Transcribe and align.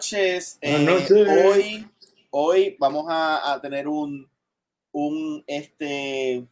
Buenas 0.00 0.12
noches. 0.12 0.58
Eh, 0.62 0.78
noches. 0.78 1.28
hoy, 1.44 1.86
hoy 2.30 2.76
vamos 2.78 3.04
a, 3.08 3.52
a 3.52 3.60
tener 3.60 3.86
un, 3.86 4.26
un, 4.92 5.44
este, 5.46 6.42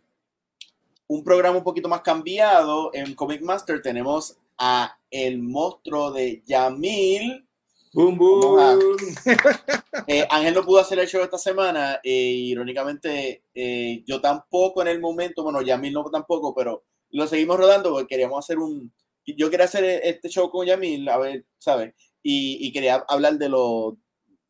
un 1.07 1.25
programa 1.25 1.57
un 1.57 1.65
poquito 1.65 1.89
más 1.89 2.03
cambiado. 2.03 2.91
En 2.93 3.15
Comic 3.15 3.41
Master 3.41 3.81
tenemos 3.81 4.37
a 4.59 4.99
el 5.11 5.39
monstruo 5.39 6.11
de 6.13 6.43
Yamil. 6.47 7.49
Boom, 7.95 8.19
boom. 8.19 8.97
Eh, 10.07 10.27
Ángel 10.31 10.55
no 10.55 10.65
pudo 10.65 10.81
hacer 10.81 10.99
el 10.99 11.09
show 11.09 11.23
esta 11.23 11.39
semana. 11.39 12.01
eh, 12.05 12.11
irónicamente, 12.11 13.45
eh, 13.55 14.03
yo 14.07 14.21
tampoco 14.21 14.81
en 14.83 14.89
el 14.89 15.01
momento, 15.01 15.43
bueno, 15.43 15.61
Yamil 15.63 15.93
no 15.93 16.05
tampoco, 16.05 16.55
pero 16.55 16.85
lo 17.11 17.27
seguimos 17.27 17.59
rodando 17.59 17.91
porque 17.91 18.09
queríamos 18.09 18.45
hacer 18.45 18.59
un. 18.59 18.93
Yo 19.27 19.51
quería 19.51 19.67
hacer 19.67 19.85
este 19.85 20.29
show 20.29 20.49
con 20.51 20.67
Yamil, 20.67 21.09
a 21.09 21.19
ver, 21.19 21.45
¿sabes? 21.59 21.95
Y, 22.23 22.59
y 22.67 22.73
quería 22.73 23.05
hablar 23.09 23.39
de, 23.39 23.49
lo, 23.49 23.97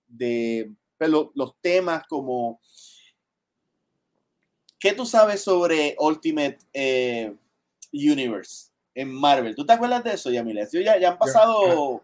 de 0.06 0.72
pues, 0.96 1.10
lo- 1.10 1.32
los 1.34 1.54
temas 1.60 2.04
como. 2.08 2.60
¿Qué 4.80 4.92
tú 4.92 5.04
sabes 5.06 5.42
sobre 5.42 5.96
Ultimate 5.98 6.58
eh, 6.72 7.34
Universe 7.92 8.70
en 8.94 9.12
Marvel? 9.12 9.54
¿Tú 9.56 9.66
te 9.66 9.72
acuerdas 9.72 10.04
de 10.04 10.12
eso, 10.12 10.30
Yamil? 10.30 10.58
Eso 10.58 10.78
Ya, 10.80 10.98
ya 10.98 11.10
han 11.10 11.18
pasado 11.18 12.02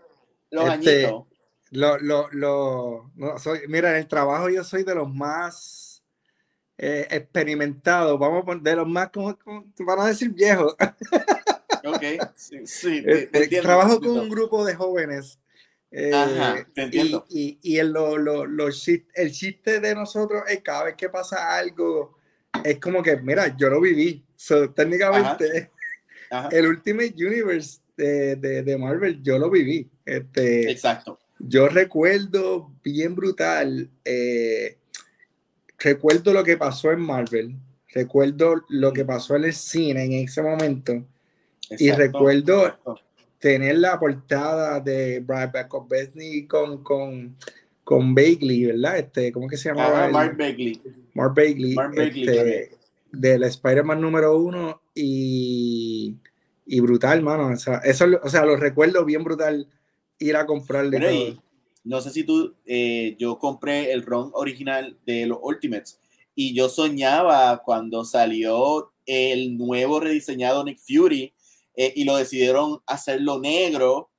los 0.51 0.65
Este, 0.65 1.07
añitos. 1.07 1.25
Lo, 1.70 1.98
lo, 1.98 2.29
lo, 2.33 3.11
no, 3.17 3.39
soy, 3.39 3.61
mira, 3.69 3.91
en 3.91 3.97
el 3.97 4.07
trabajo 4.09 4.48
yo 4.48 4.62
soy 4.62 4.85
de 4.85 4.95
los 4.95 5.12
más 5.12 6.05
eh, 6.79 7.07
experimentados, 7.11 8.19
vamos 8.19 8.42
a 8.42 8.45
poner, 8.45 8.62
de 8.62 8.77
los 8.77 8.87
más, 8.89 9.11
como, 9.11 9.37
como- 9.39 9.65
van 9.81 10.01
a 10.01 10.07
decir 10.07 10.31
viejos. 10.31 10.75
Ok, 11.85 12.03
sí, 12.35 12.67
sí, 12.67 13.03
te- 13.03 13.23
Este, 13.25 13.42
entiendo, 13.45 13.69
trabajo 13.69 14.01
con 14.01 14.11
un 14.11 14.29
grupo 14.29 14.65
de 14.65 14.75
jóvenes. 14.75 15.39
Eh, 15.97 16.11
Ajá, 16.12 16.67
te 16.75 16.83
entiendo. 16.83 17.25
Y, 17.31 17.59
y, 17.62 17.75
y 17.75 17.78
el, 17.78 17.92
lo, 17.92 18.19
lo- 18.19 18.47
lo 18.47 18.67
el 18.67 19.33
chiste 19.33 19.78
de 19.81 19.95
nosotros 19.95 20.42
es 20.48 20.61
cada 20.61 20.84
vez 20.84 20.95
que 20.97 21.09
pasa 21.09 21.56
algo, 21.56 22.19
es 22.64 22.81
como 22.81 23.01
que, 23.03 23.17
mira, 23.19 23.56
yo 23.56 23.69
lo 23.70 23.81
viví. 23.81 24.25
So, 24.34 24.70
técnicamente, 24.70 25.70
Ajá, 26.31 26.48
el 26.51 26.67
Ultimate 26.67 27.14
Universe 27.17 27.78
de, 27.97 28.34
de, 28.36 28.62
de 28.64 28.77
Marvel, 28.77 29.23
yo 29.23 29.39
lo 29.39 29.48
viví. 29.51 29.89
Este, 30.05 30.69
exacto. 30.70 31.19
yo 31.39 31.69
recuerdo 31.69 32.73
bien 32.83 33.14
brutal, 33.14 33.89
eh, 34.05 34.77
recuerdo 35.79 36.33
lo 36.33 36.42
que 36.42 36.57
pasó 36.57 36.90
en 36.92 37.01
Marvel, 37.01 37.55
recuerdo 37.92 38.64
lo 38.69 38.92
que 38.92 39.05
pasó 39.05 39.36
en 39.36 39.45
el 39.45 39.52
cine 39.55 40.05
en 40.05 40.13
ese 40.13 40.42
momento, 40.42 40.92
Y 41.70 41.89
exacto, 41.89 41.96
recuerdo- 42.02 42.57
correcto. 42.85 43.01
Tener 43.45 43.77
la 43.77 44.01
portada 44.01 44.81
de 44.81 45.21
Brad 45.21 45.53
Besney 45.87 46.47
con, 46.47 46.83
con, 46.83 47.37
con 47.85 48.15
Bagley, 48.15 48.65
¿verdad? 48.65 48.97
Este, 48.97 49.31
¿Cómo 49.33 49.49
que 49.49 49.59
se 49.59 49.69
llamaba? 49.69 50.07
El- 50.07 50.13
Mark 50.13 50.35
Bagley. 50.39 50.81
Mark 51.13 51.35
Bagley, 51.37 51.75
Mark 51.75 51.95
Bagley, 51.95 52.23
este, 52.27 52.71
del 53.13 53.43
Spider-Man 53.43 54.01
número 54.01 54.39
uno 54.39 54.81
y, 54.95 56.15
y 56.65 56.81
brutal, 56.81 57.21
mano. 57.21 57.49
O 57.49 57.57
sea, 57.59 57.83
eso, 57.85 58.07
o 58.23 58.31
sea, 58.31 58.47
lo 58.47 58.57
recuerdo 58.57 59.05
bien 59.05 59.23
brutal 59.23 59.69
ir 60.19 60.37
a 60.37 60.47
comprarle 60.47 60.99
todo. 60.99 61.11
y 61.13 61.39
no 61.85 62.01
sé 62.01 62.13
si 62.13 62.25
tú, 62.25 62.55
eh, 62.65 63.15
yo 63.19 63.39
compré 63.39 63.93
el 63.93 64.07
ROM 64.07 64.31
original 64.33 64.97
de 65.05 65.27
los 65.27 65.37
Ultimates 65.43 66.01
y 66.35 66.55
yo 66.55 66.71
soñaba 66.71 67.61
cuando 67.63 68.07
salió 68.07 68.91
el 69.05 69.59
nuevo 69.59 70.01
rediseñado 70.01 70.65
Nick 70.65 70.79
Fury 70.79 71.33
eh, 71.77 71.92
y 71.96 72.05
lo 72.05 72.17
decidieron 72.17 72.80
hacerlo 72.86 73.40
negro. 73.40 74.11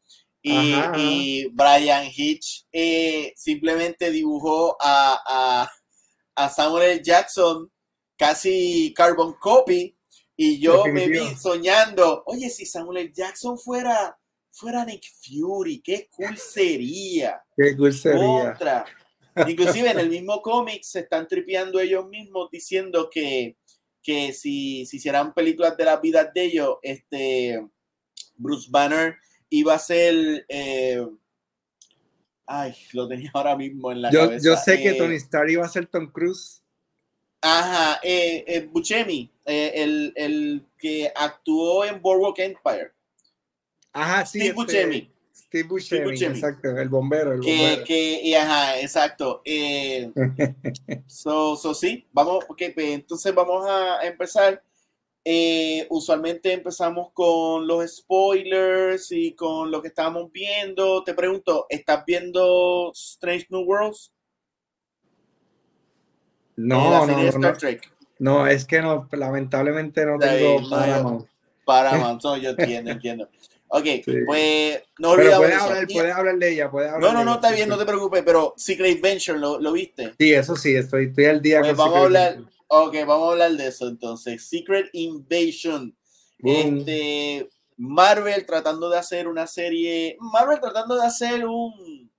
Y, 0.41 1.47
Brian 1.53 2.05
Hitch 2.15 2.67
eh, 2.71 3.33
simplemente 3.35 4.11
dibujó 4.11 4.77
a, 4.79 5.19
a, 5.25 5.71
a 6.35 6.49
Samuel. 6.49 7.01
Jackson 7.01 7.71
casi 8.17 8.93
carbon 8.95 9.33
copy 9.39 9.95
y 10.37 10.59
yo 10.59 10.85
me 10.85 11.07
vi 11.07 11.33
soñando, 11.35 12.23
oye, 12.25 12.49
si 12.49 12.65
Samuel. 12.65 13.13
Jackson 13.13 13.57
fuera, 13.57 14.17
fuera 14.51 14.83
Nick 14.85 15.05
Fury, 15.21 15.81
qué 15.81 16.09
cool 16.15 16.37
sería. 16.37 17.41
Qué 17.55 17.75
cool 17.77 17.93
sería. 17.93 18.51
Otra. 18.53 18.85
Inclusive 19.47 19.91
en 19.91 19.99
el 19.99 20.09
mismo 20.09 20.41
cómic 20.41 20.83
se 20.83 21.01
están 21.01 21.27
tripeando 21.27 21.79
ellos 21.79 22.07
mismos 22.07 22.49
diciendo 22.51 23.09
que, 23.09 23.57
que 24.05 24.33
si, 24.33 24.85
si 24.85 24.97
hicieran 24.97 25.33
películas 25.33 25.75
de 25.75 25.85
las 25.85 25.99
vidas 25.99 26.31
de 26.33 26.43
ellos, 26.43 26.77
este 26.83 27.65
Bruce 28.35 28.67
Banner 28.69 29.15
iba 29.49 29.73
a 29.73 29.79
ser 29.79 30.45
eh, 30.47 31.05
ay, 32.45 32.75
lo 32.93 33.07
tenía 33.07 33.31
ahora 33.33 33.55
mismo 33.55 33.91
en 33.91 34.01
la 34.03 34.11
Yo, 34.11 34.19
cabeza. 34.21 34.45
yo 34.45 34.55
sé 34.57 34.77
que 34.81 34.89
eh, 34.89 34.93
Tony 34.95 35.15
Stark 35.15 35.49
iba 35.49 35.65
a 35.65 35.69
ser 35.69 35.87
Tom 35.87 36.11
Cruise. 36.11 36.61
Ajá, 37.41 37.99
eh, 38.03 38.43
eh, 38.47 38.69
Buscemi, 38.71 39.31
el, 39.45 40.13
el 40.15 40.65
que 40.77 41.11
actuó 41.15 41.85
en 41.85 42.01
Boardwalk 42.01 42.39
Empire. 42.39 42.91
Ajá, 43.93 44.25
sí. 44.25 44.39
Steve 44.39 44.45
este, 44.49 44.53
Buscemi. 44.53 45.11
Steve 45.55 45.69
Buscemi, 45.69 46.11
Buscemi. 46.11 46.35
exacto, 46.35 46.77
el 46.77 46.89
bombero, 46.89 47.31
el 47.33 47.39
Que, 47.39 47.55
bombero. 47.57 47.83
que, 47.85 48.21
y 48.21 48.33
ajá, 48.33 48.77
exacto. 48.81 49.41
Eh, 49.45 50.11
so, 51.07 51.55
so 51.55 51.73
sí, 51.73 52.05
vamos, 52.11 52.43
ok, 52.49 52.61
pues, 52.73 52.87
entonces 52.87 53.33
vamos 53.33 53.65
a 53.69 54.05
empezar. 54.05 54.61
Eh, 55.23 55.87
usualmente 55.89 56.51
empezamos 56.51 57.11
con 57.13 57.65
los 57.65 57.89
spoilers 57.97 59.11
y 59.13 59.31
con 59.33 59.71
lo 59.71 59.81
que 59.81 59.87
estamos 59.87 60.29
viendo. 60.31 61.03
Te 61.05 61.13
pregunto, 61.13 61.65
¿estás 61.69 62.03
viendo 62.05 62.91
Strange 62.93 63.47
New 63.49 63.61
Worlds? 63.61 64.11
No, 66.57 67.05
no, 67.05 67.07
no, 67.07 67.17
no, 67.23 67.29
Star 67.29 67.57
Trek. 67.57 67.91
no, 68.19 68.45
es 68.45 68.65
que 68.65 68.81
no, 68.81 69.07
lamentablemente 69.13 70.05
no 70.05 70.19
tengo 70.19 70.69
Paramount. 70.69 71.27
Paramount, 71.65 72.21
no, 72.23 72.37
yo 72.37 72.49
entiendo, 72.51 72.91
entiendo. 72.91 73.29
Ok, 73.77 73.83
Sí. 74.05 74.13
pues 74.25 74.83
no 74.99 75.09
olvidamos 75.09 75.39
puedes 75.47 75.61
hablar, 75.61 75.87
puedes 75.91 76.13
hablar 76.15 76.37
de 76.37 76.53
ella, 76.53 76.71
puedes 76.71 76.89
hablar 76.93 77.11
No, 77.13 77.17
no, 77.19 77.25
no, 77.25 77.35
está 77.35 77.51
bien, 77.51 77.67
no 77.67 77.77
te 77.77 77.85
preocupes, 77.85 78.23
pero 78.25 78.53
Secret 78.55 79.01
Venture, 79.01 79.37
¿lo, 79.37 79.59
lo 79.59 79.73
viste? 79.73 80.13
Sí, 80.17 80.31
eso 80.33 80.55
sí, 80.55 80.73
estoy, 80.75 81.07
estoy 81.07 81.25
al 81.25 81.41
día 81.41 81.59
Pues 81.59 81.71
con 81.73 81.77
vamos 81.79 81.95
a 81.97 81.99
Secret 82.03 82.05
hablar, 82.05 82.33
Invasion. 82.37 82.53
ok, 82.67 82.95
vamos 83.05 83.27
a 83.27 83.31
hablar 83.33 83.51
de 83.51 83.67
eso 83.67 83.87
entonces. 83.89 84.45
Secret 84.47 84.89
Invasion. 84.93 85.93
Boom. 86.39 86.77
Este, 86.79 87.49
Marvel 87.75 88.45
tratando 88.45 88.89
de 88.89 88.97
hacer 88.97 89.27
una 89.27 89.45
serie, 89.47 90.15
Marvel 90.21 90.61
tratando 90.61 90.95
de 90.95 91.05
hacer 91.05 91.45
un 91.45 92.09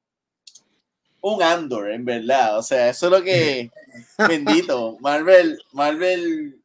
un 1.23 1.43
Andor, 1.43 1.91
en 1.91 2.05
verdad. 2.05 2.59
O 2.59 2.63
sea, 2.63 2.91
eso 2.91 3.07
es 3.07 3.13
lo 3.13 3.23
que 3.23 3.71
bendito. 4.29 4.99
Marvel, 5.01 5.59
Marvel 5.73 6.61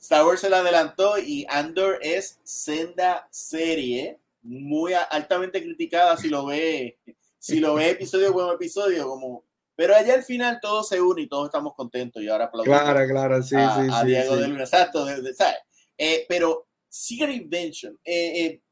Star 0.00 0.24
Wars 0.26 0.40
se 0.40 0.48
la 0.50 0.58
adelantó 0.60 1.18
y 1.18 1.46
Andor 1.48 1.98
es 2.00 2.40
senda 2.42 3.28
serie, 3.30 4.18
muy 4.42 4.92
altamente 4.94 5.62
criticada 5.62 6.16
si 6.16 6.28
lo 6.28 6.46
ve, 6.46 6.98
si 7.38 7.60
lo 7.60 7.74
ve 7.74 7.90
episodio 7.90 8.32
por 8.32 8.54
episodio, 8.54 9.06
como 9.08 9.44
pero 9.76 9.94
allá 9.94 10.12
al 10.14 10.22
final 10.24 10.58
todo 10.60 10.82
se 10.82 11.00
une 11.00 11.22
y 11.22 11.26
todos 11.28 11.46
estamos 11.46 11.74
contentos 11.74 12.22
y 12.22 12.28
ahora 12.28 12.46
aplaudimos 12.46 12.80
Claro, 12.80 13.08
claro, 13.08 13.42
sí, 13.42 13.54
a, 13.56 13.74
sí, 13.74 13.88
a 13.90 14.00
sí. 14.02 14.06
Diego 14.08 14.34
sí. 14.34 14.40
de 14.42 14.48
Luna, 14.48 14.64
exacto, 14.64 15.04
de- 15.06 15.22
de- 15.22 15.34
¿sabes? 15.34 15.56
Eh, 15.96 16.26
pero 16.28 16.66
Secret 16.88 17.34
Invention, 17.34 17.98
eh, 18.04 18.44
eh, 18.44 18.62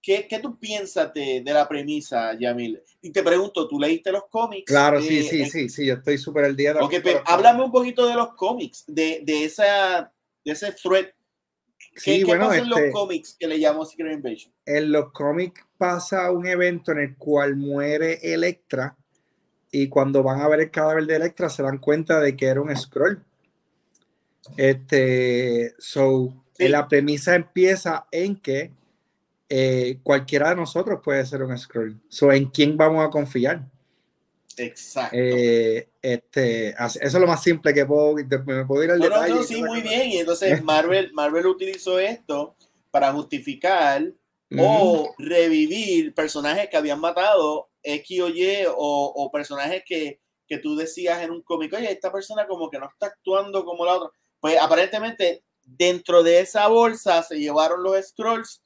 ¿qué, 0.00 0.26
qué 0.26 0.38
tú 0.38 0.58
piensas 0.58 1.12
de, 1.12 1.42
de 1.42 1.52
la 1.52 1.68
premisa, 1.68 2.32
Yamil? 2.38 2.82
Y 3.02 3.10
te 3.10 3.22
pregunto, 3.22 3.68
¿tú 3.68 3.78
leíste 3.78 4.10
los 4.10 4.24
cómics? 4.30 4.64
Claro, 4.70 5.02
sí, 5.02 5.18
Eh, 5.18 5.22
sí, 5.22 5.40
en- 5.42 5.50
sí, 5.50 5.68
sí, 5.68 5.86
yo 5.86 5.94
estoy 5.94 6.16
súper 6.16 6.44
al 6.46 6.56
día 6.56 6.72
de 6.74 6.80
Ok, 6.80 6.94
pero 7.02 7.22
háblame 7.26 7.64
un 7.64 7.72
poquito 7.72 8.06
de 8.06 8.14
los 8.14 8.34
cómics, 8.34 8.84
de, 8.86 9.20
de, 9.24 9.44
esa, 9.44 10.10
de 10.48 10.54
ese 10.54 10.72
thread. 10.72 11.06
¿Qué, 11.94 12.00
Sí, 12.00 12.18
qué 12.20 12.24
bueno, 12.24 12.46
pasa 12.48 12.58
en 12.60 12.68
los 12.70 12.78
este- 12.78 12.90
cómics 12.92 13.36
que 13.38 13.46
le 13.46 13.58
llamo 13.58 13.84
Secret 13.84 14.12
Invasion? 14.14 14.52
en 14.66 14.92
los 14.92 15.12
cómics 15.12 15.62
pasa 15.76 16.30
un 16.32 16.46
evento 16.46 16.92
en 16.92 16.98
el 17.00 17.16
cual 17.16 17.56
muere 17.56 18.18
Electra 18.22 18.96
y 19.70 19.88
cuando 19.88 20.22
van 20.22 20.40
a 20.40 20.48
ver 20.48 20.60
el 20.60 20.70
cadáver 20.70 21.06
de 21.06 21.16
Electra 21.16 21.48
se 21.50 21.62
dan 21.62 21.78
cuenta 21.78 22.20
de 22.20 22.36
que 22.36 22.46
era 22.46 22.60
un 22.60 22.74
scroll. 22.76 23.22
Este, 24.56 25.74
so, 25.78 26.32
Sí. 26.56 26.68
la 26.68 26.88
premisa 26.88 27.34
empieza 27.34 28.06
en 28.10 28.36
que 28.40 28.72
eh, 29.50 29.98
cualquiera 30.02 30.50
de 30.50 30.56
nosotros 30.56 31.00
puede 31.02 31.24
ser 31.24 31.42
un 31.42 31.56
scroll. 31.56 31.98
So, 32.08 32.30
¿en 32.32 32.46
quién 32.46 32.76
vamos 32.76 33.06
a 33.06 33.10
confiar? 33.10 33.64
Exacto. 34.58 35.16
Eh, 35.18 35.88
este, 36.14 36.68
eso 36.70 36.98
es 37.00 37.14
lo 37.14 37.26
más 37.26 37.42
simple 37.42 37.72
que 37.74 37.86
puedo, 37.86 38.14
me 38.14 38.64
puedo 38.66 38.84
ir 38.84 38.90
al 38.90 38.98
No, 38.98 39.08
no, 39.08 39.14
detalle. 39.16 39.34
no, 39.34 39.40
y 39.42 39.44
sí, 39.44 39.62
muy 39.62 39.80
cosa. 39.82 39.90
bien. 39.94 40.08
Y 40.10 40.18
entonces 40.18 40.62
Marvel, 40.64 41.12
Marvel 41.12 41.46
utilizó 41.46 41.98
esto 41.98 42.56
para 42.90 43.12
justificar 43.12 44.12
o 44.58 45.14
revivir 45.18 46.14
personajes 46.14 46.68
que 46.70 46.76
habían 46.78 47.00
matado 47.00 47.68
X 47.82 48.20
o 48.22 48.28
Y 48.28 48.64
o, 48.66 48.74
o 48.76 49.30
personajes 49.30 49.82
que, 49.86 50.20
que 50.46 50.58
tú 50.58 50.74
decías 50.74 51.22
en 51.22 51.30
un 51.30 51.42
cómic, 51.42 51.72
oye, 51.74 51.92
esta 51.92 52.10
persona 52.10 52.46
como 52.46 52.70
que 52.70 52.78
no 52.78 52.86
está 52.88 53.06
actuando 53.06 53.64
como 53.64 53.84
la 53.84 53.96
otra. 53.96 54.10
Pues 54.40 54.56
aparentemente 54.60 55.44
dentro 55.62 56.22
de 56.22 56.40
esa 56.40 56.66
bolsa 56.68 57.22
se 57.22 57.38
llevaron 57.38 57.82
los 57.82 58.02
scrolls 58.06 58.62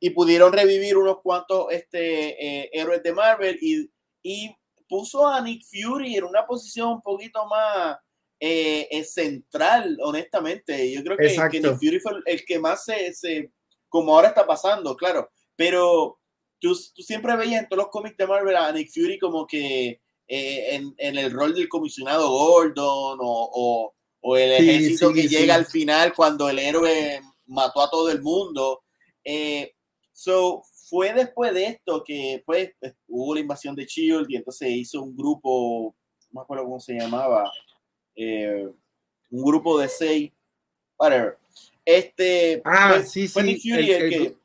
y 0.00 0.10
pudieron 0.10 0.52
revivir 0.52 0.96
unos 0.96 1.20
cuantos 1.22 1.66
este, 1.72 2.62
eh, 2.62 2.70
héroes 2.72 3.02
de 3.02 3.12
Marvel 3.12 3.58
y, 3.60 3.90
y, 4.22 4.56
puso 4.88 5.26
a 5.26 5.40
Nick 5.40 5.64
Fury 5.64 6.16
en 6.16 6.24
una 6.24 6.46
posición 6.46 6.88
un 6.88 7.02
poquito 7.02 7.46
más 7.46 7.96
eh, 8.40 8.88
eh, 8.90 9.04
central, 9.04 9.98
honestamente. 10.02 10.92
Yo 10.92 11.02
creo 11.02 11.16
que, 11.16 11.34
que, 11.50 11.60
Nick 11.60 11.78
Fury 11.78 12.00
fue 12.00 12.12
el 12.26 12.44
que 12.44 12.58
más 12.58 12.84
se, 12.84 13.12
se, 13.14 13.52
como 13.88 14.14
ahora 14.14 14.28
está 14.28 14.46
pasando, 14.46 14.96
claro, 14.96 15.30
pero 15.56 16.18
tú, 16.58 16.76
tú, 16.94 17.02
siempre 17.02 17.36
veías 17.36 17.62
en 17.62 17.68
todos 17.68 17.84
los 17.84 17.90
cómics 17.90 18.16
de 18.16 18.26
Marvel 18.26 18.56
a 18.56 18.72
Nick 18.72 18.90
Fury 18.92 19.18
como 19.18 19.46
que 19.46 20.00
en, 20.26 20.94
en, 20.98 21.18
el 21.18 21.30
rol 21.30 21.54
del 21.54 21.68
comisionado 21.68 22.28
Gordon 22.28 23.18
o, 23.20 23.50
o, 23.52 23.94
o 24.20 24.36
el 24.36 24.52
ejército 24.52 25.12
que 25.12 25.26
llega 25.26 25.54
al 25.54 25.64
final 25.64 26.12
cuando 26.14 26.50
el 26.50 26.58
héroe 26.58 27.22
mató 27.46 27.80
a 27.80 27.90
todo 27.90 28.10
el 28.10 28.20
mundo. 28.20 28.82
Eh, 29.24 29.72
So, 30.18 30.64
fue 30.88 31.12
después 31.12 31.52
de 31.54 31.66
esto 31.66 32.02
que 32.04 32.42
pues, 32.44 32.70
hubo 33.06 33.34
la 33.34 33.40
invasión 33.40 33.74
de 33.74 33.84
Shield 33.84 34.26
y 34.28 34.36
entonces 34.36 34.68
hizo 34.70 35.02
un 35.02 35.16
grupo, 35.16 35.94
no 36.30 36.40
me 36.40 36.42
acuerdo 36.42 36.64
cómo 36.64 36.80
se 36.80 36.94
llamaba, 36.94 37.50
eh, 38.14 38.68
un 39.30 39.44
grupo 39.44 39.78
de 39.78 39.88
seis, 39.88 40.32
whatever. 40.98 41.38
Este, 41.84 42.60
ah, 42.64 43.02
sí, 43.04 43.28
sí. 43.28 43.38
El, 43.38 43.48
el, 43.48 44.10
que, 44.10 44.36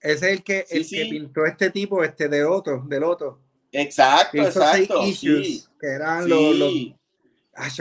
es 0.00 0.22
el 0.22 0.42
que, 0.42 0.66
el 0.70 0.84
sí, 0.84 0.96
que 0.96 1.06
pintó 1.06 1.46
este 1.46 1.70
tipo, 1.70 2.04
este 2.04 2.28
de 2.28 2.44
Otto, 2.44 2.82
del 2.86 3.04
Otto. 3.04 3.40
Exacto, 3.72 4.38
exacto. 4.38 5.06
Issues, 5.06 5.70
que 5.80 5.86
eran 5.86 6.28
los, 6.28 6.56
los... 6.56 6.72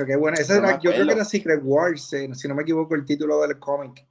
Qué 0.05 0.15
bueno. 0.15 0.37
Ese 0.37 0.55
era, 0.55 0.79
yo 0.79 0.91
creo 0.91 1.05
que 1.05 1.13
era 1.13 1.25
Secret 1.25 1.59
Wars, 1.61 2.13
eh, 2.13 2.29
si 2.33 2.47
no 2.47 2.55
me 2.55 2.63
equivoco, 2.63 2.95
el 2.95 3.05
título 3.05 3.41
del 3.41 3.59
cómic 3.59 4.05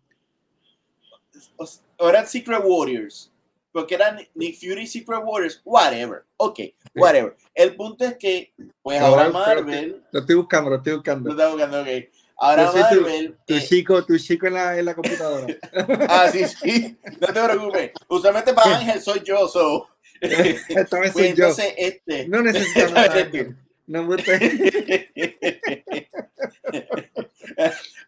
eran 1.99 2.27
Secret 2.27 2.63
Warriors, 2.65 3.31
porque 3.75 3.97
eran 3.97 4.21
Nick 4.37 4.57
Fury 4.61 4.87
Secret 4.87 5.21
Warriors, 5.25 5.61
whatever, 5.65 6.23
ok, 6.37 6.61
whatever. 6.95 7.37
El 7.53 7.75
punto 7.75 8.05
es 8.05 8.17
que, 8.17 8.55
pues 8.81 9.01
ahora 9.01 9.29
Marvel. 9.31 10.01
Lo 10.13 10.21
estoy 10.21 10.37
buscando, 10.37 10.71
lo 10.71 10.77
estoy 10.77 10.93
buscando. 10.93 11.35
Lo 11.35 11.35
estoy 11.35 11.53
buscando, 11.53 11.81
ok. 11.81 11.89
Ahora 12.37 12.71
Marvel. 12.71 13.37
Tu, 13.45 13.53
tu 13.53 13.55
eh, 13.59 13.67
chico, 13.67 14.05
tu 14.05 14.17
chico 14.17 14.47
en 14.47 14.55
la, 14.55 14.79
en 14.79 14.85
la 14.85 14.95
computadora. 14.95 15.47
ah, 16.09 16.29
sí, 16.31 16.45
sí, 16.47 16.97
no 17.21 17.27
te 17.27 17.43
preocupes. 17.43 17.91
Usualmente 18.07 18.55
para 18.55 18.77
Ángel 18.79 19.03
soy 19.03 19.23
yo, 19.25 19.49
so. 19.49 19.89
Esta 20.21 21.01
vez 21.01 21.13
soy 21.13 21.35
pues 21.35 21.35
yo. 21.35 21.65
Este. 21.77 22.29
No 22.29 22.43
necesitamos 22.43 22.97
a 22.97 23.29
No 23.89 24.05
me 24.05 24.17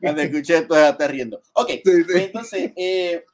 Cuando 0.01 0.23
escuché 0.23 0.59
esto, 0.59 0.77
está 0.77 1.09
riendo. 1.09 1.43
Ok, 1.55 1.71
sí, 1.71 1.81
sí. 1.85 2.05
Pues 2.05 2.23
entonces, 2.23 2.71
eh, 2.77 3.25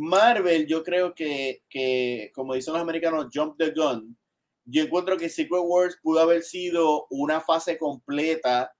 Marvel, 0.00 0.66
yo 0.66 0.82
creo 0.82 1.14
que, 1.14 1.62
que, 1.68 2.32
como 2.34 2.54
dicen 2.54 2.72
los 2.72 2.82
americanos, 2.82 3.26
jump 3.32 3.58
the 3.58 3.70
gun. 3.70 4.16
Yo 4.64 4.84
encuentro 4.84 5.18
que 5.18 5.28
Secret 5.28 5.62
Wars 5.62 5.98
pudo 6.02 6.20
haber 6.20 6.42
sido 6.42 7.06
una 7.10 7.42
fase 7.42 7.76
completa 7.76 8.72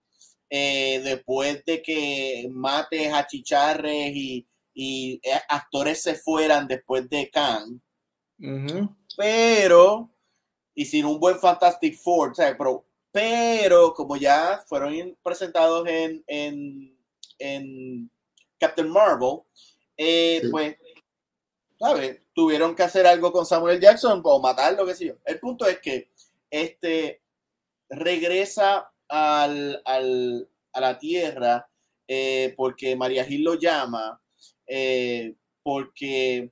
eh, 0.48 1.00
después 1.04 1.62
de 1.66 1.82
que 1.82 2.48
mates 2.50 3.12
a 3.12 3.26
chicharres 3.26 4.12
y, 4.14 4.48
y 4.72 5.20
eh, 5.22 5.40
actores 5.48 6.02
se 6.02 6.14
fueran 6.14 6.66
después 6.66 7.08
de 7.10 7.28
Khan. 7.30 7.82
Pero, 9.14 10.10
y 10.74 10.86
sin 10.86 11.04
un 11.04 11.20
buen 11.20 11.38
Fantastic 11.38 11.98
Four, 11.98 12.32
Pero, 12.34 12.86
pero 13.12 13.92
como 13.92 14.16
ya 14.16 14.64
fueron 14.66 15.18
presentados 15.22 15.86
en, 15.86 16.24
en, 16.26 16.98
en 17.38 18.10
Captain 18.58 18.88
Marvel, 18.88 19.40
eh, 19.98 20.40
pues 20.50 20.76
¿sabes? 21.80 22.20
Tuvieron 22.34 22.74
que 22.74 22.82
hacer 22.82 23.06
algo 23.06 23.32
con 23.32 23.46
Samuel 23.46 23.80
Jackson 23.80 24.20
o 24.22 24.40
matarlo, 24.40 24.84
qué 24.84 24.94
sé 24.94 25.06
yo. 25.06 25.14
El 25.24 25.40
punto 25.40 25.66
es 25.66 25.80
que 25.80 26.10
este 26.50 27.22
regresa 27.88 28.92
a 29.08 29.48
la 29.48 30.98
tierra 30.98 31.68
eh, 32.06 32.54
porque 32.56 32.94
María 32.94 33.24
Gil 33.24 33.42
lo 33.42 33.54
llama, 33.54 34.20
eh, 34.66 35.34
porque 35.62 36.50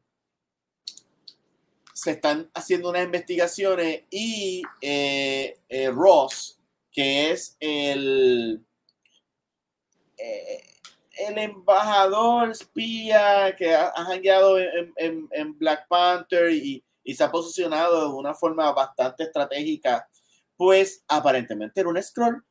se 1.92 2.12
están 2.12 2.50
haciendo 2.54 2.88
unas 2.90 3.04
investigaciones 3.04 4.04
y 4.10 4.62
eh, 4.80 5.58
Ross, 5.92 6.58
que 6.90 7.32
es 7.32 7.56
el 7.60 8.64
el 11.18 11.38
embajador 11.38 12.50
espía 12.50 13.54
que 13.56 13.74
ha, 13.74 13.92
ha 13.94 14.14
en, 14.14 14.92
en, 14.96 15.28
en, 15.32 15.58
Black 15.58 15.88
Panther 15.88 16.50
y, 16.50 16.84
y, 17.02 17.14
se 17.14 17.24
ha 17.24 17.30
posicionado 17.30 18.08
de 18.08 18.14
una 18.14 18.34
forma 18.34 18.70
bastante 18.72 19.24
estratégica, 19.24 20.08
pues 20.56 21.02
aparentemente 21.08 21.80
era 21.80 21.88
un 21.88 22.02
scroll. 22.02 22.44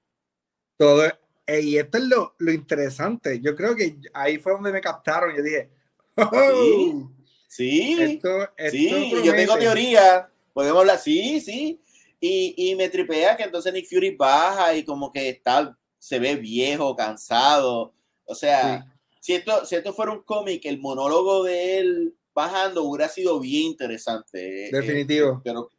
Todo, 0.77 1.03
y 1.47 1.77
esto 1.77 1.97
es 1.97 2.03
lo, 2.03 2.35
lo, 2.39 2.51
interesante. 2.51 3.39
Yo 3.39 3.55
creo 3.55 3.75
que 3.75 3.97
ahí 4.13 4.37
fue 4.37 4.51
donde 4.51 4.71
me 4.71 4.81
captaron. 4.81 5.35
Yo 5.35 5.41
dije, 5.41 5.69
oh, 6.17 6.29
sí, 6.53 7.05
sí, 7.47 7.97
esto, 8.01 8.43
esto 8.57 8.77
sí 8.77 9.13
yo 9.23 9.33
tengo 9.33 9.57
teoría. 9.57 10.29
Podemos 10.53 10.81
hablar, 10.81 10.99
sí, 10.99 11.39
sí. 11.39 11.81
Y, 12.19 12.53
y 12.57 12.75
me 12.75 12.89
tripea 12.89 13.37
que 13.37 13.43
entonces 13.43 13.71
Nick 13.71 13.87
Fury 13.87 14.15
baja 14.15 14.75
y 14.75 14.83
como 14.83 15.11
que 15.11 15.29
está, 15.29 15.77
se 15.99 16.19
ve 16.19 16.35
viejo, 16.35 16.95
cansado 16.95 17.93
o 18.27 18.35
sea, 18.35 18.85
si, 19.19 19.33
esto, 19.33 19.65
si 19.65 19.75
esto 19.75 19.93
fuera 19.93 20.11
un 20.11 20.23
cómic, 20.23 20.65
el 20.65 20.79
monólogo 20.79 21.43
de 21.43 21.79
él 21.79 22.15
bajando 22.33 22.83
hubiera 22.83 23.09
sido 23.09 23.39
bien 23.39 23.63
interesante. 23.63 24.67
Eh, 24.67 24.69
Definitivo. 24.71 25.41
pero, 25.43 25.69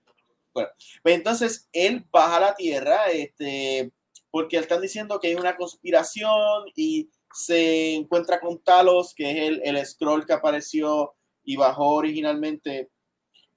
bueno, 0.52 0.70
pues 1.02 1.14
entonces 1.14 1.68
él 1.72 2.04
baja 2.10 2.36
a 2.36 2.40
la 2.40 2.54
tierra, 2.54 3.06
este, 3.12 3.92
porque 4.30 4.56
están 4.56 4.80
diciendo 4.80 5.20
que 5.20 5.28
hay 5.28 5.34
una 5.34 5.56
conspiración 5.56 6.64
y 6.74 7.10
se 7.32 7.94
encuentra 7.94 8.40
con 8.40 8.58
Talos, 8.58 9.14
que 9.14 9.30
es 9.30 9.48
el, 9.48 9.62
el 9.64 9.86
scroll 9.86 10.26
que 10.26 10.32
apareció 10.32 11.14
y 11.44 11.56
bajó 11.56 11.90
originalmente 11.90 12.90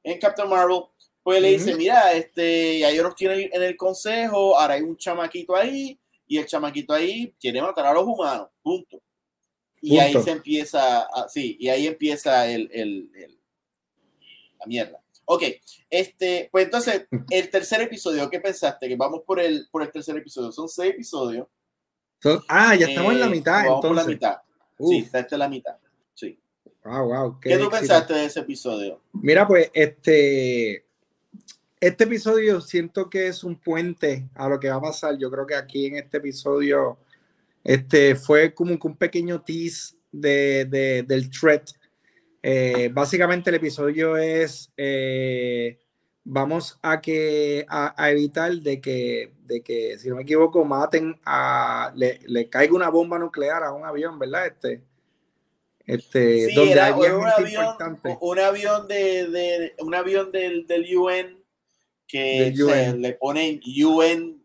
en 0.04 0.20
Captain 0.20 0.50
Marvel. 0.50 0.84
Pues 1.24 1.42
le 1.42 1.52
dice, 1.52 1.76
mira, 1.76 2.14
este, 2.14 2.80
ya 2.80 3.04
nos 3.04 3.16
tienen 3.16 3.50
en 3.54 3.62
el 3.62 3.78
consejo, 3.78 4.58
ahora 4.58 4.74
hay 4.74 4.82
un 4.82 4.98
chamaquito 4.98 5.56
ahí, 5.56 6.00
y 6.32 6.38
el 6.38 6.46
chamaquito 6.46 6.94
ahí 6.94 7.36
quiere 7.38 7.62
matar 7.62 7.88
a 7.88 7.94
los 7.94 8.06
humanos, 8.06 8.48
punto. 8.64 9.02
Y 9.82 10.00
ahí 10.00 10.14
se 10.14 10.32
empieza, 10.32 11.06
sí, 11.28 11.58
y 11.60 11.68
ahí 11.68 11.88
empieza 11.88 12.50
el, 12.50 12.70
el, 12.72 13.38
la 14.58 14.66
mierda. 14.66 15.04
Ok, 15.26 15.44
este, 15.90 16.48
pues 16.50 16.64
entonces, 16.64 17.06
el 17.30 17.50
tercer 17.50 17.82
episodio, 17.82 18.30
¿qué 18.30 18.40
pensaste? 18.40 18.88
Que 18.88 18.96
vamos 18.96 19.24
por 19.26 19.42
el, 19.42 19.68
por 19.70 19.84
el 19.84 19.92
tercer 19.92 20.16
episodio. 20.16 20.54
Son 20.54 20.70
seis 20.70 20.94
episodios. 20.94 21.48
ah, 22.48 22.76
ya 22.76 22.88
estamos 22.88 23.12
en 23.12 23.20
la 23.20 23.26
eh, 23.26 23.30
mitad. 23.30 23.66
Vamos 23.66 23.86
por 23.86 23.96
la 23.96 24.06
mitad. 24.06 24.38
Sí, 24.80 25.00
esta 25.00 25.20
es 25.20 25.32
la 25.34 25.50
mitad. 25.50 25.76
Sí. 26.14 26.40
Wow, 26.86 27.08
wow. 27.08 27.40
Qué, 27.42 27.50
¿Qué 27.50 27.58
tú 27.58 27.70
pensaste 27.70 28.14
de 28.14 28.24
ese 28.24 28.40
episodio? 28.40 29.02
Mira, 29.12 29.46
pues, 29.46 29.70
este, 29.74 30.86
este 31.82 32.04
episodio 32.04 32.62
siento 32.62 33.10
que 33.10 33.28
es 33.28 33.44
un 33.44 33.56
puente 33.56 34.30
a 34.36 34.48
lo 34.48 34.60
que 34.60 34.70
va 34.70 34.76
a 34.76 34.82
pasar. 34.82 35.18
Yo 35.18 35.32
creo 35.32 35.48
que 35.48 35.56
aquí 35.56 35.88
en 35.88 35.96
este 35.96 36.18
episodio 36.18 37.00
este, 37.64 38.16
fue 38.16 38.54
como 38.54 38.78
un 38.82 38.96
pequeño 38.96 39.42
tease 39.42 39.96
de, 40.12 41.04
del 41.08 41.30
threat. 41.32 41.72
Eh, 42.44 42.90
básicamente 42.94 43.50
el 43.50 43.56
episodio 43.56 44.16
es, 44.16 44.72
eh, 44.78 45.80
vamos 46.24 46.78
a, 46.84 47.02
que, 47.02 47.66
a, 47.68 48.12
evitar 48.12 48.54
de 48.54 48.80
que, 48.80 49.34
de 49.46 49.64
que, 49.64 49.98
si 49.98 50.10
no 50.10 50.18
me 50.18 50.22
equivoco, 50.22 50.64
maten 50.64 51.20
a, 51.26 51.92
le, 51.96 52.20
le 52.28 52.48
caiga 52.48 52.76
una 52.76 52.90
bomba 52.90 53.18
nuclear 53.18 53.64
a 53.64 53.74
un 53.74 53.86
avión, 53.86 54.20
¿verdad? 54.20 54.46
Este, 54.46 54.84
este, 55.88 56.48
sí, 56.48 56.54
donde 56.54 56.74
era, 56.74 56.96
un, 56.96 57.06
avión, 57.06 57.66
un 58.22 58.40
avión, 58.40 58.88
de, 58.88 59.28
de, 59.30 59.74
un 59.80 59.96
avión 59.96 60.32
del, 60.32 60.68
del 60.68 60.96
UN 60.96 61.41
que 62.12 62.94
le 62.98 63.14
ponen 63.14 63.62
UN 63.86 64.42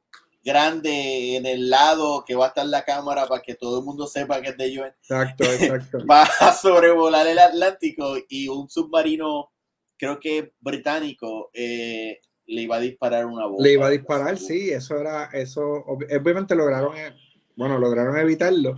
grande 0.46 1.36
en 1.36 1.44
el 1.44 1.68
lado 1.68 2.24
que 2.24 2.36
va 2.36 2.44
a 2.44 2.48
estar 2.48 2.66
la 2.66 2.84
cámara 2.84 3.26
para 3.26 3.42
que 3.42 3.56
todo 3.56 3.80
el 3.80 3.84
mundo 3.84 4.06
sepa 4.06 4.40
que 4.40 4.50
es 4.50 4.56
de 4.56 4.78
UN. 4.78 4.86
Exacto, 4.86 5.44
exacto. 5.44 5.98
va 6.10 6.22
a 6.22 6.52
sobrevolar 6.52 7.26
el 7.26 7.40
Atlántico 7.40 8.16
y 8.28 8.46
un 8.46 8.70
submarino, 8.70 9.50
creo 9.98 10.20
que 10.20 10.52
británico, 10.60 11.50
eh, 11.52 12.20
le 12.46 12.62
iba 12.62 12.76
a 12.76 12.80
disparar 12.80 13.26
una 13.26 13.46
bomba. 13.46 13.64
Le 13.64 13.72
iba 13.72 13.88
a 13.88 13.90
disparar, 13.90 14.38
sí, 14.38 14.70
eso 14.70 14.96
era, 15.00 15.24
eso, 15.32 15.64
obviamente 15.64 16.54
lograron, 16.54 16.96
eh, 16.96 17.12
bueno, 17.56 17.76
lograron 17.80 18.16
evitarlo. 18.16 18.76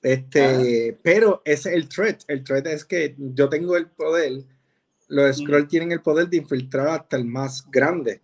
Este, 0.00 0.96
pero 1.02 1.42
ese 1.44 1.68
es 1.68 1.74
el 1.74 1.88
threat. 1.90 2.22
El 2.28 2.42
threat 2.42 2.66
es 2.68 2.86
que 2.86 3.14
yo 3.18 3.50
tengo 3.50 3.76
el 3.76 3.90
poder, 3.90 4.44
los 5.08 5.36
Scrolls 5.36 5.68
tienen 5.68 5.92
el 5.92 6.00
poder 6.00 6.30
de 6.30 6.38
infiltrar 6.38 6.88
hasta 6.88 7.18
el 7.18 7.26
más 7.26 7.70
grande 7.70 8.22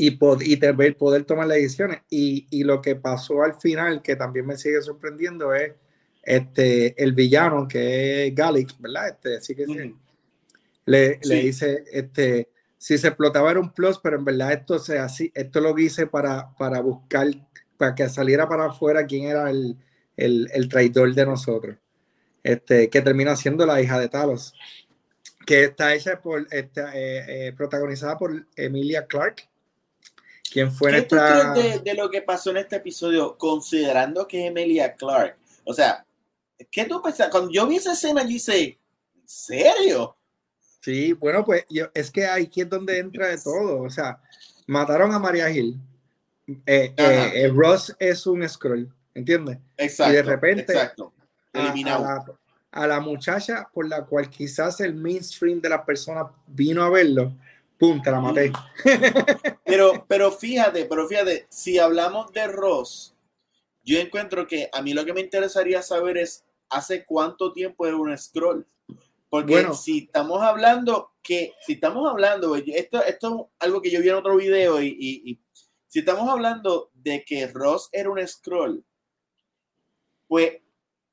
y, 0.00 0.18
y 0.52 0.90
poder 0.92 1.24
tomar 1.24 1.46
las 1.46 1.58
decisiones. 1.58 1.98
Y, 2.08 2.46
y, 2.50 2.64
lo 2.64 2.80
que 2.80 2.96
pasó 2.96 3.42
al 3.42 3.54
final, 3.54 4.00
que 4.00 4.16
también 4.16 4.46
me 4.46 4.56
sigue 4.56 4.80
sorprendiendo, 4.80 5.54
es 5.54 5.74
este, 6.22 7.02
el 7.02 7.12
villano, 7.12 7.68
que 7.68 8.26
es 8.26 8.34
Gallic, 8.34 8.74
¿verdad? 8.78 9.08
Este, 9.08 9.36
así 9.36 9.54
que 9.54 9.66
sí. 9.66 9.94
Le, 10.86 11.20
le 11.22 11.34
dice, 11.34 11.84
este, 11.92 12.48
si 12.78 12.96
se 12.96 13.08
explotaba 13.08 13.50
era 13.50 13.60
un 13.60 13.74
plus, 13.74 13.98
pero 14.02 14.16
en 14.16 14.24
verdad 14.24 14.52
esto, 14.52 14.78
sea 14.78 15.04
así, 15.04 15.30
esto 15.34 15.60
lo 15.60 15.78
hice 15.78 16.06
para, 16.06 16.50
para 16.56 16.80
buscar, 16.80 17.28
para 17.76 17.94
que 17.94 18.08
saliera 18.08 18.48
para 18.48 18.66
afuera 18.66 19.06
quién 19.06 19.26
era 19.26 19.50
el, 19.50 19.76
el, 20.16 20.48
el 20.54 20.68
traidor 20.68 21.14
de 21.14 21.26
nosotros. 21.26 21.76
Este, 22.42 22.88
que 22.88 23.02
termina 23.02 23.36
siendo 23.36 23.66
la 23.66 23.82
hija 23.82 24.00
de 24.00 24.08
Talos, 24.08 24.54
que 25.44 25.64
está 25.64 25.94
hecha 25.94 26.22
por, 26.22 26.46
esta, 26.50 26.96
eh, 26.96 27.48
eh, 27.48 27.52
protagonizada 27.52 28.16
por 28.16 28.46
Emilia 28.56 29.06
Clark, 29.06 29.49
quien 30.50 30.72
fue 30.72 30.92
¿Qué 30.92 31.02
tú 31.02 31.16
crees 31.54 31.84
de, 31.84 31.94
lo 31.94 32.10
que 32.10 32.22
pasó 32.22 32.50
en 32.50 32.58
este 32.58 32.76
episodio, 32.76 33.36
considerando 33.36 34.26
que 34.26 34.44
es 34.44 34.50
Emilia 34.50 34.94
Clark? 34.94 35.36
O 35.64 35.72
sea, 35.72 36.04
¿qué 36.70 36.84
tú 36.84 37.00
pensás? 37.02 37.28
Cuando 37.28 37.50
yo 37.50 37.66
vi 37.66 37.76
esa 37.76 37.92
escena, 37.92 38.22
yo 38.22 38.28
dije, 38.28 38.78
¿en 39.14 39.28
serio? 39.28 40.16
Sí, 40.80 41.12
bueno, 41.12 41.44
pues 41.44 41.64
yo, 41.68 41.90
es 41.94 42.10
que 42.10 42.26
aquí 42.26 42.62
es 42.62 42.68
donde 42.68 42.98
entra 42.98 43.28
de 43.28 43.38
todo. 43.38 43.82
O 43.82 43.90
sea, 43.90 44.20
mataron 44.66 45.12
a 45.12 45.18
María 45.18 45.48
Gil. 45.50 45.76
Eh, 46.66 47.50
Ross 47.54 47.94
es 47.98 48.26
un 48.26 48.48
scroll, 48.48 48.92
¿entiendes? 49.14 49.58
Exacto. 49.76 50.12
Y 50.12 50.16
de 50.16 50.22
repente, 50.22 50.62
exacto 50.62 51.12
a, 51.52 52.86
la, 52.86 53.00
muchacha 53.00 53.68
por 53.72 53.88
la 53.88 54.04
cual 54.04 54.28
quizás 54.30 54.80
el 54.80 54.94
mainstream 54.94 55.60
de 55.60 55.68
la 55.68 55.84
persona 55.84 56.24
vino 56.46 56.82
a 56.82 56.90
verlo, 56.90 57.32
pum, 57.80 58.00
te 58.02 58.10
la 58.10 58.20
maté. 58.20 58.52
Pero, 59.64 60.04
pero 60.06 60.30
fíjate, 60.30 60.84
pero 60.84 61.08
fíjate, 61.08 61.46
si 61.48 61.78
hablamos 61.78 62.30
de 62.32 62.46
Ross, 62.46 63.16
yo 63.84 63.98
encuentro 63.98 64.46
que 64.46 64.68
a 64.72 64.82
mí 64.82 64.92
lo 64.92 65.04
que 65.04 65.14
me 65.14 65.20
interesaría 65.20 65.80
saber 65.80 66.18
es 66.18 66.44
hace 66.68 67.04
cuánto 67.04 67.52
tiempo 67.52 67.86
era 67.86 67.96
un 67.96 68.16
scroll. 68.18 68.66
Porque 69.28 69.52
bueno. 69.52 69.74
si 69.74 69.98
estamos 69.98 70.42
hablando 70.42 71.12
que, 71.22 71.54
si 71.64 71.74
estamos 71.74 72.08
hablando, 72.08 72.56
esto, 72.56 73.02
esto 73.02 73.50
es 73.58 73.66
algo 73.66 73.80
que 73.80 73.90
yo 73.90 74.00
vi 74.00 74.08
en 74.08 74.16
otro 74.16 74.36
video 74.36 74.82
y, 74.82 74.88
y, 74.88 75.30
y 75.30 75.40
si 75.86 76.00
estamos 76.00 76.28
hablando 76.28 76.90
de 76.92 77.24
que 77.24 77.46
Ross 77.46 77.88
era 77.92 78.10
un 78.10 78.26
scroll, 78.26 78.84
pues 80.26 80.60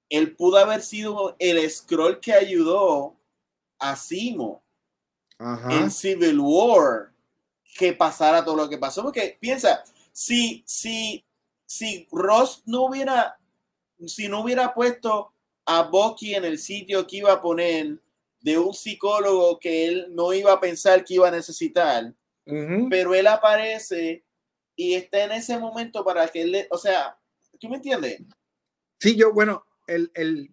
él 0.09 0.36
pudo 0.36 0.57
haber 0.57 0.81
sido 0.81 1.36
el 1.39 1.69
scroll 1.69 2.19
que 2.19 2.33
ayudó 2.33 3.15
a 3.79 3.95
Simo 3.95 4.63
en 5.39 5.91
Civil 5.91 6.39
War 6.39 7.12
que 7.77 7.94
pasara 7.94 8.44
todo 8.44 8.56
lo 8.56 8.70
que 8.70 8.77
pasó. 8.77 9.03
Porque 9.03 9.38
piensa, 9.39 9.84
si, 10.12 10.63
si, 10.65 11.24
si 11.65 12.08
Ross 12.12 12.63
no 12.65 12.86
hubiera, 12.86 13.38
si 14.06 14.27
no 14.27 14.41
hubiera 14.41 14.74
puesto 14.74 15.32
a 15.65 15.84
Bucky 15.84 16.36
en 16.36 16.46
el 16.46 16.58
sitio 16.58 17.06
que 17.06 17.17
iba 17.17 17.34
a 17.34 17.41
poner 17.41 18.00
de 18.39 18.58
un 18.58 18.74
psicólogo 18.74 19.60
que 19.60 19.88
él 19.88 20.08
no 20.12 20.34
iba 20.34 20.53
a 20.53 20.60
pensar 20.60 21.03
que 21.03 21.15
iba 21.15 21.27
a 21.27 21.32
necesitar, 21.32 22.13
pero 22.89 23.13
él 23.13 23.27
aparece 23.27 24.24
y 24.75 24.94
está 24.94 25.25
en 25.25 25.34
ese 25.34 25.58
momento 25.58 26.06
para 26.06 26.27
que 26.29 26.44
él, 26.44 26.51
le, 26.51 26.67
o 26.72 26.77
sea, 26.77 27.20
¿tú 27.60 27.67
me 27.67 27.75
entiendes? 27.75 28.22
Sí, 29.00 29.17
yo, 29.17 29.34
bueno, 29.34 29.65
el, 29.88 30.10
el, 30.13 30.50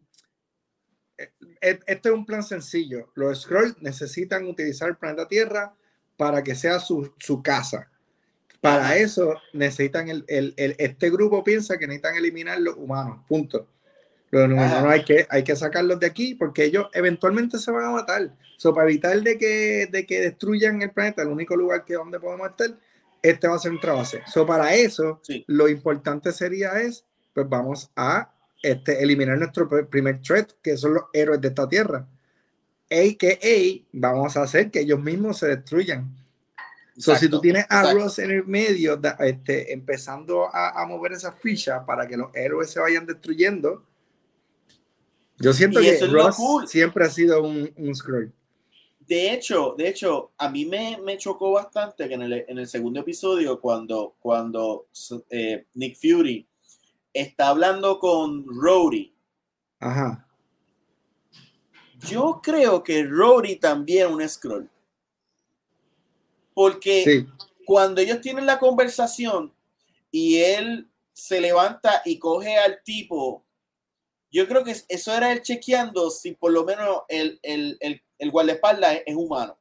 este 1.61 2.09
es 2.09 2.15
un 2.15 2.27
plan 2.27 2.43
sencillo. 2.43 3.11
Los 3.15 3.43
Scrolls 3.43 3.81
necesitan 3.81 4.47
utilizar 4.47 4.89
el 4.89 4.97
planeta 4.97 5.29
Tierra 5.29 5.75
para 6.17 6.43
que 6.43 6.55
sea 6.55 6.81
su, 6.81 7.13
su 7.19 7.43
casa. 7.43 7.91
Para 8.61 8.97
eso 8.97 9.35
necesitan 9.53 10.09
el, 10.09 10.25
el, 10.27 10.55
este 10.57 11.11
grupo 11.11 11.45
piensa 11.45 11.77
que 11.79 11.87
necesitan 11.87 12.17
eliminar 12.17 12.61
los 12.61 12.77
humanos, 12.77 13.21
punto. 13.29 13.69
Los 14.31 14.51
humanos 14.51 14.91
hay 14.91 15.05
que, 15.05 15.27
hay 15.29 15.45
que 15.45 15.55
sacarlos 15.55 16.01
de 16.01 16.07
aquí 16.07 16.35
porque 16.35 16.65
ellos 16.65 16.89
eventualmente 16.93 17.59
se 17.59 17.71
van 17.71 17.85
a 17.85 17.91
matar. 17.91 18.35
So, 18.57 18.75
para 18.75 18.89
evitar 18.89 19.21
de 19.21 19.39
que, 19.39 19.87
de 19.91 20.07
que 20.07 20.21
destruyan 20.21 20.83
el 20.83 20.91
planeta, 20.91 21.23
el 21.23 21.29
único 21.29 21.57
lugar 21.57 21.85
que 21.85 21.95
donde 21.95 22.19
podemos 22.19 22.49
estar, 22.49 22.71
este 23.23 23.49
va 23.49 23.57
a 23.57 23.59
ser 23.59 23.73
un 23.73 23.81
base. 23.81 24.23
So, 24.27 24.47
para 24.47 24.75
eso, 24.75 25.21
lo 25.47 25.69
importante 25.69 26.33
sería 26.33 26.81
es, 26.81 27.05
pues 27.33 27.49
vamos 27.49 27.91
a 27.97 28.34
este, 28.65 29.03
eliminar 29.03 29.39
nuestro 29.39 29.69
primer 29.89 30.23
threat, 30.23 30.53
que 30.63 30.77
son 30.77 30.95
los 30.95 31.05
héroes 31.13 31.41
de 31.41 31.49
esta 31.49 31.69
tierra. 31.69 32.09
AKA, 32.91 33.85
vamos 33.93 34.37
a 34.37 34.43
hacer 34.43 34.71
que 34.71 34.81
ellos 34.81 35.01
mismos 35.01 35.39
se 35.39 35.49
destruyan. 35.49 36.15
so, 36.97 37.15
si 37.17 37.29
tú 37.29 37.41
tienes 37.41 37.67
a 37.69 37.93
Ross 37.93 38.19
en 38.21 38.31
el 38.31 38.45
medio, 38.47 39.01
este, 39.21 39.73
empezando 39.73 40.47
a, 40.53 40.81
a, 40.81 40.87
mover 40.87 41.13
esa 41.13 41.33
ficha 41.33 41.85
para 41.85 42.07
que 42.07 42.17
los 42.17 42.35
héroes 42.35 42.71
se 42.71 42.81
vayan 42.81 43.07
destruyendo, 43.07 43.85
yo 45.39 45.53
siento 45.53 45.81
que 45.81 45.99
Ross 46.07 46.37
siempre 46.67 47.05
ha 47.05 47.11
sido 47.11 47.43
un, 47.43 47.71
un 47.77 47.95
scroll. 47.95 48.33
De 49.07 49.33
hecho, 49.33 49.75
de 49.77 49.89
hecho, 49.89 50.33
a 50.39 50.49
mí 50.49 50.65
me, 50.65 50.99
me 51.03 51.19
chocó 51.19 51.53
bastante 51.53 52.09
que 52.09 52.15
en 52.15 52.23
el, 52.23 52.45
en 52.49 52.59
el, 52.59 52.67
segundo 52.67 53.01
episodio, 53.01 53.61
cuando, 53.61 54.15
cuando 54.19 54.87
eh, 55.29 55.67
Nick 55.75 55.97
Fury 55.97 56.47
está 57.15 57.49
hablando 57.49 57.99
con 57.99 58.45
Rory. 58.47 59.15
Ajá. 59.81 60.29
Yo 62.09 62.41
creo 62.43 62.83
que 62.83 63.05
Rory 63.05 63.57
también 63.57 64.09
es 64.09 64.13
un 64.13 64.29
scroll. 64.29 64.71
Porque 66.53 67.27
cuando 67.65 68.01
ellos 68.01 68.21
tienen 68.21 68.47
la 68.47 68.59
conversación 68.59 69.53
y 70.11 70.39
él 70.39 70.89
se 71.13 71.41
levanta 71.41 72.03
y 72.05 72.19
coge 72.19 72.57
al 72.59 72.83
tipo, 72.85 73.45
yo 74.31 74.47
creo 74.47 74.65
que 74.65 74.77
eso 74.89 75.15
era 75.15 75.33
él 75.33 75.43
chequeando 75.43 76.11
si 76.11 76.33
por 76.33 76.53
lo 76.53 76.65
menos 76.65 77.03
el, 77.09 77.39
el, 77.43 77.77
el, 77.81 78.03
el 78.19 78.31
guardaespaldas 78.31 78.99
es, 79.07 79.15
humano. 79.15 79.59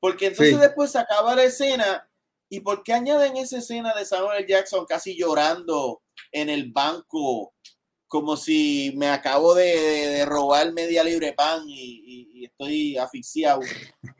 Porque 0.00 0.26
entonces 0.26 0.58
después 0.60 0.92
se 0.92 0.98
acaba 0.98 1.36
la 1.36 1.44
escena 1.44 2.08
y 2.48 2.60
¿por 2.60 2.82
qué 2.82 2.92
añaden 2.92 3.36
esa 3.36 3.58
escena 3.58 3.94
de 3.94 4.04
Samuel 4.04 4.46
Jackson 4.46 4.84
casi 4.84 5.16
llorando 5.16 6.01
en 6.30 6.48
el 6.48 6.72
banco, 6.72 7.54
como 8.08 8.36
si 8.36 8.92
me 8.96 9.08
acabo 9.08 9.54
de, 9.54 9.64
de 9.64 10.24
robar 10.26 10.72
media 10.72 11.02
libre 11.04 11.32
pan 11.32 11.62
y, 11.66 12.28
y, 12.34 12.44
estoy 12.44 12.96
asfixiado. 12.98 13.60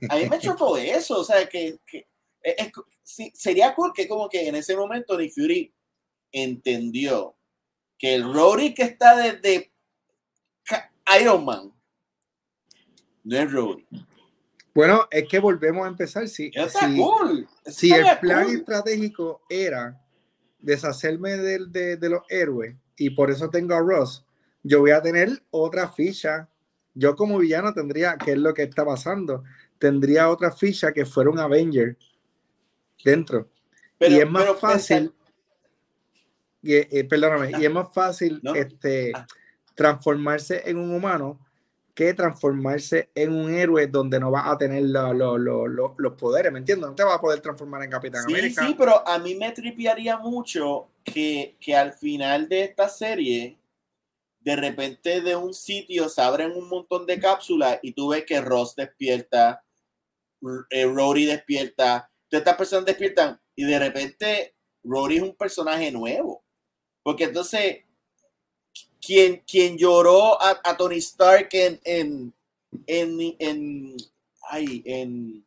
A 0.08 0.16
mí 0.16 0.26
me 0.28 0.38
chocó 0.38 0.76
eso, 0.76 1.20
o 1.20 1.24
sea, 1.24 1.48
que, 1.48 1.78
que 1.86 2.06
es, 2.42 2.70
sí, 3.02 3.32
sería 3.34 3.74
cool 3.74 3.92
que 3.94 4.08
como 4.08 4.28
que 4.28 4.48
en 4.48 4.54
ese 4.54 4.76
momento 4.76 5.18
Nick 5.18 5.32
Fury 5.34 5.74
entendió 6.30 7.36
que 7.98 8.14
el 8.14 8.32
Rory 8.32 8.74
que 8.74 8.82
está 8.84 9.16
desde 9.16 9.72
Iron 11.20 11.44
Man 11.44 11.72
no 13.24 13.36
es 13.36 13.52
Rory. 13.52 13.86
Bueno, 14.74 15.06
es 15.10 15.28
que 15.28 15.38
volvemos 15.38 15.84
a 15.84 15.88
empezar. 15.88 16.26
Si, 16.28 16.50
si, 16.50 16.96
cool. 16.96 17.48
si 17.66 17.92
el 17.92 18.18
plan 18.20 18.48
estratégico 18.48 19.42
era 19.48 20.01
deshacerme 20.62 21.36
de, 21.36 21.66
de, 21.66 21.96
de, 21.96 22.08
los 22.08 22.22
héroes 22.28 22.76
y 22.96 23.10
por 23.10 23.30
eso 23.30 23.50
tengo 23.50 23.74
a 23.74 23.80
Ross, 23.80 24.24
yo 24.62 24.80
voy 24.80 24.92
a 24.92 25.02
tener 25.02 25.42
otra 25.50 25.88
ficha. 25.88 26.48
Yo 26.94 27.16
como 27.16 27.38
villano 27.38 27.72
tendría, 27.72 28.16
que 28.16 28.32
es 28.32 28.38
lo 28.38 28.54
que 28.54 28.62
está 28.62 28.84
pasando, 28.84 29.42
tendría 29.78 30.28
otra 30.28 30.52
ficha 30.52 30.92
que 30.92 31.06
fuera 31.06 31.30
un 31.30 31.38
Avenger 31.38 31.96
dentro. 33.04 33.48
Pero, 33.98 34.14
y 34.14 34.20
es 34.20 34.30
más 34.30 34.46
fácil, 34.60 35.12
y, 36.62 36.74
eh, 36.74 37.06
perdóname, 37.08 37.52
y 37.58 37.64
es 37.64 37.70
más 37.70 37.92
fácil 37.92 38.40
este, 38.54 39.12
ah. 39.14 39.26
transformarse 39.74 40.62
en 40.68 40.76
un 40.76 40.94
humano 40.94 41.40
que 41.94 42.14
transformarse 42.14 43.10
en 43.14 43.32
un 43.32 43.52
héroe 43.52 43.86
donde 43.86 44.18
no 44.18 44.30
vas 44.30 44.46
a 44.46 44.56
tener 44.56 44.82
los 44.82 46.12
poderes, 46.18 46.50
¿me 46.50 46.60
entiendes? 46.60 46.88
No 46.88 46.94
te 46.94 47.04
vas 47.04 47.16
a 47.16 47.20
poder 47.20 47.40
transformar 47.40 47.82
en 47.82 47.90
Capitán 47.90 48.24
sí, 48.26 48.32
América. 48.32 48.66
Sí, 48.66 48.74
pero 48.78 49.06
a 49.06 49.18
mí 49.18 49.34
me 49.34 49.52
tripiaría 49.52 50.16
mucho 50.16 50.88
que, 51.04 51.56
que 51.60 51.76
al 51.76 51.92
final 51.92 52.48
de 52.48 52.64
esta 52.64 52.88
serie, 52.88 53.58
de 54.40 54.56
repente 54.56 55.20
de 55.20 55.36
un 55.36 55.52
sitio 55.52 56.08
se 56.08 56.22
abren 56.22 56.52
un 56.52 56.68
montón 56.68 57.06
de 57.06 57.20
cápsulas 57.20 57.78
y 57.82 57.92
tú 57.92 58.08
ves 58.08 58.24
que 58.24 58.40
Ross 58.40 58.74
despierta, 58.74 59.62
eh, 60.70 60.86
Rory 60.86 61.26
despierta, 61.26 62.10
todas 62.28 62.40
estas 62.40 62.56
personas 62.56 62.86
despiertan 62.86 63.38
y 63.54 63.64
de 63.64 63.78
repente 63.78 64.56
Rory 64.82 65.16
es 65.16 65.22
un 65.22 65.36
personaje 65.36 65.92
nuevo. 65.92 66.42
Porque 67.02 67.24
entonces 67.24 67.84
quien, 69.04 69.42
quien 69.46 69.76
lloró 69.76 70.40
a, 70.40 70.60
a 70.64 70.76
Tony 70.76 70.98
Stark 70.98 71.48
en, 71.52 71.80
en, 71.84 72.32
en, 72.86 73.36
en, 73.38 73.96
ay, 74.48 74.82
en 74.86 75.44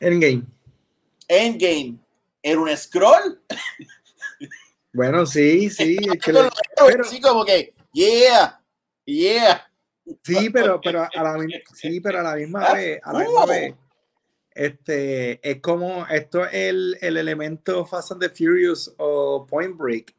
Endgame. 0.00 0.44
Endgame. 1.28 1.98
¿Era 2.42 2.60
un 2.60 2.76
scroll? 2.76 3.40
Bueno, 4.92 5.26
sí, 5.26 5.70
sí. 5.70 5.96
Es 6.00 6.20
que 6.20 6.32
le, 6.32 6.40
pero, 6.76 7.04
sí, 7.04 7.20
como 7.20 7.44
que, 7.44 7.74
yeah, 7.92 8.60
yeah. 9.04 9.66
Sí, 10.22 10.50
pero, 10.52 10.80
pero 10.80 11.02
a 11.02 11.22
la, 11.22 11.46
sí, 11.74 12.00
pero 12.00 12.20
a 12.20 12.22
la 12.22 12.36
misma 12.36 12.64
ah, 12.64 12.74
vez, 12.74 13.00
a 13.02 13.12
la 13.12 13.18
misma 13.20 13.46
vez, 13.46 13.74
este, 14.54 15.50
es 15.50 15.60
como, 15.60 16.06
esto 16.06 16.44
es 16.44 16.54
el, 16.54 16.98
el 17.00 17.16
elemento 17.16 17.84
Fast 17.86 18.12
and 18.12 18.20
the 18.20 18.28
Furious 18.28 18.94
o 18.98 19.46
Point 19.46 19.76
Break 19.76 20.14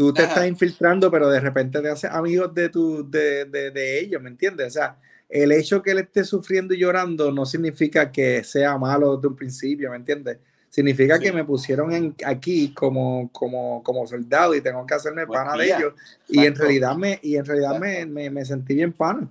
tú 0.00 0.14
te 0.14 0.22
estás 0.22 0.46
infiltrando, 0.48 1.10
pero 1.10 1.28
de 1.28 1.38
repente 1.40 1.78
te 1.82 1.90
haces 1.90 2.10
amigos 2.10 2.54
de, 2.54 2.70
tu, 2.70 3.10
de, 3.10 3.44
de, 3.44 3.70
de, 3.70 4.00
ellos, 4.00 4.22
¿me 4.22 4.30
entiendes? 4.30 4.68
O 4.68 4.70
sea, 4.70 4.96
el 5.28 5.52
hecho 5.52 5.82
que 5.82 5.90
él 5.90 5.98
esté 5.98 6.24
sufriendo 6.24 6.72
y 6.72 6.78
llorando 6.78 7.30
no 7.30 7.44
significa 7.44 8.10
que 8.10 8.42
sea 8.42 8.78
malo 8.78 9.16
desde 9.16 9.28
un 9.28 9.36
principio, 9.36 9.90
¿me 9.90 9.96
entiendes? 9.96 10.38
Significa 10.70 11.18
que 11.18 11.30
me 11.32 11.44
pusieron 11.44 11.92
en, 11.92 12.14
aquí 12.24 12.72
como, 12.72 13.28
como, 13.30 13.82
como 13.82 14.06
soldado 14.06 14.54
y 14.54 14.62
tengo 14.62 14.86
que 14.86 14.94
hacerme 14.94 15.26
pana 15.26 15.54
de 15.54 15.66
ellos. 15.66 15.92
Y 16.28 16.46
en 16.46 16.54
realidad 16.54 16.96
me, 16.96 17.20
y 17.22 17.36
en 17.36 17.44
realidad 17.44 17.78
me, 17.78 18.06
me, 18.06 18.30
me, 18.30 18.42
sentí 18.46 18.76
bien 18.76 18.94
pana. 18.94 19.30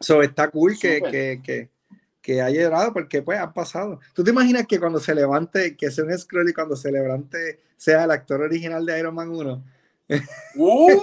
So, 0.00 0.22
está 0.22 0.48
cool 0.48 0.76
que, 0.76 1.00
que, 1.02 1.40
que, 1.40 1.68
que, 2.28 2.42
haya 2.42 2.62
llorado 2.62 2.92
porque 2.92 3.22
pues 3.22 3.38
ha 3.38 3.52
pasado. 3.52 4.00
¿Tú 4.12 4.22
te 4.22 4.30
imaginas 4.30 4.66
que 4.66 4.78
cuando 4.78 5.00
se 5.00 5.14
levante, 5.14 5.76
que 5.76 5.90
sea 5.90 6.04
un 6.04 6.18
scroll 6.18 6.50
y 6.50 6.52
cuando 6.52 6.76
se 6.76 6.92
levante 6.92 7.60
sea 7.76 8.04
el 8.04 8.10
actor 8.10 8.42
original 8.42 8.84
de 8.84 8.98
Iron 8.98 9.14
Man 9.14 9.30
1? 9.30 9.64
Uh, 10.56 10.88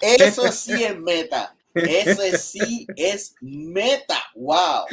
eso 0.00 0.50
sí 0.50 0.84
es 0.84 0.98
meta. 0.98 1.54
Eso 1.74 2.22
sí 2.38 2.86
es 2.96 3.34
meta. 3.40 4.18
Wow. 4.34 4.86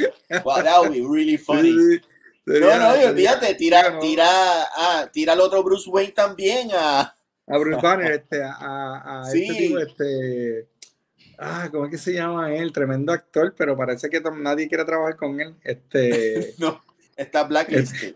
Wow, 0.44 0.62
that 0.62 0.80
would 0.80 0.92
be 0.92 1.02
really 1.02 1.36
funny. 1.36 2.00
no, 2.46 2.78
no, 2.78 3.08
olvídate, 3.08 3.54
tira, 3.54 3.98
tira, 4.00 4.26
ah, 4.76 5.08
tira 5.12 5.34
al 5.34 5.40
otro 5.40 5.62
Bruce 5.62 5.90
Wayne 5.90 6.12
también 6.12 6.70
a. 6.72 7.14
A 7.46 7.58
Bruce 7.58 7.80
Banner, 7.82 8.12
este, 8.12 8.42
a, 8.42 9.20
a 9.20 9.24
sí. 9.24 9.42
este 9.42 9.54
tipo, 9.54 9.78
este. 9.78 10.68
Ah, 11.42 11.70
¿cómo 11.70 11.86
es 11.86 11.90
que 11.90 11.96
se 11.96 12.12
llama 12.12 12.54
él? 12.54 12.70
Tremendo 12.70 13.14
actor, 13.14 13.54
pero 13.56 13.74
parece 13.74 14.10
que 14.10 14.20
nadie 14.20 14.68
quiere 14.68 14.84
trabajar 14.84 15.16
con 15.16 15.40
él. 15.40 15.54
Este. 15.64 16.54
no, 16.58 16.82
está 17.16 17.44
blacklisted. 17.44 18.14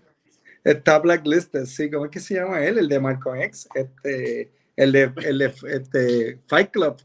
Está 0.62 0.98
blacklisted, 0.98 1.64
sí. 1.64 1.90
¿Cómo 1.90 2.04
es 2.04 2.10
que 2.10 2.20
se 2.20 2.34
llama 2.34 2.62
él? 2.62 2.76
El 2.76 2.86
de 2.86 3.00
Marco 3.00 3.34
X, 3.34 3.66
este, 3.74 4.52
el 4.76 4.92
de, 4.92 5.12
el 5.24 5.38
de 5.38 5.54
este, 5.68 6.38
Fight 6.46 6.70
Club. 6.70 7.00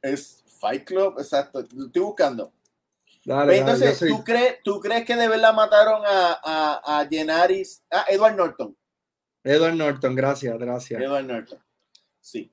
Es 0.00 0.42
Fight 0.46 0.84
Club, 0.84 1.16
exacto. 1.18 1.62
Lo 1.74 1.86
estoy 1.86 2.02
buscando. 2.02 2.54
Dale, 3.22 3.58
Entonces, 3.58 3.98
¿tú, 3.98 4.24
crees, 4.24 4.62
¿tú 4.62 4.80
crees 4.80 5.04
que 5.04 5.16
de 5.16 5.28
verdad 5.28 5.52
mataron 5.52 6.00
a, 6.06 6.40
a, 6.42 7.00
a 7.00 7.06
Genaris? 7.06 7.82
Ah, 7.90 8.06
Edward 8.08 8.36
Norton. 8.36 8.74
Edward 9.44 9.74
Norton, 9.74 10.14
gracias, 10.14 10.58
gracias. 10.58 11.02
Edward 11.02 11.24
Norton, 11.26 11.58
sí. 12.20 12.50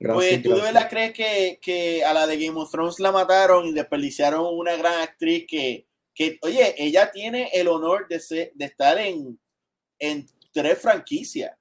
Gracias, 0.00 0.30
pues 0.30 0.42
tú 0.42 0.54
de 0.54 0.62
verdad 0.62 0.88
crees 0.88 1.12
que, 1.12 1.58
que, 1.60 2.04
a 2.04 2.14
la 2.14 2.26
de 2.26 2.36
Game 2.38 2.58
of 2.58 2.70
Thrones 2.70 3.00
la 3.00 3.10
mataron 3.10 3.66
y 3.66 3.72
desperdiciaron 3.72 4.46
una 4.56 4.76
gran 4.76 5.00
actriz 5.00 5.44
que, 5.48 5.88
que 6.14 6.38
oye, 6.42 6.74
ella 6.78 7.10
tiene 7.10 7.50
el 7.52 7.66
honor 7.66 8.06
de, 8.08 8.20
ser, 8.20 8.52
de 8.54 8.64
estar 8.66 8.96
en, 8.98 9.38
en 9.98 10.26
tres 10.52 10.78
franquicias. 10.80 11.52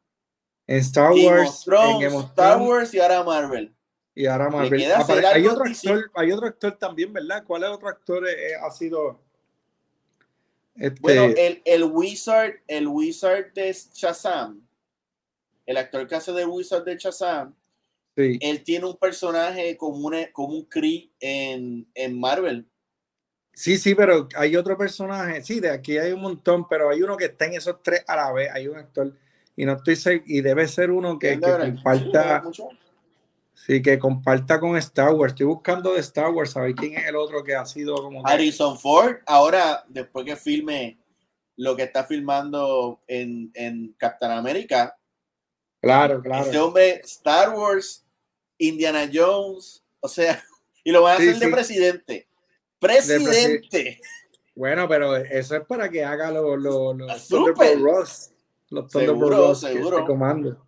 En 0.68 0.78
Star 0.78 1.12
Wars, 1.14 1.66
en 2.02 2.14
Star 2.14 2.62
Wars 2.62 2.94
y 2.94 3.00
ahora 3.00 3.24
Marvel. 3.24 3.74
Y 4.14 4.26
ahora 4.26 4.50
Marvel. 4.50 4.82
hay, 4.82 5.48
otro 5.48 5.64
actor, 5.64 6.12
hay 6.14 6.32
otro 6.32 6.48
actor 6.48 6.78
también, 6.78 7.14
¿verdad? 7.14 7.44
¿Cuál 7.46 7.64
es 7.64 7.70
otro 7.70 7.88
actor 7.88 8.28
eh, 8.28 8.56
ha 8.56 8.70
sido? 8.70 9.20
Este... 10.76 11.00
Bueno, 11.02 11.24
el, 11.38 11.62
el, 11.66 11.84
Wizard, 11.86 12.56
el 12.68 12.88
Wizard 12.88 13.54
de 13.54 13.76
Shazam, 13.94 14.68
el 15.66 15.78
actor 15.78 16.08
que 16.08 16.16
hace 16.16 16.32
de 16.34 16.46
Wizard 16.46 16.84
de 16.84 16.98
Shazam, 16.98 17.56
sí. 18.18 18.38
él 18.42 18.64
tiene 18.64 18.86
un 18.86 18.98
personaje 18.98 19.78
como, 19.78 20.08
un 20.08 20.16
como 20.34 20.56
un 20.56 20.66
Kree 20.66 21.12
en, 21.20 21.88
en 21.94 22.20
Marvel. 22.20 22.68
Sí, 23.54 23.78
sí, 23.78 23.96
pero 23.96 24.28
hay 24.36 24.56
otro 24.56 24.78
personaje. 24.78 25.42
Sí, 25.42 25.60
de 25.60 25.72
aquí 25.72 25.98
hay 25.98 26.12
un 26.12 26.22
montón, 26.22 26.68
pero 26.68 26.90
hay 26.90 27.02
uno 27.02 27.18
que 27.18 27.26
está 27.26 27.46
en 27.46 27.56
esos 27.56 27.82
tres 27.82 28.04
a 28.08 28.16
la 28.16 28.32
vez. 28.32 28.52
Hay 28.54 28.68
un 28.68 28.78
actor, 28.78 29.12
y 29.56 29.66
no 29.66 29.74
estoy 29.74 29.96
seguro, 29.96 30.24
y 30.28 30.42
debe 30.42 30.68
ser 30.68 30.92
uno 30.92 31.18
que, 31.18 31.40
que 31.40 31.74
falta. 31.82 32.44
Sí, 33.56 33.82
que 33.82 33.98
comparta 33.98 34.60
con 34.60 34.78
Star 34.78 35.12
Wars. 35.14 35.34
Estoy 35.34 35.48
buscando 35.48 35.94
de 35.94 36.02
Star 36.02 36.30
Wars, 36.30 36.56
a 36.56 36.62
ver 36.62 36.76
quién 36.76 36.94
es 36.94 37.08
el 37.08 37.16
otro 37.16 37.44
que 37.44 37.56
ha 37.56 37.66
sido 37.66 37.96
como. 37.96 38.26
Harrison 38.28 38.78
Ford, 38.80 39.18
ahora, 39.26 39.84
después 39.88 40.24
que 40.24 40.36
filme 40.36 41.00
lo 41.58 41.76
que 41.76 41.84
está 41.84 42.04
filmando 42.04 43.02
en, 43.08 43.52
en 43.56 43.96
Captain 43.98 44.32
America. 44.32 44.96
Claro, 45.82 46.22
claro. 46.22 46.46
Ese 46.46 46.60
hombre, 46.60 47.02
Star 47.04 47.56
Wars, 47.56 48.06
Indiana 48.58 49.10
Jones, 49.12 49.84
o 50.00 50.08
sea, 50.08 50.44
y 50.84 50.92
lo 50.92 51.04
van 51.04 51.14
a 51.14 51.18
hacer 51.18 51.38
de 51.38 51.48
presidente. 51.50 52.28
Presidente. 52.80 54.00
bueno, 54.56 54.88
pero 54.88 55.16
eso 55.16 55.56
es 55.56 55.66
para 55.66 55.90
que 55.90 56.04
haga 56.04 56.32
los 56.32 56.60
lo, 56.60 56.94
lo, 56.94 57.08
Thunderbolt 57.28 57.82
Ross. 57.82 58.32
Los 58.70 58.92
Thunderbolt 58.92 59.36
Ross 59.36 59.60
seguro. 59.62 60.06
comando. 60.06 60.64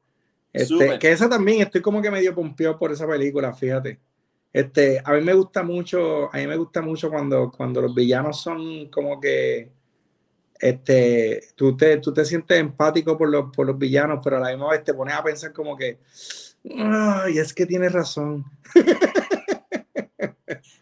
Este, 0.51 0.97
que 0.97 1.11
esa 1.11 1.29
también 1.29 1.61
estoy 1.61 1.81
como 1.81 2.01
que 2.01 2.09
medio 2.09 2.33
pompeado 2.33 2.77
por 2.79 2.91
esa 2.91 3.07
película, 3.07 3.53
fíjate. 3.53 3.99
Este, 4.51 4.99
a 5.05 5.13
mí 5.13 5.21
me 5.21 5.33
gusta 5.33 5.61
mucho, 5.61 6.33
a 6.33 6.37
mí 6.37 6.47
me 6.47 6.57
gusta 6.57 6.81
mucho 6.81 7.11
cuando, 7.11 7.51
cuando 7.51 7.81
los 7.81 7.93
villanos 7.93 8.41
son 8.41 8.89
como 8.89 9.19
que 9.21 9.69
este, 10.59 11.41
tú 11.55 11.77
te, 11.77 11.97
tú 11.97 12.13
te 12.13 12.25
sientes 12.25 12.59
empático 12.59 13.17
por 13.17 13.29
los, 13.29 13.55
por 13.55 13.65
los 13.67 13.77
villanos, 13.77 14.19
pero 14.23 14.37
a 14.37 14.39
la 14.41 14.49
misma 14.49 14.71
vez 14.71 14.83
te 14.83 14.93
pones 14.93 15.15
a 15.15 15.23
pensar 15.23 15.53
como 15.53 15.77
que, 15.77 15.99
ay, 16.77 17.37
es 17.37 17.53
que 17.53 17.65
tienes 17.65 17.91
razón. 17.91 18.45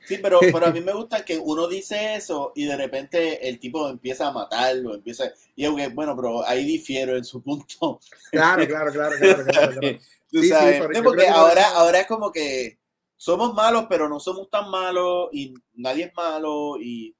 Sí, 0.07 0.19
pero, 0.21 0.39
pero 0.39 0.67
a 0.67 0.71
mí 0.71 0.79
me 0.81 0.93
gusta 0.93 1.25
que 1.25 1.37
uno 1.37 1.67
dice 1.67 2.15
eso 2.15 2.53
y 2.55 2.65
de 2.65 2.77
repente 2.77 3.47
el 3.47 3.59
tipo 3.59 3.89
empieza 3.89 4.27
a 4.27 4.31
matarlo, 4.31 4.95
empieza, 4.95 5.31
y 5.55 5.65
es 5.65 5.93
bueno, 5.93 6.15
pero 6.15 6.47
ahí 6.47 6.65
difiero 6.65 7.17
en 7.17 7.25
su 7.25 7.41
punto. 7.41 7.99
Claro, 8.31 8.65
claro, 8.65 8.91
claro, 8.91 9.15
claro, 9.19 9.45
claro. 9.45 9.81
Tú 10.31 10.43
sabes, 10.43 11.01
porque 11.03 11.27
ahora, 11.27 11.69
ahora 11.69 12.01
es 12.01 12.07
como 12.07 12.31
que 12.31 12.79
somos 13.15 13.53
malos, 13.53 13.85
pero 13.89 14.07
no 14.07 14.19
somos 14.19 14.49
tan 14.49 14.69
malos 14.69 15.29
y 15.31 15.53
nadie 15.73 16.05
es 16.05 16.13
malo 16.13 16.77
y 16.79 17.15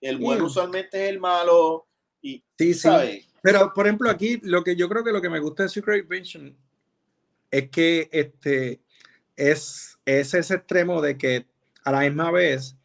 el 0.00 0.18
bueno 0.18 0.46
usualmente 0.46 1.04
es 1.04 1.10
el 1.10 1.20
malo 1.20 1.86
y 2.20 2.42
sí, 2.58 2.74
sí. 2.74 2.88
Pero 3.42 3.72
por 3.74 3.86
ejemplo 3.86 4.10
aquí 4.10 4.40
lo 4.42 4.64
que 4.64 4.74
yo 4.74 4.88
creo 4.88 5.04
que 5.04 5.12
lo 5.12 5.20
que 5.22 5.30
me 5.30 5.38
gusta 5.38 5.64
de 5.64 5.68
Secret 5.68 6.02
Invention 6.02 6.56
es 7.50 7.70
que 7.70 8.08
este 8.12 8.80
es, 9.36 9.98
es 10.04 10.34
ese 10.34 10.54
extremo 10.54 11.00
de 11.00 11.16
que 11.16 11.46
a 11.84 11.92
la 11.92 12.00
misma 12.00 12.30
vez, 12.30 12.76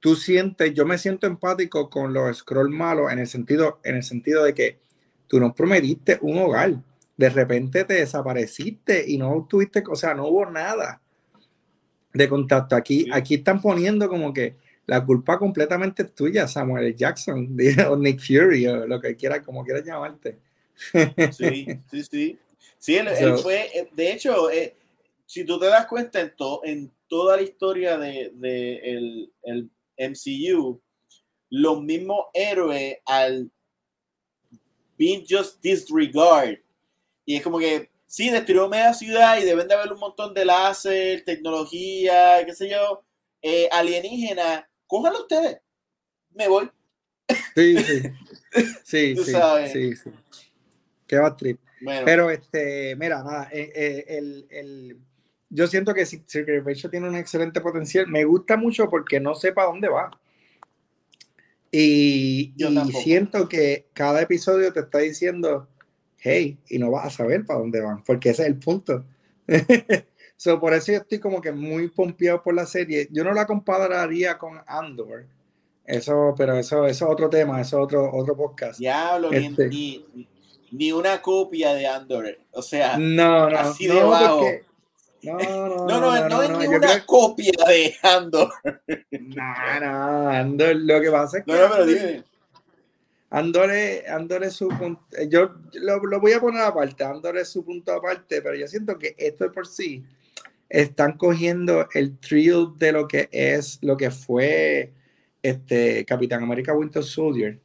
tú 0.00 0.16
sientes, 0.16 0.74
yo 0.74 0.84
me 0.84 0.98
siento 0.98 1.26
empático 1.26 1.88
con 1.88 2.12
los 2.12 2.38
scroll 2.38 2.70
malos 2.70 3.12
en 3.12 3.18
el 3.20 3.26
sentido, 3.26 3.80
en 3.84 3.96
el 3.96 4.02
sentido 4.02 4.44
de 4.44 4.54
que 4.54 4.80
tú 5.26 5.40
nos 5.40 5.54
prometiste 5.54 6.18
un 6.22 6.38
hogar, 6.38 6.82
de 7.16 7.30
repente 7.30 7.84
te 7.84 7.94
desapareciste 7.94 9.04
y 9.06 9.18
no 9.18 9.46
tuviste, 9.48 9.82
o 9.88 9.94
sea, 9.94 10.14
no 10.14 10.26
hubo 10.26 10.46
nada 10.46 11.00
de 12.12 12.28
contacto. 12.28 12.74
Aquí, 12.74 13.08
aquí 13.12 13.34
están 13.34 13.60
poniendo 13.60 14.08
como 14.08 14.32
que 14.32 14.56
la 14.86 15.04
culpa 15.04 15.38
completamente 15.38 16.02
es 16.02 16.14
tuya, 16.14 16.48
Samuel 16.48 16.96
Jackson, 16.96 17.56
o 17.88 17.96
Nick 17.96 18.20
Fury, 18.20 18.66
o 18.66 18.86
lo 18.86 19.00
que 19.00 19.14
quieras, 19.16 19.40
como 19.44 19.64
quieras 19.64 19.84
llamarte. 19.84 20.38
Sí, 21.30 21.66
sí, 21.90 22.02
sí. 22.02 22.38
Sí, 22.80 22.96
él, 22.96 23.36
fue, 23.36 23.78
eh, 23.78 23.90
de 23.92 24.12
hecho, 24.12 24.50
eh, 24.50 24.74
si 25.26 25.44
tú 25.44 25.60
te 25.60 25.66
das 25.66 25.86
cuenta 25.86 26.18
en, 26.18 26.34
todo 26.34 26.62
en 26.64 26.90
toda 27.08 27.36
la 27.36 27.42
historia 27.42 27.98
de, 27.98 28.32
el, 29.42 29.70
MCU, 29.98 30.80
los 31.50 31.82
mismos 31.82 32.26
héroes 32.32 32.96
al 33.04 33.50
being 34.96 35.26
just 35.28 35.60
disregard. 35.60 36.58
Y 37.26 37.36
es 37.36 37.42
como 37.42 37.58
que, 37.58 37.90
sí, 38.06 38.30
destruyó 38.30 38.66
media 38.66 38.94
ciudad 38.94 39.38
y 39.38 39.44
deben 39.44 39.68
de 39.68 39.74
haber 39.74 39.92
un 39.92 40.00
montón 40.00 40.32
de 40.32 40.46
láser, 40.46 41.22
tecnología, 41.22 42.42
qué 42.46 42.54
sé 42.54 42.70
yo, 42.70 43.04
eh, 43.42 43.68
alienígena. 43.70 44.66
Cójanlo 44.86 45.20
ustedes. 45.20 45.60
Me 46.30 46.48
voy. 46.48 46.70
Sí, 47.54 47.76
sí. 47.76 48.02
Sí, 48.84 49.16
sí, 49.16 49.24
sí, 49.72 49.96
sí, 49.96 50.10
Qué 51.06 51.18
va 51.18 51.36
trip. 51.36 51.60
Pero, 52.04 52.30
este, 52.30 52.94
mira, 52.96 53.22
nada, 53.22 53.48
eh, 53.52 53.72
eh, 53.74 54.04
el, 54.08 54.46
el 54.50 54.96
yo 55.50 55.66
siento 55.66 55.92
que 55.92 56.06
Secret 56.06 56.58
Invasion 56.58 56.90
tiene 56.90 57.08
un 57.08 57.16
excelente 57.16 57.60
potencial. 57.60 58.06
Me 58.06 58.24
gusta 58.24 58.56
mucho 58.56 58.88
porque 58.88 59.18
no 59.18 59.34
sé 59.34 59.52
para 59.52 59.66
dónde 59.66 59.88
va. 59.88 60.10
Y, 61.72 62.54
siento 63.02 63.48
que 63.48 63.86
cada 63.92 64.22
episodio 64.22 64.72
te 64.72 64.80
está 64.80 64.98
diciendo, 64.98 65.68
hey, 66.18 66.58
y 66.68 66.78
no 66.78 66.90
vas 66.90 67.06
a 67.06 67.10
saber 67.10 67.44
para 67.44 67.60
dónde 67.60 67.80
van, 67.80 68.02
porque 68.04 68.30
ese 68.30 68.42
es 68.42 68.48
el 68.48 68.58
punto. 68.58 69.04
so, 70.36 70.58
por 70.58 70.72
eso 70.72 70.92
yo 70.92 70.98
estoy 70.98 71.18
como 71.18 71.40
que 71.40 71.52
muy 71.52 71.88
pompeado 71.88 72.42
por 72.42 72.54
la 72.54 72.66
serie. 72.66 73.08
Yo 73.10 73.24
no 73.24 73.32
la 73.32 73.46
compararía 73.46 74.38
con 74.38 74.60
Andor. 74.66 75.26
Eso, 75.84 76.34
pero 76.36 76.56
eso, 76.56 76.86
eso 76.86 77.06
es 77.06 77.10
otro 77.10 77.28
tema, 77.28 77.60
eso 77.60 77.78
es 77.78 77.84
otro, 77.84 78.12
otro 78.12 78.36
podcast. 78.36 78.78
Diablo, 78.78 79.32
este, 79.32 79.68
ni, 79.68 80.28
ni, 80.70 80.92
una 80.92 81.20
copia 81.20 81.74
de 81.74 81.86
Andor. 81.86 82.38
O 82.52 82.62
sea, 82.62 82.96
no, 82.98 83.50
no, 83.50 83.58
así 83.58 83.86
de 83.86 84.02
bajo. 84.02 84.46
No, 85.22 85.38
no, 85.38 85.86
no, 85.86 86.00
no, 86.00 86.28
no, 86.28 86.42
es 86.42 86.50
ninguna 86.50 87.04
copia 87.04 87.52
de 87.66 87.94
Andor. 88.02 88.50
No, 89.10 89.80
no, 89.80 90.28
Andor, 90.28 90.76
lo 90.76 91.00
que 91.00 91.10
pasa 91.10 91.38
es 91.38 91.44
que. 91.44 91.52
No, 91.52 91.58
no, 91.58 91.70
pero 91.70 91.86
dime. 91.86 92.24
Andor 93.30 93.70
es, 93.70 94.08
Andor 94.08 94.44
es 94.44 94.54
su 94.54 94.68
punto. 94.68 95.02
Yo 95.28 95.54
lo, 95.74 95.98
lo, 95.98 96.20
voy 96.20 96.32
a 96.32 96.40
poner 96.40 96.62
aparte. 96.62 97.04
Andor 97.04 97.38
es 97.38 97.48
su 97.48 97.64
punto 97.64 97.92
aparte, 97.92 98.42
pero 98.42 98.56
yo 98.56 98.66
siento 98.66 98.98
que 98.98 99.14
esto 99.18 99.50
por 99.52 99.66
sí 99.66 100.04
están 100.68 101.16
cogiendo 101.16 101.88
el 101.94 102.16
thrill 102.18 102.68
de 102.78 102.92
lo 102.92 103.08
que 103.08 103.28
es, 103.32 103.78
lo 103.82 103.96
que 103.96 104.10
fue 104.10 104.92
este 105.42 106.04
Capitán 106.04 106.42
América 106.42 106.72
Winter 106.72 107.02
Soldier. 107.02 107.58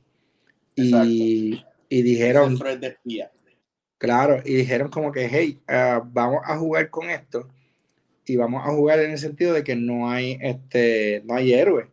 Y, 0.76 1.64
y, 1.90 2.02
dijeron. 2.02 2.58
Claro, 3.98 4.42
y 4.44 4.56
dijeron 4.56 4.90
como 4.90 5.12
que, 5.12 5.28
hey, 5.30 5.60
ah, 5.68 6.02
vamos 6.06 6.42
a 6.44 6.58
jugar 6.58 6.90
con 6.90 7.10
esto. 7.10 7.48
Y 8.26 8.36
vamos 8.36 8.66
a 8.66 8.72
jugar 8.72 9.00
en 9.00 9.12
el 9.12 9.18
sentido 9.18 9.54
de 9.54 9.64
que 9.64 9.76
no 9.76 10.10
hay 10.10 10.38
este, 10.42 11.22
no 11.26 11.36
hay 11.36 11.54
héroes 11.54 11.88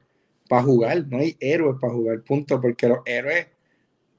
para 0.48 0.62
jugar, 0.62 1.06
no 1.08 1.18
hay 1.18 1.36
héroes 1.40 1.76
para 1.80 1.92
jugar, 1.92 2.22
punto, 2.22 2.60
porque 2.60 2.88
los 2.88 2.98
héroes 3.04 3.46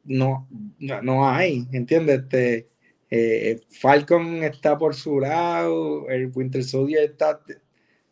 no, 0.03 0.47
no, 0.79 1.29
hay, 1.29 1.67
¿entiendes? 1.71 2.21
Este, 2.21 2.67
eh, 3.09 3.61
Falcon 3.69 4.43
está 4.43 4.77
por 4.77 4.95
su 4.95 5.19
lado, 5.19 6.09
el 6.09 6.31
Winter 6.33 6.63
Soldier 6.63 7.03
está 7.03 7.39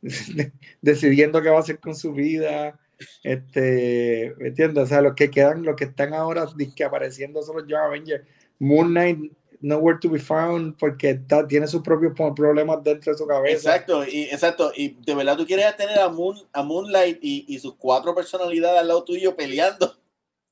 decidiendo 0.81 1.41
qué 1.41 1.49
va 1.49 1.57
a 1.57 1.61
hacer 1.61 1.79
con 1.79 1.95
su 1.95 2.13
vida. 2.13 2.79
Este, 3.23 4.33
¿me 4.37 4.49
entiendes? 4.49 4.83
O 4.83 4.87
sea, 4.87 5.01
los 5.01 5.15
que 5.15 5.29
quedan, 5.29 5.63
los 5.63 5.75
que 5.75 5.85
están 5.85 6.13
ahora 6.13 6.47
que 6.75 6.83
apareciendo 6.83 7.41
son 7.41 7.57
los 7.57 7.67
Young 7.67 7.81
Avengers. 7.81 8.25
Moon 8.59 8.89
Knight, 8.89 9.31
nowhere 9.61 9.99
to 9.99 10.09
be 10.09 10.19
found, 10.19 10.77
porque 10.77 11.11
está, 11.11 11.47
tiene 11.47 11.67
sus 11.67 11.81
propios 11.81 12.13
problemas 12.35 12.83
dentro 12.83 13.11
de 13.11 13.17
su 13.17 13.27
cabeza. 13.27 13.75
Exacto, 13.75 14.05
y, 14.05 14.23
exacto. 14.23 14.71
Y 14.75 14.97
de 15.05 15.15
verdad 15.15 15.37
tú 15.37 15.45
quieres 15.45 15.75
tener 15.77 15.99
a, 15.99 16.09
Moon, 16.09 16.37
a 16.53 16.63
Moonlight 16.63 17.19
y, 17.21 17.45
y 17.47 17.59
sus 17.59 17.75
cuatro 17.75 18.13
personalidades 18.13 18.79
al 18.79 18.87
lado 18.87 19.03
tuyo 19.03 19.35
peleando. 19.35 19.95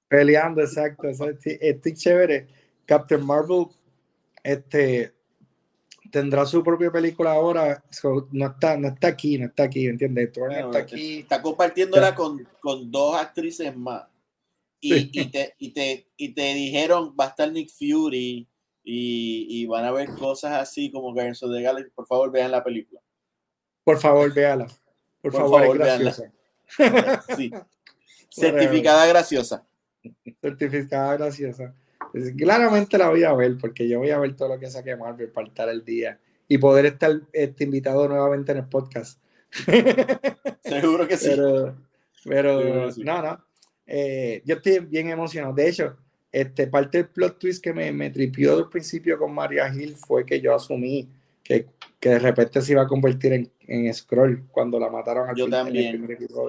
Peleando, 0.07 0.62
exacto. 0.62 1.07
Estoy 1.07 1.93
chévere. 1.93 2.47
Captain 2.85 3.23
Marvel 3.23 3.67
este, 4.43 5.13
tendrá 6.12 6.45
su 6.45 6.63
propia 6.63 6.91
película 6.91 7.32
ahora. 7.32 7.84
no, 8.32 8.48
está, 8.48 8.78
no 8.78 8.88
está 8.89 9.08
aquí, 9.08 9.38
no 9.38 9.48
está 9.48 9.63
aquí, 9.63 9.88
¿entiendes? 9.88 10.32
está 10.36 10.80
aquí. 10.80 11.19
Está 11.19 11.41
compartiéndola 11.41 12.15
con, 12.15 12.48
con 12.60 12.91
dos 12.91 13.15
actrices 13.15 13.76
más. 13.76 14.04
Y, 14.82 15.19
y, 15.19 15.26
te, 15.26 15.56
y, 15.58 15.72
te, 15.72 16.08
y 16.15 16.34
te 16.34 16.54
dijeron, 16.54 17.13
va 17.19 17.26
a 17.26 17.30
estar 17.30 17.52
Nick 17.52 17.69
Fury 17.69 18.48
y, 18.84 19.48
y 19.50 19.65
van 19.65 19.84
a 19.84 19.91
ver 19.91 20.10
cosas 20.15 20.54
así 20.54 20.89
como 20.89 21.13
Guardians 21.13 21.43
of 21.43 21.52
the 21.52 21.62
Galaxy. 21.62 21.91
Por 21.93 22.08
favor, 22.08 22.32
vean 22.32 22.52
la 22.52 22.63
película. 22.63 23.02
Por 23.84 24.00
favor, 24.00 24.34
véala. 24.34 24.67
Por, 25.22 25.34
favor, 25.34 25.65
es 25.65 25.74
graciosa. 25.74 26.32
Sí. 27.36 27.52
Certificada 28.30 29.06
graciosa. 29.08 29.65
Certificada 30.41 31.17
graciosa. 31.17 31.76
Claramente 32.38 32.98
la 32.98 33.10
voy 33.10 33.24
a 33.24 33.34
ver 33.34 33.58
porque 33.60 33.88
yo 33.88 34.00
voy 34.00 34.10
a 34.10 34.19
ver 34.19 34.36
todo 34.36 34.50
lo 34.50 34.60
que 34.60 34.69
saque 34.69 34.95
Marvel 34.95 35.30
para 35.30 35.48
estar 35.48 35.69
el 35.69 35.84
día 35.84 36.19
y 36.48 36.58
poder 36.58 36.86
estar 36.88 37.22
este, 37.32 37.63
invitado 37.63 38.08
nuevamente 38.08 38.52
en 38.52 38.60
el 38.60 38.65
podcast. 38.65 39.19
Seguro 40.63 41.08
que 41.08 41.17
sí. 41.17 41.32
Pero, 42.26 42.89
no, 42.98 43.22
no. 43.22 43.45
Eh, 43.86 44.41
yo 44.45 44.56
estoy 44.56 44.80
bien 44.80 45.10
emocionado. 45.10 45.54
De 45.54 45.69
hecho, 45.69 45.98
este, 46.32 46.67
parte 46.67 47.00
del 47.00 47.08
plot 47.08 47.39
twist 47.39 47.63
que 47.63 47.74
me, 47.74 47.91
me 47.91 48.10
tripió 48.10 48.58
al 48.58 48.69
principio 48.69 49.17
con 49.17 49.34
Maria 49.34 49.72
Hill 49.74 49.95
fue 49.95 50.26
que 50.26 50.39
yo 50.39 50.54
asumí 50.54 51.10
que, 51.43 51.65
que 52.00 52.10
de 52.10 52.19
repente 52.19 52.62
se 52.62 52.74
iba 52.74 52.84
a 52.84 52.88
convertir 52.88 53.34
en, 53.34 53.52
en 53.67 53.93
Scroll 53.93 54.45
cuando 54.52 54.80
la 54.80 54.89
mataron 54.89 55.30
al 55.30 55.36
Yo 55.36 55.50
también. 55.50 56.08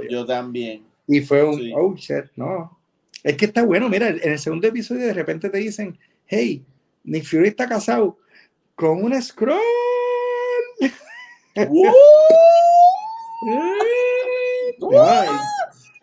Yo 0.09 0.27
también. 0.27 0.83
Y 1.07 1.21
fue 1.23 1.43
un, 1.43 1.73
oh 1.75 1.95
shit, 1.97 2.27
no, 2.37 2.79
es 3.23 3.37
que 3.37 3.47
está 3.47 3.63
bueno, 3.63 3.89
mira, 3.89 4.09
en 4.09 4.33
el 4.33 4.39
segundo 4.39 4.69
episodio 4.69 5.07
de 5.07 5.15
repente 5.15 5.51
te 5.51 5.59
dicen, 5.59 5.99
hey, 6.27 6.65
Nick 7.05 7.25
Fury 7.25 7.49
está 7.49 7.69
casado 7.69 8.19
con 8.75 9.03
un 9.03 9.21
scroll. 9.21 9.59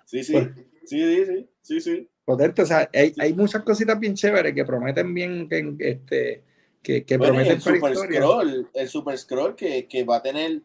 sí, 0.06 0.24
sí, 0.24 0.24
sí, 0.24 0.36
sí, 0.86 1.26
sí, 1.26 1.50
sí, 1.62 1.82
sí. 1.82 2.10
Potente, 2.26 2.62
o 2.62 2.66
sea, 2.66 2.90
hay, 2.94 3.14
hay, 3.18 3.34
muchas 3.34 3.64
cositas 3.64 3.98
bien 3.98 4.14
chéveres 4.14 4.54
que 4.54 4.66
prometen 4.66 5.14
bien, 5.14 5.48
que, 5.48 5.76
este, 5.80 6.44
que, 6.84 7.06
que 7.06 7.18
prometen 7.18 7.54
el 7.54 7.62
super 7.62 7.96
scroll, 7.96 8.70
el 8.74 8.90
super 8.90 9.18
scroll 9.18 9.56
que, 9.56 9.88
que 9.88 10.04
va 10.04 10.18
a 10.18 10.22
tener 10.22 10.62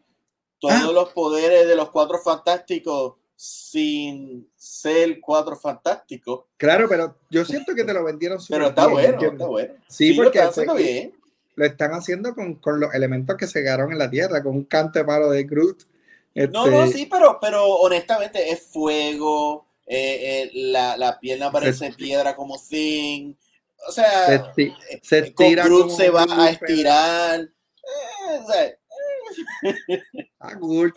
todos 0.58 0.74
ah. 0.74 0.90
los 0.92 1.12
poderes 1.12 1.68
de 1.68 1.76
los 1.76 1.90
cuatro 1.90 2.18
fantásticos 2.18 3.14
sin 3.44 4.48
ser 4.54 5.18
cuatro 5.20 5.56
fantásticos. 5.56 6.44
Claro, 6.56 6.88
pero 6.88 7.16
yo 7.28 7.44
siento 7.44 7.74
que 7.74 7.82
te 7.82 7.92
lo 7.92 8.04
vendieron 8.04 8.38
Pero 8.48 8.68
está 8.68 8.86
bueno, 8.86 9.20
está 9.20 9.46
bueno. 9.46 9.74
Sí, 9.88 10.12
porque 10.12 10.38
lo 10.38 10.44
están 10.44 10.48
haciendo 10.50 10.74
bien. 10.76 11.14
Lo 11.56 11.64
están 11.66 11.92
haciendo 11.92 12.34
con, 12.36 12.54
con, 12.54 12.78
los 12.78 12.94
elementos 12.94 13.36
que 13.36 13.48
se 13.48 13.64
quedaron 13.64 13.90
en 13.90 13.98
la 13.98 14.08
tierra, 14.08 14.44
con 14.44 14.54
un 14.54 14.64
canto 14.64 15.00
de 15.00 15.04
palo 15.04 15.28
de 15.30 15.42
Groot. 15.42 15.82
No, 16.52 16.68
no, 16.68 16.84
este 16.84 16.98
sí, 16.98 17.08
pero, 17.10 17.38
pero 17.40 17.66
honestamente 17.66 18.48
es 18.48 18.62
fuego, 18.62 19.66
eh, 19.88 20.44
eh, 20.44 20.50
la, 20.54 20.96
la, 20.96 21.18
pierna 21.18 21.50
parece 21.50 21.92
piedra 21.94 22.36
como 22.36 22.60
Thing. 22.60 23.34
O 23.88 23.90
sea, 23.90 24.52
se, 24.54 24.72
se 25.02 25.18
eh, 25.18 25.22
estira 25.26 25.64
Groot 25.64 25.90
se 25.90 26.10
va 26.10 26.26
a 26.28 26.48
estirar. 26.48 27.48
Ah, 30.38 30.54
Ghost 30.54 30.94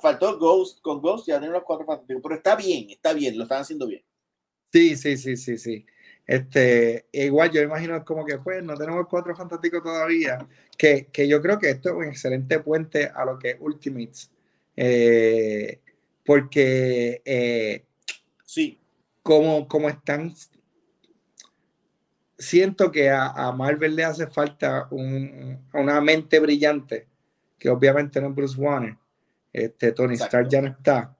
faltó 0.00 0.38
Ghost, 0.38 0.80
con 0.80 1.00
Ghost 1.00 1.26
ya 1.26 1.38
tienen 1.38 1.52
los 1.52 1.64
cuatro 1.64 1.86
fantásticos, 1.86 2.22
pero 2.22 2.34
está 2.36 2.56
bien, 2.56 2.90
está 2.90 3.12
bien, 3.12 3.36
lo 3.36 3.44
están 3.44 3.62
haciendo 3.62 3.86
bien. 3.86 4.02
Sí, 4.72 4.96
sí, 4.96 5.16
sí, 5.16 5.36
sí, 5.36 5.58
sí. 5.58 5.86
Este, 6.26 7.06
igual 7.12 7.50
yo 7.50 7.60
imagino 7.60 8.02
como 8.04 8.24
que 8.24 8.38
pues 8.38 8.62
no 8.62 8.74
tenemos 8.76 9.06
cuatro 9.08 9.36
fantásticos 9.36 9.82
todavía, 9.82 10.46
que, 10.78 11.06
que 11.12 11.28
yo 11.28 11.42
creo 11.42 11.58
que 11.58 11.70
esto 11.70 11.90
es 11.90 11.94
un 11.94 12.04
excelente 12.04 12.60
puente 12.60 13.10
a 13.14 13.24
lo 13.24 13.38
que 13.38 13.50
es 13.50 13.56
Ultimates, 13.60 14.30
eh, 14.74 15.80
porque 16.24 17.20
eh, 17.24 17.84
sí. 18.44 18.80
como, 19.22 19.68
como 19.68 19.90
están, 19.90 20.34
siento 22.38 22.90
que 22.90 23.10
a, 23.10 23.26
a 23.28 23.52
Marvel 23.52 23.94
le 23.94 24.04
hace 24.04 24.26
falta 24.26 24.88
un, 24.90 25.68
una 25.74 26.00
mente 26.00 26.40
brillante, 26.40 27.06
que 27.58 27.68
obviamente 27.68 28.20
no 28.20 28.28
es 28.28 28.34
Bruce 28.34 28.58
Warner, 28.58 28.96
este, 29.54 29.92
Tony 29.92 30.14
Stark 30.14 30.48
ya 30.50 30.60
no 30.60 30.68
está. 30.68 31.16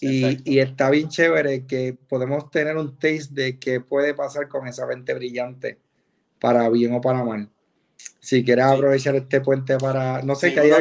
Y, 0.00 0.54
y, 0.54 0.60
está 0.60 0.90
bien 0.90 1.08
chévere 1.08 1.66
que 1.66 1.96
podemos 2.08 2.50
tener 2.50 2.76
un 2.76 2.98
taste 2.98 3.28
de 3.30 3.58
qué 3.58 3.80
puede 3.80 4.14
pasar 4.14 4.46
con 4.46 4.68
esa 4.68 4.86
mente 4.86 5.14
brillante, 5.14 5.78
para 6.38 6.68
bien 6.68 6.94
o 6.94 7.00
para 7.00 7.24
mal. 7.24 7.50
Si 8.20 8.44
quieres 8.44 8.66
aprovechar 8.66 9.16
este 9.16 9.40
puente 9.40 9.78
para, 9.78 10.22
no 10.22 10.34
sé, 10.34 10.52
que 10.52 10.60
haya 10.60 10.78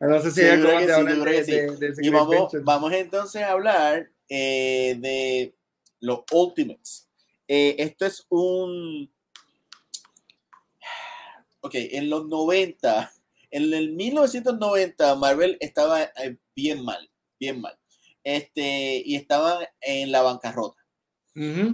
no 0.00 0.20
sé 0.20 0.30
si 0.32 0.40
hay 0.40 0.50
algo 0.50 1.24
de, 1.24 1.94
Y 2.02 2.08
vamos, 2.10 2.52
vamos 2.64 2.92
entonces 2.92 3.42
a 3.42 3.52
hablar 3.52 4.10
eh, 4.28 4.96
de 4.98 5.54
los 6.00 6.20
Ultimates. 6.32 7.08
Eh, 7.46 7.76
esto 7.78 8.04
es 8.04 8.26
un... 8.30 9.10
Ok, 11.60 11.74
en 11.76 12.10
los 12.10 12.26
90 12.26 13.13
en 13.54 13.72
el 13.72 13.92
1990 13.92 15.14
Marvel 15.14 15.56
estaba 15.60 16.02
eh, 16.02 16.36
bien 16.56 16.84
mal, 16.84 17.08
bien 17.38 17.60
mal. 17.60 17.78
Este, 18.24 19.00
y 19.04 19.14
estaban 19.14 19.64
en 19.80 20.10
la 20.10 20.22
bancarrota. 20.22 20.82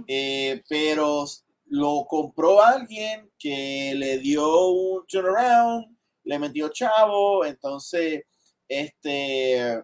Eh, 0.07 0.61
pero 0.69 1.25
lo 1.65 2.05
compró 2.07 2.61
alguien 2.61 3.31
que 3.39 3.93
le 3.95 4.19
dio 4.19 4.67
un 4.67 5.07
turnaround, 5.07 5.97
le 6.23 6.37
metió 6.37 6.69
chavo, 6.69 7.45
entonces 7.45 8.25
este, 8.67 9.83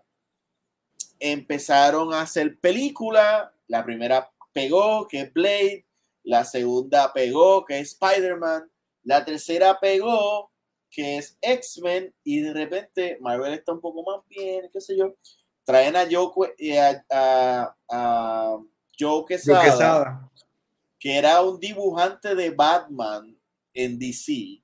empezaron 1.20 2.14
a 2.14 2.22
hacer 2.22 2.60
película. 2.60 3.52
La 3.68 3.84
primera 3.84 4.32
pegó, 4.54 5.08
que 5.08 5.22
es 5.22 5.34
Blade. 5.34 5.88
La 6.24 6.46
segunda 6.46 7.12
pegó, 7.12 7.66
que 7.66 7.80
es 7.80 7.94
Spider-Man. 7.94 8.70
La 9.04 9.26
tercera 9.26 9.80
pegó, 9.80 10.52
que 10.98 11.20
es 11.20 11.38
X-Men, 11.42 12.12
y 12.24 12.40
de 12.40 12.54
repente 12.54 13.20
Marvel 13.22 13.54
está 13.54 13.72
un 13.72 13.82
poco 13.82 14.02
más 14.02 14.28
bien, 14.28 14.68
qué 14.74 14.82
sé 14.82 14.98
yo. 14.98 15.16
Traen 15.64 15.96
a 15.96 16.08
Joe, 16.10 16.56
eh, 16.58 16.80
a, 17.12 17.76
a, 17.88 18.58
Joe, 19.00 19.24
Quesada, 19.28 20.28
que 21.00 21.16
era 21.16 21.44
un 21.44 21.60
dibujante 21.60 22.34
de 22.34 22.50
Batman 22.50 23.40
en 23.76 24.00
DC. 24.00 24.64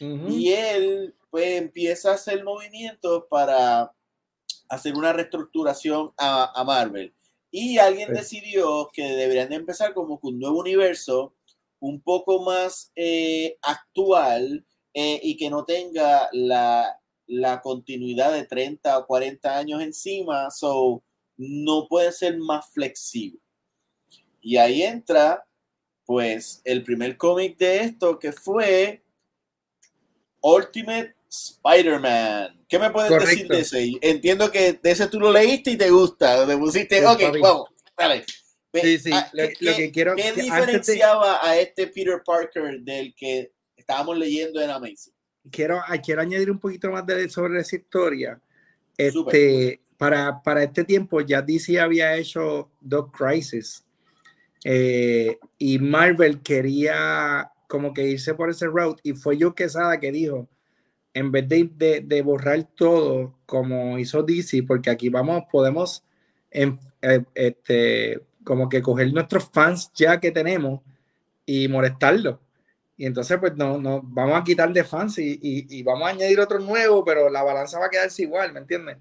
Y 0.00 0.52
él 0.52 1.14
pues 1.30 1.60
empieza 1.60 2.10
a 2.10 2.14
hacer 2.14 2.42
movimientos 2.42 3.26
para 3.30 3.92
hacer 4.68 4.94
una 4.94 5.12
reestructuración 5.12 6.12
a, 6.18 6.64
Marvel. 6.66 7.14
Y 7.52 7.78
alguien 7.78 8.12
decidió 8.12 8.90
que 8.92 9.04
deberían 9.04 9.50
de 9.50 9.54
empezar 9.54 9.94
como 9.94 10.18
con 10.18 10.34
un 10.34 10.40
nuevo 10.40 10.58
universo, 10.58 11.36
un 11.78 12.00
poco 12.00 12.42
más 12.42 12.90
eh, 12.96 13.56
actual, 13.62 14.66
eh, 14.94 15.20
y 15.22 15.36
que 15.36 15.50
no 15.50 15.64
tenga 15.64 16.28
la, 16.32 16.98
la, 17.26 17.60
continuidad 17.60 18.32
de 18.32 18.44
30 18.44 18.98
o 18.98 19.06
40 19.06 19.56
años 19.56 19.82
encima, 19.82 20.50
so 20.50 21.02
no 21.36 21.86
puede 21.88 22.12
ser 22.12 22.38
más 22.38 22.70
flexible. 22.72 23.40
Y 24.40 24.56
ahí 24.56 24.82
entra, 24.82 25.46
pues, 26.04 26.60
el 26.64 26.82
primer 26.82 27.16
cómic 27.16 27.58
de 27.58 27.80
esto 27.80 28.18
que 28.18 28.32
fue 28.32 29.02
Ultimate 30.40 31.14
Spider-Man. 31.28 32.64
¿Qué 32.68 32.78
me 32.78 32.90
puedes 32.90 33.10
decir 33.10 33.48
de 33.48 33.60
ese? 33.60 33.92
Entiendo 34.00 34.50
que 34.50 34.74
de 34.74 34.90
ese 34.90 35.06
tú 35.08 35.20
lo 35.20 35.32
leíste 35.32 35.72
y 35.72 35.76
te 35.76 35.90
gusta. 35.90 36.46
Te 36.46 36.56
pusiste, 36.56 37.06
ok, 37.06 37.22
vamos, 37.40 37.68
dale. 37.96 38.24
Sí, 38.74 38.98
sí, 38.98 39.10
ah, 39.12 39.30
lo, 39.32 39.48
que 39.76 39.90
quiero 39.90 40.14
¿Qué 40.14 40.32
diferenciaba 40.32 41.40
a 41.42 41.56
este 41.58 41.86
Peter 41.86 42.22
Parker 42.24 42.80
del 42.80 43.14
que 43.14 43.52
estábamos 43.88 44.18
leyendo 44.18 44.60
en 44.60 44.68
Amazing? 44.68 45.14
Quiero, 45.50 45.80
ah, 45.86 45.96
quiero 45.96 46.20
añadir 46.20 46.50
un 46.50 46.58
poquito 46.58 46.90
más 46.90 47.06
de, 47.06 47.26
sobre 47.30 47.60
esa 47.60 47.76
historia. 47.76 48.38
Este, 48.98 49.80
para, 49.96 50.42
para 50.42 50.62
este 50.62 50.84
tiempo 50.84 51.20
ya 51.22 51.40
DC 51.40 51.80
había 51.80 52.16
hecho 52.16 52.70
dos 52.80 53.10
Crisis 53.12 53.84
eh, 54.64 55.38
y 55.56 55.78
Marvel 55.78 56.42
quería 56.42 57.50
como 57.68 57.94
que 57.94 58.08
irse 58.08 58.34
por 58.34 58.50
ese 58.50 58.66
route 58.66 59.00
y 59.04 59.12
fue 59.12 59.38
yo 59.38 59.54
Quesada 59.54 60.00
que 60.00 60.10
dijo, 60.10 60.48
en 61.14 61.30
vez 61.30 61.48
de, 61.48 62.02
de, 62.04 62.22
borrar 62.22 62.68
todo 62.74 63.38
como 63.46 63.98
hizo 63.98 64.22
DC, 64.22 64.64
porque 64.64 64.90
aquí 64.90 65.08
vamos, 65.08 65.44
podemos 65.50 66.04
en, 66.50 66.78
eh, 67.02 67.22
este, 67.34 68.20
como 68.44 68.68
que 68.68 68.82
coger 68.82 69.12
nuestros 69.12 69.48
fans 69.50 69.90
ya 69.94 70.20
que 70.20 70.30
tenemos 70.30 70.80
y 71.46 71.68
molestarlos. 71.68 72.38
Y 72.98 73.06
entonces, 73.06 73.38
pues 73.38 73.56
no, 73.56 73.78
no 73.78 74.02
vamos 74.02 74.38
a 74.38 74.44
quitar 74.44 74.70
de 74.72 74.84
fans 74.84 75.18
y, 75.18 75.38
y, 75.40 75.82
vamos 75.84 76.08
a 76.08 76.10
añadir 76.10 76.40
otros 76.40 76.64
nuevos, 76.64 77.04
pero 77.06 77.30
la 77.30 77.44
balanza 77.44 77.78
va 77.78 77.86
a 77.86 77.90
quedarse 77.90 78.22
igual, 78.22 78.52
¿me 78.52 78.58
entiendes? 78.58 78.98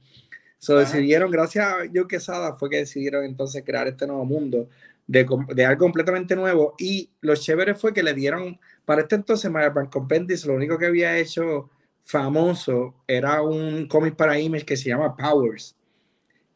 So 0.60 0.78
decidieron, 0.78 1.32
gracias 1.32 1.66
a 1.66 1.78
Joe 1.94 2.08
Quesada, 2.08 2.54
fue 2.54 2.70
que 2.70 2.78
decidieron 2.78 3.26
entonces 3.26 3.64
crear 3.66 3.88
este 3.88 4.06
nuevo 4.06 4.24
mundo 4.24 4.70
de, 5.08 5.26
de, 5.56 5.66
algo 5.66 5.86
completamente 5.86 6.36
nuevo. 6.36 6.76
Y 6.78 7.10
lo 7.22 7.36
chévere 7.36 7.74
fue 7.74 7.92
que 7.92 8.04
le 8.04 8.14
dieron, 8.14 8.60
para 8.86 9.02
este 9.02 9.16
entonces, 9.16 9.50
Marvel 9.50 9.90
Compendis, 9.90 10.46
lo 10.46 10.54
único 10.54 10.78
que 10.78 10.86
había 10.86 11.18
hecho 11.18 11.70
famoso 12.04 12.96
era 13.08 13.42
un 13.42 13.88
cómic 13.88 14.16
para 14.16 14.40
Image 14.40 14.66
que 14.66 14.78
se 14.78 14.90
llama 14.90 15.16
Powers. 15.18 15.76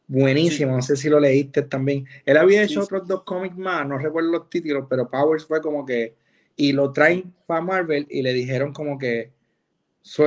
Buenísimo, 0.06 0.76
no 0.76 0.82
sé 0.82 0.96
si 0.96 1.08
lo 1.08 1.18
leíste 1.18 1.62
también. 1.62 2.06
Él 2.24 2.36
había 2.36 2.62
hecho 2.62 2.82
otros 2.82 3.06
dos 3.06 3.22
cómics 3.24 3.56
más, 3.56 3.86
no 3.86 3.98
recuerdo 3.98 4.30
los 4.30 4.50
títulos, 4.50 4.86
pero 4.88 5.08
Powers 5.08 5.46
fue 5.46 5.60
como 5.60 5.84
que, 5.86 6.14
y 6.56 6.72
lo 6.72 6.92
traen 6.92 7.34
para 7.46 7.60
Marvel 7.60 8.06
y 8.10 8.22
le 8.22 8.32
dijeron 8.32 8.72
como 8.72 8.98
que, 8.98 9.32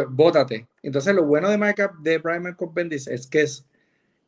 bótate. 0.09 0.67
Entonces 0.81 1.13
lo 1.13 1.25
bueno 1.25 1.49
de, 1.49 1.57
Markup, 1.57 1.97
de 2.01 2.17
Brian 2.17 2.43
Michael 2.43 2.71
Bendis 2.73 3.07
es 3.07 3.27
que 3.27 3.41
es, 3.41 3.65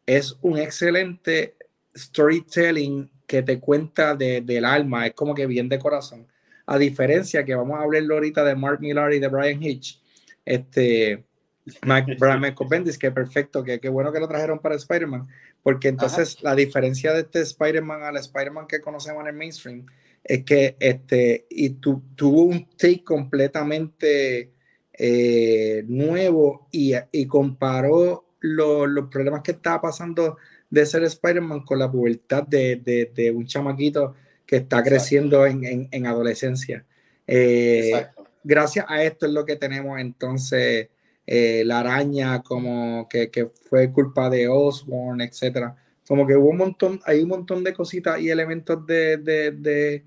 es 0.05 0.37
un 0.41 0.57
excelente 0.57 1.55
storytelling 1.95 3.09
que 3.25 3.43
te 3.43 3.59
cuenta 3.59 4.15
de, 4.15 4.41
del 4.41 4.65
alma, 4.65 5.07
es 5.07 5.13
como 5.13 5.33
que 5.33 5.45
bien 5.45 5.69
de 5.69 5.79
corazón. 5.79 6.27
A 6.65 6.77
diferencia 6.77 7.45
que 7.45 7.55
vamos 7.55 7.79
a 7.79 7.83
hablarlo 7.83 8.15
ahorita 8.15 8.43
de 8.43 8.55
Mark 8.55 8.79
Millar 8.79 9.13
y 9.13 9.19
de 9.19 9.27
Brian 9.27 9.61
Hitch, 9.61 10.01
este, 10.45 11.25
Brian 11.81 12.41
Michael 12.41 12.69
Bendis, 12.69 12.97
que 12.97 13.11
perfecto, 13.11 13.63
que 13.63 13.79
qué 13.79 13.89
bueno 13.89 14.11
que 14.11 14.19
lo 14.19 14.27
trajeron 14.27 14.59
para 14.59 14.75
Spider-Man, 14.75 15.27
porque 15.63 15.89
entonces 15.89 16.41
la 16.41 16.55
diferencia 16.55 17.13
de 17.13 17.21
este 17.21 17.41
Spider-Man 17.41 18.03
al 18.03 18.17
Spider-Man 18.17 18.67
que 18.67 18.79
conocemos 18.79 19.21
en 19.21 19.27
el 19.27 19.35
mainstream 19.35 19.85
es 20.27 20.43
que 20.43 20.75
este, 20.79 21.45
y 21.49 21.71
tu, 21.71 22.03
tuvo 22.15 22.43
un 22.43 22.69
take 22.77 23.03
completamente 23.03 24.51
eh, 24.93 25.83
nuevo 25.87 26.67
y, 26.71 26.93
y 27.11 27.25
comparó 27.27 28.25
los 28.39 29.07
problemas 29.09 29.41
que 29.41 29.51
estaba 29.51 29.81
pasando 29.81 30.37
de 30.69 30.85
ser 30.85 31.03
Spider-Man 31.03 31.61
con 31.61 31.79
la 31.79 31.91
pubertad 31.91 32.43
de, 32.43 32.77
de, 32.77 33.11
de, 33.13 33.31
un 33.31 33.45
chamaquito 33.45 34.15
que 34.45 34.57
está 34.57 34.83
creciendo 34.83 35.45
en, 35.45 35.63
en, 35.63 35.87
en 35.91 36.05
adolescencia. 36.05 36.85
Eh, 37.25 38.07
gracias 38.43 38.85
a 38.87 39.03
esto 39.03 39.25
es 39.25 39.33
lo 39.33 39.45
que 39.45 39.55
tenemos 39.55 39.99
entonces 39.99 40.89
eh, 41.29 41.63
la 41.65 41.81
araña, 41.81 42.41
como 42.41 43.07
que, 43.09 43.29
que, 43.29 43.47
fue 43.47 43.91
culpa 43.91 44.29
de 44.29 44.47
Osborn, 44.47 45.19
etcétera. 45.19 45.75
Como 46.07 46.25
que 46.25 46.37
hubo 46.37 46.49
un 46.49 46.57
montón, 46.57 47.01
hay 47.05 47.21
un 47.21 47.27
montón 47.27 47.65
de 47.65 47.73
cositas 47.73 48.21
y 48.21 48.29
elementos 48.29 48.87
de, 48.87 49.17
de, 49.17 50.05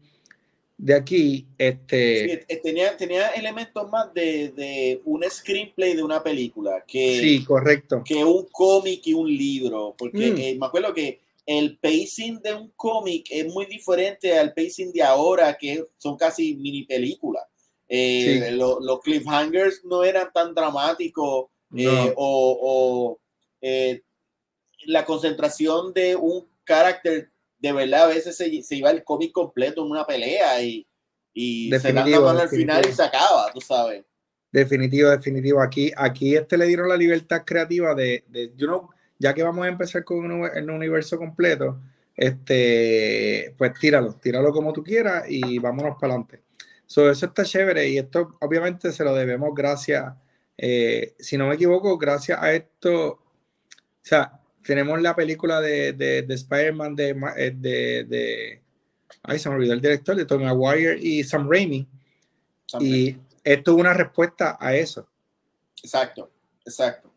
de, 0.81 0.95
aquí. 0.95 1.47
Este... 1.59 2.33
Eh, 2.33 2.61
tenía, 2.63 2.97
tenía 2.97 3.29
elementos 3.29 3.89
más 3.91 4.13
de, 4.15 4.51
de, 4.51 5.01
un 5.05 5.23
screenplay 5.29 5.95
de 5.95 6.03
una 6.03 6.23
película 6.23 6.85
que, 6.87 7.21
sí, 7.21 7.45
correcto. 7.45 8.03
que 8.05 8.25
un 8.25 8.47
cómic 8.51 9.03
y 9.07 9.15
un 9.15 9.29
libro. 9.29 9.95
Porque 9.97 10.33
mm. 10.33 10.39
eh, 10.39 10.57
me 10.59 10.67
acuerdo 10.67 10.95
que 10.95 11.21
el 11.47 11.79
pacing 11.79 12.41
de 12.41 12.55
un 12.55 12.73
cómic 12.77 13.27
es 13.31 13.47
muy 13.53 13.67
diferente 13.67 14.39
al 14.39 14.55
pacing 14.55 14.93
de 14.93 15.03
ahora, 15.03 15.57
que 15.59 15.85
son 15.99 16.17
casi 16.17 16.55
mini 16.55 16.85
películas. 16.85 17.45
Eh, 17.93 18.53
los 18.53 19.01
cliffhangers 19.01 19.85
no 19.85 20.05
eran 20.05 20.33
tan 20.33 20.55
dramáticos 20.55 21.47
eh, 21.77 22.15
o, 22.17 23.19
la 24.87 25.05
concentración 25.05 25.93
de 25.93 26.15
un 26.15 26.49
carácter 26.63 27.30
de 27.61 27.73
verdad 27.73 28.05
a 28.05 28.09
veces 28.09 28.37
se, 28.37 28.63
se, 28.63 28.77
iba 28.77 28.91
el 28.91 29.05
cómic 29.05 29.33
completo 29.33 29.85
en 29.85 29.91
una 29.91 30.07
pelea 30.07 30.63
y, 30.63 30.87
y 31.33 31.71
se 31.71 31.89
al 31.89 32.49
final 32.49 32.87
y 32.89 32.93
se 32.93 33.03
acaba, 33.03 33.53
tú 33.53 33.61
sabes. 33.61 34.05
Definitivo, 34.51 35.11
definitivo. 35.11 35.61
Aquí, 35.61 35.93
aquí 35.97 36.35
este 36.35 36.59
le 36.59 36.67
dieron 36.67 36.89
la 36.89 36.97
libertad 36.97 37.43
creativa 37.45 37.95
de, 37.95 38.25
de 38.29 38.53
you 38.57 38.67
know, 38.67 38.89
ya 39.19 39.35
que 39.35 39.43
vamos 39.43 39.65
a 39.65 39.69
empezar 39.69 40.03
con 40.03 40.19
un, 40.19 40.33
un 40.33 40.71
universo 40.71 41.19
completo, 41.19 41.81
este, 42.17 43.55
pues 43.57 43.73
tíralo, 43.79 44.15
tíralo 44.15 44.53
como 44.53 44.73
tú 44.73 44.83
quieras 44.83 45.25
y 45.29 45.59
vámonos 45.59 45.97
para 46.01 46.15
adelante. 46.15 46.43
So, 46.87 47.09
eso 47.09 47.27
está 47.27 47.45
chévere 47.45 47.89
y 47.89 47.99
esto 47.99 48.37
obviamente 48.41 48.91
se 48.91 49.05
lo 49.05 49.15
debemos 49.15 49.55
gracias, 49.55 50.13
eh, 50.59 51.15
si 51.19 51.39
no 51.39 51.47
me 51.47 51.55
equivoco, 51.55 51.97
gracias 51.97 52.43
a 52.43 52.53
esto, 52.53 53.11
o 53.13 53.23
sea, 54.03 54.40
tenemos 54.65 55.01
la 55.01 55.15
película 55.15 55.61
de, 55.61 55.93
de, 55.93 56.23
de 56.23 56.35
Spider-Man 56.35 56.97
de, 56.97 57.11
eh, 57.37 57.55
de, 57.57 58.05
de, 58.05 58.63
ay, 59.23 59.39
se 59.39 59.49
me 59.49 59.57
olvidó 59.57 59.73
el 59.73 59.81
director, 59.81 60.17
de 60.17 60.25
Tony 60.25 60.45
Maguire 60.45 60.99
y 61.01 61.25
Sam 61.25 61.49
Raimi. 61.51 61.87
y 62.81 63.17
esto 63.43 63.71
es 63.73 63.77
una 63.77 63.95
respuesta 63.95 64.57
a 64.61 64.75
eso. 64.75 65.09
Exacto, 65.83 66.31
exacto. 66.65 67.13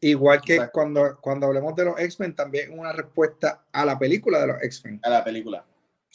Igual 0.00 0.40
que 0.40 0.68
cuando, 0.72 1.18
cuando 1.20 1.46
hablemos 1.46 1.76
de 1.76 1.84
los 1.84 1.98
X-Men, 1.98 2.34
también 2.34 2.76
una 2.76 2.92
respuesta 2.92 3.64
a 3.70 3.84
la 3.84 3.98
película 3.98 4.40
de 4.40 4.46
los 4.48 4.62
X-Men. 4.62 5.00
A 5.02 5.10
la 5.10 5.24
película 5.24 5.64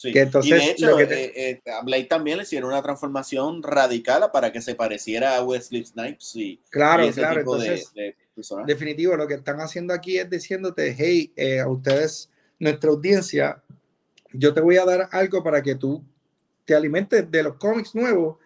y 0.04 0.12
de 0.12 0.70
hecho, 0.70 1.00
eh, 1.00 1.32
eh, 1.34 1.70
a 1.72 1.82
Blade 1.82 2.04
también 2.04 2.36
le 2.36 2.44
hicieron 2.44 2.70
una 2.70 2.82
transformación 2.82 3.62
radical 3.62 4.30
para 4.32 4.52
que 4.52 4.60
se 4.60 4.76
pareciera 4.76 5.36
a 5.36 5.42
Wesley 5.42 5.84
Snipes 5.84 6.36
y, 6.36 6.60
claro, 6.70 7.10
claro. 7.12 7.40
Entonces, 7.40 7.92
definitivo, 8.66 9.16
lo 9.16 9.26
que 9.26 9.34
están 9.34 9.60
haciendo 9.60 9.94
aquí 9.94 10.18
es 10.18 10.28
diciéndote, 10.28 10.94
hey, 10.96 11.32
eh, 11.36 11.60
a 11.60 11.68
ustedes, 11.68 12.30
nuestra 12.58 12.90
audiencia, 12.90 13.62
yo 14.32 14.52
te 14.52 14.60
voy 14.60 14.76
a 14.76 14.84
dar 14.84 15.08
algo 15.12 15.42
para 15.42 15.62
que 15.62 15.74
tú 15.74 16.02
te 16.64 16.74
alimentes 16.74 17.30
de 17.30 17.42
los 17.42 17.56
cómics 17.56 17.94
nuevos, 17.94 18.36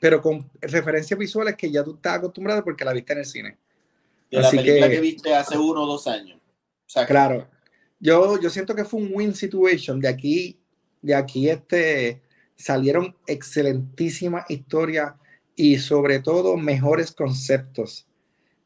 pero 0.00 0.22
con 0.22 0.48
referencias 0.60 1.18
visuales 1.18 1.56
que 1.56 1.70
ya 1.70 1.84
tú 1.84 1.94
estás 1.94 2.18
acostumbrado 2.18 2.64
porque 2.64 2.84
la 2.84 2.92
viste 2.92 3.12
en 3.12 3.18
el 3.18 3.26
cine. 3.26 3.58
De 4.30 4.40
la 4.40 4.50
película 4.50 4.88
que, 4.88 5.00
viste 5.00 5.34
hace 5.34 5.58
uno 5.58 5.82
o 5.82 5.86
dos 5.86 6.06
años. 6.06 6.40
claro 7.06 7.46
yo, 8.00 8.40
yo 8.40 8.50
siento 8.50 8.74
que 8.74 8.84
fue 8.84 9.00
un 9.00 9.10
win 9.12 9.34
situation. 9.34 10.00
De 10.00 10.08
aquí, 10.08 10.58
de 11.02 11.14
aquí 11.14 11.48
este, 11.48 12.22
salieron 12.56 13.14
excelentísimas 13.26 14.50
historias 14.50 15.12
y 15.54 15.78
sobre 15.78 16.18
todo 16.18 16.56
mejores 16.56 17.12
conceptos. 17.12 18.06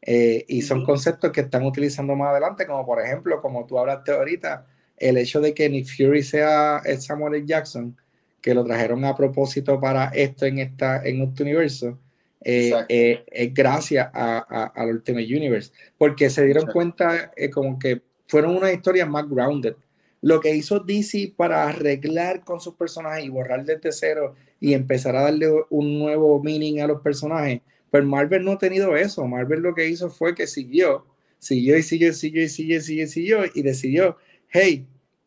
Eh, 0.06 0.44
y 0.48 0.60
son 0.60 0.84
conceptos 0.84 1.32
que 1.32 1.40
están 1.40 1.64
utilizando 1.64 2.14
más 2.14 2.30
adelante, 2.30 2.66
como 2.66 2.84
por 2.84 3.00
ejemplo, 3.00 3.40
como 3.40 3.64
tú 3.64 3.78
hablaste 3.78 4.12
ahorita, 4.12 4.66
el 4.98 5.16
hecho 5.16 5.40
de 5.40 5.54
que 5.54 5.68
Nick 5.70 5.86
Fury 5.86 6.22
sea 6.22 6.82
Samuel 6.98 7.36
L. 7.36 7.46
Jackson, 7.46 7.96
que 8.42 8.54
lo 8.54 8.64
trajeron 8.64 9.02
a 9.06 9.16
propósito 9.16 9.80
para 9.80 10.08
esto 10.08 10.44
en, 10.44 10.58
esta, 10.58 11.02
en 11.02 11.22
este 11.22 11.42
universo, 11.42 11.98
eh, 12.42 12.74
eh, 12.90 13.24
es 13.26 13.54
gracias 13.54 14.10
al 14.12 14.88
Ultimate 14.90 15.24
Universe, 15.24 15.72
porque 15.96 16.28
se 16.28 16.44
dieron 16.44 16.66
cuenta 16.66 17.32
como 17.54 17.78
que 17.78 18.02
fueron 18.26 18.56
unas 18.56 18.74
historias 18.74 19.08
más 19.08 19.26
grounded. 19.26 19.74
Lo 20.20 20.40
que 20.40 20.54
hizo 20.54 20.80
DC 20.80 21.32
para 21.34 21.66
arreglar 21.66 22.44
con 22.44 22.60
sus 22.60 22.74
personajes 22.74 23.24
y 23.24 23.30
borrar 23.30 23.64
desde 23.64 23.92
cero 23.92 24.34
y 24.60 24.74
empezar 24.74 25.16
a 25.16 25.22
darle 25.22 25.50
un 25.70 25.98
nuevo 25.98 26.42
meaning 26.42 26.80
a 26.80 26.86
los 26.86 27.00
personajes, 27.00 27.60
pues 27.94 28.04
Marvel 28.04 28.44
no 28.44 28.50
ha 28.50 28.59
tenido 28.59 28.96
eso. 28.96 29.24
Marvel 29.24 29.61
lo 29.61 29.72
que 29.72 29.88
hizo 29.88 30.11
fue 30.11 30.35
que 30.35 30.48
siguió, 30.48 31.07
siguió 31.38 31.78
y 31.78 31.83
siguió 31.85 32.12
siguió 32.12 32.42
y 32.42 32.48
siguió 32.48 32.76
y 32.78 32.80
siguió, 32.80 33.04
y, 33.04 33.07
siguió, 33.07 33.44
y 33.54 33.62
decidió, 33.62 34.16
hey, 34.48 34.85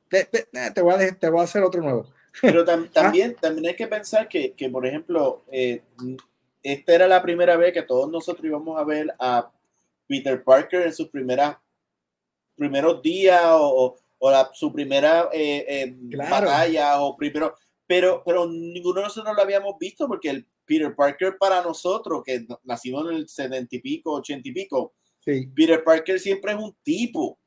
te, 0.09 0.81
voy 0.81 0.95
a 0.95 1.17
te 1.17 1.29
voy 1.29 1.39
a 1.39 1.43
hacer 1.45 1.63
otro 1.63 1.81
nuevo. 1.81 2.11
Pero 2.41 2.65
también, 2.65 3.37
también 3.39 3.67
hay 3.67 3.75
que 3.77 3.87
pensar 3.87 4.27
que, 4.27 4.51
que 4.51 4.69
por 4.69 4.85
ejemplo, 4.85 5.45
eh, 5.49 5.81
esta 6.61 6.93
era 6.93 7.07
la 7.07 7.21
primera 7.21 7.55
vez 7.55 7.71
que 7.71 7.83
todos 7.83 8.11
nosotros 8.11 8.45
íbamos 8.45 8.77
a 8.77 8.83
ver 8.83 9.13
a 9.17 9.49
Peter 10.05 10.43
Parker 10.43 10.81
en 10.81 10.93
sus 10.93 11.07
primeras 11.07 11.55
primeros 12.57 13.01
días 13.01 13.43
o, 13.45 13.95
o 14.19 14.29
la, 14.29 14.49
su 14.51 14.73
primera 14.73 15.29
eh, 15.31 15.65
eh, 15.69 15.95
batalla 16.17 16.99
o 16.99 17.15
primero, 17.15 17.55
pero, 17.87 18.23
pero 18.25 18.45
ninguno 18.45 18.99
de 18.99 19.05
nosotros 19.05 19.33
lo 19.33 19.41
habíamos 19.41 19.79
visto 19.79 20.05
porque 20.05 20.31
el 20.31 20.45
Peter 20.67 20.93
Parker 20.95 21.37
para 21.37 21.61
nosotros, 21.63 22.21
que 22.23 22.45
nacimos 22.63 23.09
en 23.09 23.15
el 23.15 23.29
70 23.29 23.75
y 23.75 23.79
pico, 23.79 24.13
80 24.15 24.49
y 24.49 24.51
pico, 24.51 24.93
Peter 25.23 25.83
Parker 25.83 26.19
siempre 26.19 26.51
es 26.51 26.57
un 26.57 26.75
tipo. 26.83 27.39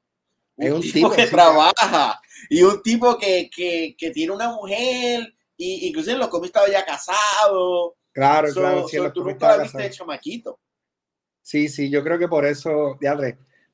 Un, 0.56 0.66
es 0.66 0.72
un 0.72 0.80
tipo, 0.80 1.10
que 1.10 1.26
trabaja 1.26 2.20
y 2.50 2.62
un 2.62 2.82
tipo 2.82 3.16
que, 3.16 3.48
que, 3.54 3.94
que, 3.96 4.10
tiene 4.10 4.32
una 4.32 4.52
mujer 4.52 5.32
y 5.56 5.88
inclusive 5.88 6.14
en 6.14 6.18
los 6.18 6.28
cómics 6.28 6.48
estaba 6.48 6.68
ya 6.68 6.84
casado. 6.84 7.96
Claro, 8.12 8.52
claro. 8.52 8.88
Sí, 8.88 8.98
tú 9.14 9.24
nunca 9.24 9.56
la 9.56 9.62
viste 9.62 9.82
de 9.82 9.90
chamaquito. 9.90 10.60
Sí, 11.40 11.68
sí, 11.68 11.88
yo 11.88 12.04
creo 12.04 12.18
que 12.18 12.28
por 12.28 12.44
eso, 12.44 12.98
ya 13.00 13.16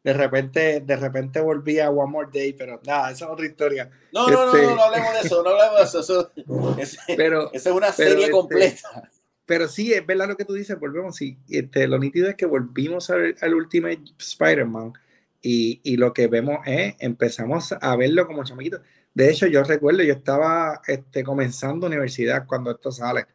de 0.06 0.12
repente, 0.12 0.80
de 0.82 0.96
repente 0.96 1.40
volví 1.40 1.80
a 1.80 1.90
One 1.90 2.12
More 2.12 2.28
Day, 2.32 2.52
pero 2.52 2.80
nada, 2.86 3.10
esa 3.10 3.24
es 3.24 3.30
otra 3.32 3.46
historia. 3.46 3.90
No, 4.12 4.28
no, 4.28 4.46
no, 4.46 4.52
no, 4.52 4.56
este 4.56 4.74
no 4.74 4.82
hablemos 4.84 5.12
de 5.14 5.20
eso, 5.20 5.42
no 5.42 5.50
hablemos 5.50 5.76
de 5.78 5.82
eso. 5.82 6.00
eso 6.00 6.32
es, 6.78 6.98
pero, 7.16 7.52
esa 7.52 7.70
es 7.70 7.74
una 7.74 7.90
serie 7.90 8.26
este, 8.26 8.30
completa. 8.30 9.10
Pero 9.46 9.68
sí, 9.68 9.92
es 9.92 10.04
verdad 10.04 10.28
lo 10.28 10.36
que 10.36 10.44
tú 10.44 10.54
dices, 10.54 10.78
volvemos, 10.78 11.16
sí. 11.16 11.38
Este, 11.48 11.86
lo 11.86 11.98
nítido 11.98 12.28
es 12.28 12.34
que 12.34 12.46
volvimos 12.46 13.10
al, 13.10 13.36
al 13.40 13.54
Ultimate 13.54 14.02
Spider-Man 14.18 14.92
y, 15.40 15.80
y, 15.84 15.96
lo 15.96 16.12
que 16.12 16.26
vemos 16.26 16.58
es, 16.66 16.96
empezamos 16.98 17.72
a 17.80 17.96
verlo 17.96 18.26
como 18.26 18.44
chamaquito. 18.44 18.80
De 19.14 19.30
hecho, 19.30 19.46
yo 19.46 19.62
recuerdo, 19.62 20.02
yo 20.02 20.14
estaba 20.14 20.82
este, 20.86 21.22
comenzando 21.22 21.86
universidad 21.86 22.46
cuando 22.46 22.72
esto 22.72 22.90
sale, 22.90 23.26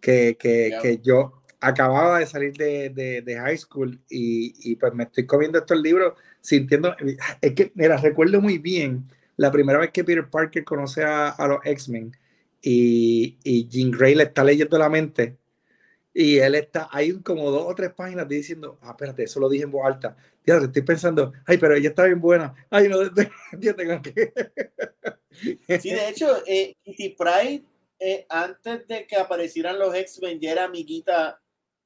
que, 0.00 0.36
que, 0.38 0.78
que 0.80 0.98
yo, 0.98 1.42
acababa 1.60 2.18
de 2.18 2.26
salir 2.26 2.54
de, 2.54 2.90
de, 2.90 3.22
de 3.22 3.36
high 3.36 3.56
school 3.56 4.00
y, 4.08 4.54
y, 4.72 4.76
pues 4.76 4.92
me 4.94 5.04
estoy 5.04 5.26
comiendo 5.26 5.58
estos 5.58 5.80
libros 5.80 6.14
sintiendo, 6.40 6.96
es 7.40 7.52
que, 7.54 7.70
mira, 7.74 7.96
recuerdo 7.98 8.40
muy 8.40 8.58
bien 8.58 9.04
la 9.36 9.52
primera 9.52 9.78
vez 9.78 9.90
que 9.90 10.02
Peter 10.02 10.28
Parker 10.28 10.64
conoce 10.64 11.04
a, 11.04 11.28
a 11.28 11.46
los 11.46 11.60
X-Men 11.64 12.16
y, 12.60 13.38
y 13.44 13.68
Jean 13.68 13.92
Grey 13.92 14.14
le 14.14 14.24
está 14.24 14.42
leyendo 14.42 14.76
la 14.78 14.88
mente 14.88 15.36
y 16.14 16.38
él 16.38 16.54
está, 16.54 16.88
hay 16.92 17.12
como 17.20 17.50
dos 17.50 17.64
o 17.66 17.74
tres 17.74 17.92
páginas 17.92 18.28
diciendo, 18.28 18.78
ah, 18.82 18.90
espérate, 18.90 19.24
eso 19.24 19.40
lo 19.40 19.48
dije 19.48 19.64
en 19.64 19.70
voz 19.70 19.86
alta. 19.86 20.16
Ya 20.44 20.56
estoy 20.56 20.82
pensando, 20.82 21.32
ay, 21.46 21.56
pero 21.56 21.74
ella 21.74 21.90
está 21.90 22.04
bien 22.04 22.20
buena. 22.20 22.54
Ay, 22.70 22.88
no, 22.88 22.98
yo 23.58 23.74
tengo 23.74 24.02
que... 24.02 24.32
Sí, 25.80 25.90
de 25.90 26.08
hecho, 26.08 26.42
eh, 26.46 26.76
Kitty 26.84 27.10
Pride, 27.10 27.62
eh, 27.98 28.26
antes 28.28 28.86
de 28.86 29.06
que 29.06 29.16
aparecieran 29.16 29.78
los 29.78 29.94
X-Men, 29.94 30.38
ya 30.40 30.52
era 30.52 30.64
amiguita 30.64 31.40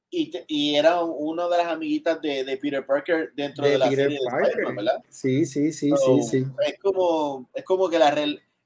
y, 0.09 0.31
y, 0.47 0.75
era 0.75 1.01
una 1.03 1.47
de 1.47 1.57
las 1.57 1.67
amiguitas 1.67 2.21
de, 2.21 2.43
de 2.43 2.57
Peter 2.57 2.85
Parker 2.85 3.31
dentro 3.35 3.65
de, 3.65 3.77
la 3.77 3.89
serie 3.89 4.07
de 4.07 4.15
Spider-Man, 4.15 4.75
¿verdad? 4.75 5.03
Sí, 5.09 5.45
sí, 5.45 5.71
sí, 5.71 5.91
sí, 5.91 6.23
sí. 6.23 6.45
Es 6.65 6.79
como, 6.79 7.49
es 7.53 7.63
como 7.63 7.89
que 7.89 7.99
la 7.99 8.13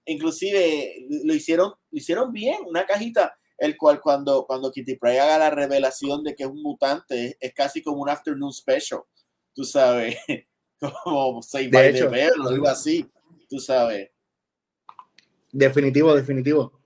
inclusive 0.05 1.05
lo 1.23 1.33
hicieron, 1.33 1.73
lo 1.91 1.97
hicieron 1.97 2.31
bien, 2.31 2.57
una 2.67 2.85
cajita, 2.85 3.35
el 3.61 3.77
cual 3.77 4.01
cuando, 4.01 4.43
cuando 4.47 4.71
Kitty 4.71 4.95
Pryde 4.95 5.19
haga 5.19 5.37
la 5.37 5.51
revelación 5.51 6.23
de 6.23 6.33
que 6.33 6.43
es 6.43 6.49
un 6.49 6.63
mutante, 6.63 7.37
es 7.39 7.53
casi 7.53 7.83
como 7.83 8.01
un 8.01 8.09
afternoon 8.09 8.51
special, 8.51 9.01
tú 9.53 9.63
sabes, 9.63 10.17
como 11.03 11.43
Save 11.43 11.67
by 11.67 11.93
the 11.93 12.07
Bell 12.07 12.41
o 12.43 12.49
algo 12.49 12.67
así, 12.67 13.07
tú 13.47 13.59
sabes. 13.59 14.09
Definitivo, 15.51 16.15
definitivo. 16.15 16.81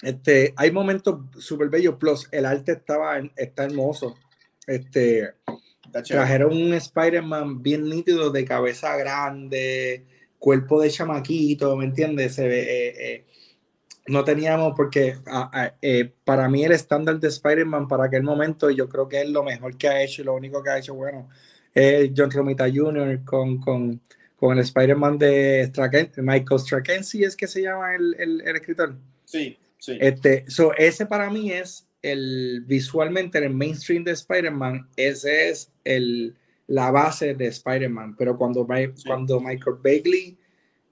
Este, 0.00 0.54
hay 0.56 0.70
momentos 0.70 1.20
súper 1.38 1.68
bellos, 1.68 1.96
plus 1.96 2.26
el 2.32 2.46
arte 2.46 2.72
estaba, 2.72 3.18
está 3.36 3.64
hermoso. 3.64 4.16
Este, 4.66 5.34
trajeron 6.02 6.56
un 6.56 6.72
Spider-Man 6.72 7.62
bien 7.62 7.90
nítido, 7.90 8.30
de 8.30 8.46
cabeza 8.46 8.96
grande, 8.96 10.06
cuerpo 10.38 10.80
de 10.80 10.90
chamaquito, 10.90 11.76
¿me 11.76 11.84
entiendes? 11.84 12.36
Se 12.36 12.48
ve, 12.48 12.60
eh, 12.62 12.94
eh, 12.98 13.26
no 14.08 14.24
teníamos, 14.24 14.74
porque 14.76 15.16
eh, 15.82 16.12
para 16.24 16.48
mí 16.48 16.64
el 16.64 16.72
estándar 16.72 17.18
de 17.18 17.28
Spider-Man 17.28 17.88
para 17.88 18.04
aquel 18.04 18.22
momento, 18.22 18.70
yo 18.70 18.88
creo 18.88 19.08
que 19.08 19.22
es 19.22 19.28
lo 19.28 19.42
mejor 19.42 19.76
que 19.76 19.88
ha 19.88 20.02
hecho 20.02 20.22
y 20.22 20.24
lo 20.24 20.34
único 20.34 20.62
que 20.62 20.70
ha 20.70 20.78
hecho, 20.78 20.94
bueno, 20.94 21.28
es 21.74 22.10
John 22.16 22.30
Romita 22.30 22.66
Jr. 22.72 23.24
con, 23.24 23.58
con, 23.58 24.00
con 24.36 24.56
el 24.56 24.64
Spider-Man 24.64 25.18
de 25.18 25.70
Michael 26.18 26.60
Straczynski, 26.60 27.24
es 27.24 27.36
que 27.36 27.46
se 27.46 27.62
llama 27.62 27.94
el, 27.94 28.14
el, 28.18 28.40
el 28.42 28.56
escritor. 28.56 28.96
Sí. 29.24 29.58
Este, 29.86 30.44
so, 30.48 30.74
ese 30.76 31.06
para 31.06 31.30
mí 31.30 31.52
es 31.52 31.86
el 32.02 32.62
visualmente 32.66 33.38
en 33.38 33.44
el 33.44 33.54
mainstream 33.54 34.04
de 34.04 34.12
Spider-Man, 34.12 34.88
ese 34.96 35.50
es 35.50 35.72
el, 35.84 36.34
la 36.66 36.90
base 36.90 37.34
de 37.34 37.46
Spider-Man. 37.46 38.16
Pero 38.16 38.36
cuando, 38.36 38.66
cuando 39.04 39.40
Michael 39.40 39.76
Bagley, 39.82 40.38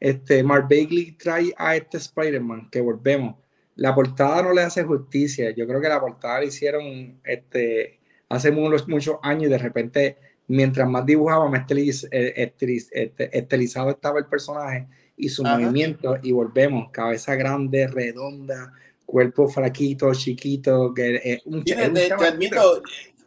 este, 0.04 0.42
Mark 0.42 0.64
Bagley 0.68 1.12
trae 1.12 1.54
a 1.56 1.76
este 1.76 1.96
Spider-Man, 1.96 2.68
que 2.70 2.82
volvemos, 2.82 3.36
la 3.76 3.94
portada 3.94 4.42
no 4.42 4.52
le 4.52 4.60
hace 4.60 4.84
justicia. 4.84 5.50
Yo 5.52 5.66
creo 5.66 5.80
que 5.80 5.88
la 5.88 5.98
portada 5.98 6.40
la 6.40 6.44
hicieron 6.44 7.18
este, 7.24 8.00
hace 8.28 8.50
muchos, 8.50 8.86
muchos 8.86 9.16
años 9.22 9.44
y 9.44 9.48
de 9.48 9.56
repente, 9.56 10.18
mientras 10.46 10.86
más 10.86 11.06
dibujaba, 11.06 11.48
más 11.48 11.64
eh, 11.70 12.34
este, 12.36 13.38
estilizado 13.38 13.88
estaba 13.88 14.18
el 14.18 14.26
personaje 14.26 14.86
y 15.16 15.30
su 15.30 15.42
movimiento. 15.42 16.18
Y 16.22 16.32
volvemos, 16.32 16.90
cabeza 16.90 17.34
grande, 17.34 17.86
redonda, 17.86 18.74
cuerpo 19.06 19.48
flaquito, 19.48 20.12
chiquito, 20.12 20.92
que 20.92 21.40
un, 21.46 21.64
te, 21.64 21.72
admito, 22.12 22.82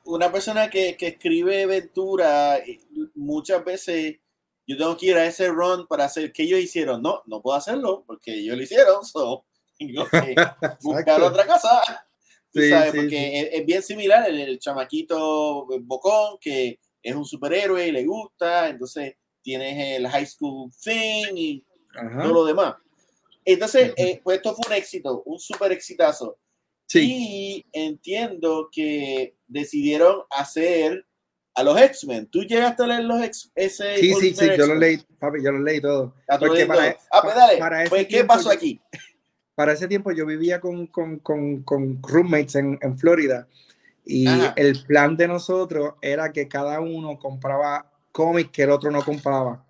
una 0.05 0.31
persona 0.31 0.69
que, 0.69 0.95
que, 0.95 1.07
escribe 1.07 1.63
aventura, 1.63 2.59
muchas 3.15 3.65
veces 3.65 4.17
yo 4.67 4.77
tengo 4.77 4.97
que 4.97 5.07
ir 5.07 5.15
a 5.15 5.25
ese 5.25 5.47
run 5.47 5.87
para 5.87 6.05
hacer 6.05 6.31
que 6.33 6.43
ellos 6.43 6.59
hicieron. 6.59 7.01
No, 7.01 7.23
no 7.25 7.41
puedo 7.41 7.57
hacerlo 7.57 8.03
porque 8.05 8.33
ellos 8.33 8.57
lo 8.57 8.63
hicieron, 8.63 9.05
so 9.05 9.45
tengo 9.79 10.05
que 10.09 10.35
buscar 10.81 11.21
otra 11.21 11.47
cosa. 11.47 12.05
Sí, 12.53 12.69
sabes, 12.69 12.93
porque 12.93 13.49
Es, 13.53 13.65
bien 13.65 13.83
similar 13.83 14.27
el, 14.27 14.39
el, 14.39 14.59
chamaquito 14.59 15.67
bocón 15.81 16.37
que 16.39 16.79
es 17.01 17.15
un 17.15 17.25
superhéroe 17.25 17.87
y 17.87 17.91
le 17.91 18.05
gusta, 18.05 18.69
entonces 18.69 19.15
tienes 19.41 19.97
el 19.97 20.07
high 20.07 20.25
school 20.25 20.69
thing 20.83 21.35
y 21.35 21.65
todo 21.93 22.33
lo 22.33 22.45
demás. 22.45 22.75
Entonces, 23.45 23.93
eh, 23.95 24.19
pues 24.21 24.37
esto 24.37 24.53
fue 24.53 24.67
un 24.67 24.73
éxito, 24.73 25.23
un 25.25 25.39
súper 25.39 25.71
exitazo. 25.71 26.37
Sí. 26.85 26.99
Y 27.09 27.65
entiendo 27.71 28.67
que 28.69 29.37
decidieron 29.47 30.23
hacer 30.31 31.06
a 31.57 31.63
los 31.63 31.81
X-Men. 31.81 32.27
¿Tú 32.27 32.43
llegaste 32.43 32.83
a 32.83 32.87
leer 32.87 33.03
los 33.03 33.19
X 33.23 33.51
ese 33.55 33.97
Sí, 33.97 34.13
sí, 34.13 34.33
sí, 34.35 34.47
yo 34.55 34.67
lo 34.67 34.75
leí, 34.75 34.97
papi, 35.19 35.43
yo 35.43 35.51
lo 35.51 35.59
leí 35.59 35.81
todo. 35.81 36.13
Porque 36.39 36.67
para, 36.67 36.89
e- 36.89 36.97
ah, 37.11 37.21
pues 37.23 37.35
dale, 37.35 37.89
pues, 37.89 38.07
¿qué 38.07 38.23
pasó 38.23 38.51
aquí? 38.51 38.79
Para 39.55 39.73
ese 39.73 39.87
tiempo 39.87 40.11
yo 40.11 40.27
vivía 40.27 40.61
con, 40.61 40.85
con, 40.85 41.17
con, 41.17 41.63
con 41.63 41.99
roommates 42.03 42.53
en, 42.53 42.77
en, 42.79 42.95
Florida 42.99 43.47
y 44.05 44.27
el 44.55 44.83
plan 44.83 45.17
de 45.17 45.27
nosotros 45.27 45.95
era 45.99 46.31
que 46.31 46.47
cada 46.47 46.79
uno 46.79 47.17
compraba 47.17 47.91
cómics 48.11 48.51
que 48.51 48.61
el 48.61 48.69
otro 48.69 48.91
no 48.91 49.03
compraba. 49.03 49.65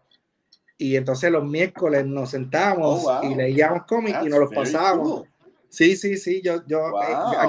Y 0.78 0.98
entonces 0.98 1.32
los 1.32 1.46
miércoles 1.46 2.06
nos 2.06 2.32
sentábamos 2.32 3.06
oh, 3.06 3.22
y 3.24 3.34
leíamos 3.34 3.84
cómics 3.84 4.20
y 4.26 4.28
nos 4.28 4.40
los 4.40 4.54
pasábamos. 4.54 5.24
Sí, 5.70 5.96
sí, 5.96 6.18
sí, 6.18 6.42
yo, 6.42 6.66
yo, 6.66 6.92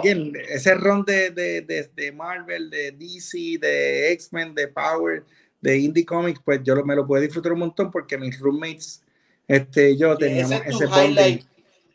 eh, 0.02 0.32
ese 0.48 0.74
ron 0.74 1.04
de, 1.04 1.30
de, 1.30 1.90
de, 1.94 2.12
Marvel, 2.12 2.68
de 2.68 2.92
DC, 2.92 3.58
de 3.60 4.12
X-Men, 4.12 4.54
de 4.54 4.68
Power, 4.68 5.24
de 5.60 5.78
Indie 5.78 6.04
Comics, 6.04 6.40
pues 6.44 6.60
yo 6.64 6.76
me 6.84 6.96
lo 6.96 7.06
puedo 7.06 7.22
disfrutar 7.22 7.52
un 7.52 7.60
montón 7.60 7.90
porque 7.90 8.18
mis 8.18 8.38
roommates, 8.38 9.02
este, 9.46 9.96
yo 9.96 10.16
teníamos 10.16 10.60
ese, 10.66 10.84
highlight, 10.84 11.44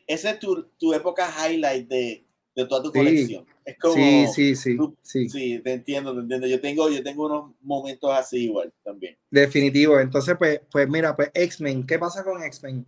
Esa 0.07 0.32
es 0.32 0.39
tu, 0.39 0.63
tu, 0.80 0.93
época 0.93 1.30
highlight 1.30 1.88
de, 1.88 2.24
de 2.55 2.65
toda 2.65 2.84
tu 2.84 2.91
colección. 2.91 3.45
Es 3.65 3.78
como, 3.78 3.95
sí, 3.95 4.28
sí, 4.34 4.55
sí, 4.55 4.78
sí. 5.01 5.30
Sí, 5.30 5.59
te 5.59 5.74
entiendo, 5.74 6.13
te 6.13 6.19
entiendo. 6.19 6.47
Yo 6.47 6.59
tengo, 6.59 6.89
yo 6.89 7.01
tengo 7.01 7.26
unos 7.28 7.51
momentos 7.61 8.11
así 8.11 8.45
igual 8.45 8.74
también. 8.84 9.17
Definitivo. 9.32 9.99
Entonces, 9.99 10.36
pues, 10.38 10.59
pues 10.69 10.89
mira, 10.89 11.15
pues 11.15 11.32
X-Men, 11.34 11.86
¿qué 11.86 11.97
pasa 11.97 12.24
con 12.24 12.43
X-Men? 12.43 12.86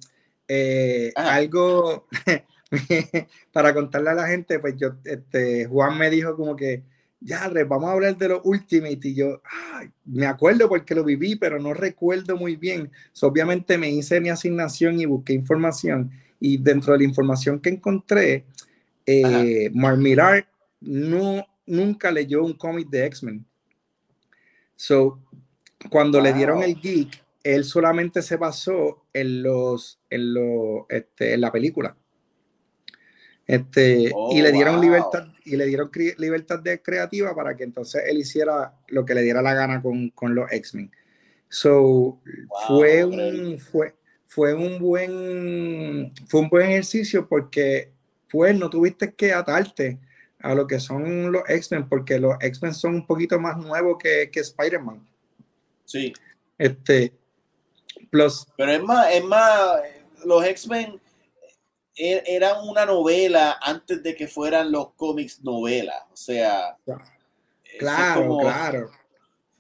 Eh, 0.48 1.12
algo 1.16 2.08
para 3.52 3.74
contarle 3.74 4.10
a 4.10 4.16
la 4.16 4.28
gente, 4.28 4.60
pues 4.60 4.76
yo, 4.78 4.96
este, 5.04 5.66
Juan 5.66 5.98
me 5.98 6.10
dijo 6.10 6.36
como 6.36 6.56
que, 6.56 6.84
ya, 7.20 7.52
vamos 7.68 7.90
a 7.90 7.94
hablar 7.94 8.18
de 8.18 8.30
los 8.30 8.42
Ultimate. 8.44 9.00
Y 9.02 9.16
yo, 9.16 9.42
ay, 9.74 9.90
me 10.06 10.28
acuerdo 10.28 10.70
porque 10.70 10.94
lo 10.94 11.04
viví, 11.04 11.36
pero 11.36 11.60
no 11.60 11.74
recuerdo 11.74 12.38
muy 12.38 12.56
bien. 12.56 12.92
obviamente 13.22 13.78
me 13.78 13.90
hice 13.90 14.22
mi 14.22 14.30
asignación 14.30 15.00
y 15.00 15.06
busqué 15.06 15.34
información. 15.34 16.12
Y 16.40 16.58
dentro 16.58 16.94
de 16.94 17.00
la 17.00 17.06
información 17.06 17.60
que 17.60 17.70
encontré, 17.70 18.46
eh, 19.06 19.72
Mark 19.74 19.98
Millar 19.98 20.48
no, 20.82 21.46
nunca 21.66 22.12
leyó 22.12 22.44
un 22.44 22.54
cómic 22.54 22.90
de 22.90 23.06
X-Men. 23.06 23.46
So, 24.76 25.20
cuando 25.90 26.20
le 26.22 26.34
dieron 26.34 26.62
el 26.62 26.80
geek, 26.80 27.24
él 27.44 27.64
solamente 27.64 28.22
se 28.22 28.36
basó 28.36 29.06
en 29.14 29.42
los, 29.42 30.00
en 30.10 30.34
lo, 30.34 30.88
este, 30.90 31.34
en 31.34 31.42
la 31.42 31.52
película. 31.52 31.96
Este, 33.48 34.12
y 34.32 34.42
le 34.42 34.52
dieron 34.52 34.76
oh, 34.76 34.82
libertad, 34.82 35.28
y 35.44 35.56
le 35.56 35.66
dieron 35.68 35.92
libertad 36.18 36.60
de 36.60 36.82
creativa 36.82 37.36
para 37.36 37.56
que 37.56 37.64
entonces 37.64 38.04
él 38.08 38.18
hiciera 38.18 38.74
lo 38.88 39.06
que 39.06 39.14
le 39.14 39.22
diera 39.22 39.42
la 39.42 39.54
gana 39.54 39.82
con, 39.82 40.10
con 40.10 40.34
los 40.34 40.52
X-Men. 40.52 40.92
So, 41.48 42.20
fue 42.68 43.06
un, 43.06 43.60
fue, 43.60 43.94
fue 44.26 44.54
un 44.56 44.80
buen, 44.80 46.12
fue 46.28 46.42
un 46.42 46.50
buen 46.50 46.70
ejercicio 46.70 47.28
porque 47.28 47.92
pues 48.30 48.58
no 48.58 48.70
tuviste 48.70 49.14
que 49.14 49.32
atarte 49.32 50.00
a 50.40 50.56
lo 50.56 50.68
que 50.68 50.80
son 50.80 51.32
los 51.32 51.44
X-Men, 51.48 51.88
porque 51.88 52.20
los 52.20 52.36
X-Men 52.42 52.74
son 52.74 52.96
un 52.96 53.08
poquito 53.08 53.40
más 53.40 53.58
nuevos 53.58 53.98
que, 54.02 54.30
que 54.32 54.40
Spider-Man. 54.40 55.08
Sí. 55.86 56.14
Este, 56.58 57.14
plus. 58.10 58.48
Pero 58.58 58.72
es 58.72 58.84
más, 58.84 59.14
es 59.14 59.24
más, 59.24 59.80
los 60.26 60.44
X-Men 60.44 61.00
e, 61.96 62.24
eran 62.26 62.68
una 62.68 62.86
novela 62.86 63.58
antes 63.62 64.04
de 64.04 64.16
que 64.16 64.28
fueran 64.28 64.72
los 64.72 64.94
cómics 64.94 65.42
novelas. 65.44 66.04
O 66.12 66.18
sea. 66.18 66.78
Claro, 67.80 68.38
claro. 68.40 68.92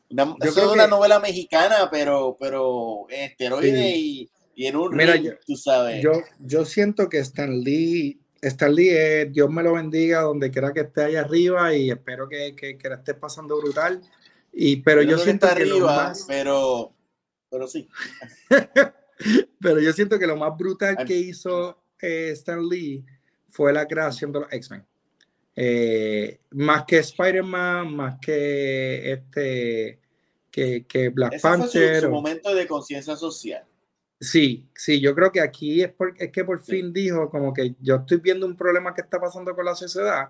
Una, 0.10 0.36
es 0.42 0.58
una 0.58 0.88
novela 0.88 1.20
mexicana, 1.20 1.90
pero, 1.92 2.38
pero 2.40 3.08
en 3.10 3.32
esteroide 3.32 3.90
y, 3.96 4.30
y, 4.56 4.68
en 4.68 4.76
un 4.76 4.96
Mira, 4.96 5.16
tú 5.46 5.56
sabes. 5.56 6.02
Yo, 6.02 6.12
yo 6.40 6.64
siento 6.64 7.10
que 7.10 7.20
Stan 7.20 7.60
Lee, 7.62 8.20
Stan 8.42 8.74
Lee 8.74 9.26
Dios 9.32 9.50
me 9.50 9.64
lo 9.64 9.74
bendiga 9.74 10.22
donde 10.22 10.52
quiera 10.52 10.72
que 10.72 10.82
esté 10.82 11.06
allá 11.06 11.22
arriba 11.22 11.74
y 11.74 11.90
espero 11.90 12.30
que, 12.30 12.56
que, 12.56 12.78
que 12.78 12.90
la 12.90 12.96
esté 12.96 13.16
pasando 13.16 13.58
brutal. 13.58 14.02
Y, 14.54 14.78
pero 14.78 15.02
yo, 15.02 15.18
siento 15.18 15.48
que 15.48 15.54
arriba, 15.54 16.14
pero, 16.28 16.94
pero 17.50 17.68
sí. 17.68 17.90
pero 19.60 19.82
yo 19.82 19.92
siento 19.92 20.18
que 20.18 20.28
lo 20.28 20.38
más 20.38 20.58
brutal 20.58 20.96
que 21.06 21.18
hizo 21.18 21.78
eh, 22.02 22.32
Stan 22.32 22.62
Lee 22.68 23.04
fue 23.50 23.72
la 23.74 23.86
creación 23.88 24.32
de 24.32 24.40
los 24.42 24.52
X-Men. 24.52 24.86
Eh, 25.56 26.40
más 26.52 26.84
que 26.84 26.98
Spider-Man, 26.98 27.96
más 27.96 28.18
que 28.20 29.12
este 29.14 30.00
que, 30.52 30.86
que 30.86 31.10
Black 31.10 31.42
Panther. 31.42 32.00
Fue 32.00 32.02
su, 32.02 32.10
momento 32.10 32.54
de 32.54 32.68
conciencia 32.68 33.16
social. 33.16 33.64
Sí, 34.20 34.68
sí, 34.74 35.00
yo 35.00 35.14
creo 35.14 35.32
que 35.32 35.42
aquí 35.42 35.82
es, 35.82 35.92
porque, 35.92 36.26
es 36.26 36.32
que 36.32 36.44
por 36.44 36.62
fin 36.62 36.92
dijo 36.94 37.30
como 37.30 37.54
que 37.54 37.76
yo 37.82 37.96
estoy 37.98 38.18
viendo 38.18 38.46
un 38.46 38.56
problema 38.56 38.94
que 38.94 39.02
está 39.02 39.20
pasando 39.20 39.56
con 39.56 39.66
la 39.66 39.76
sociedad. 39.76 40.30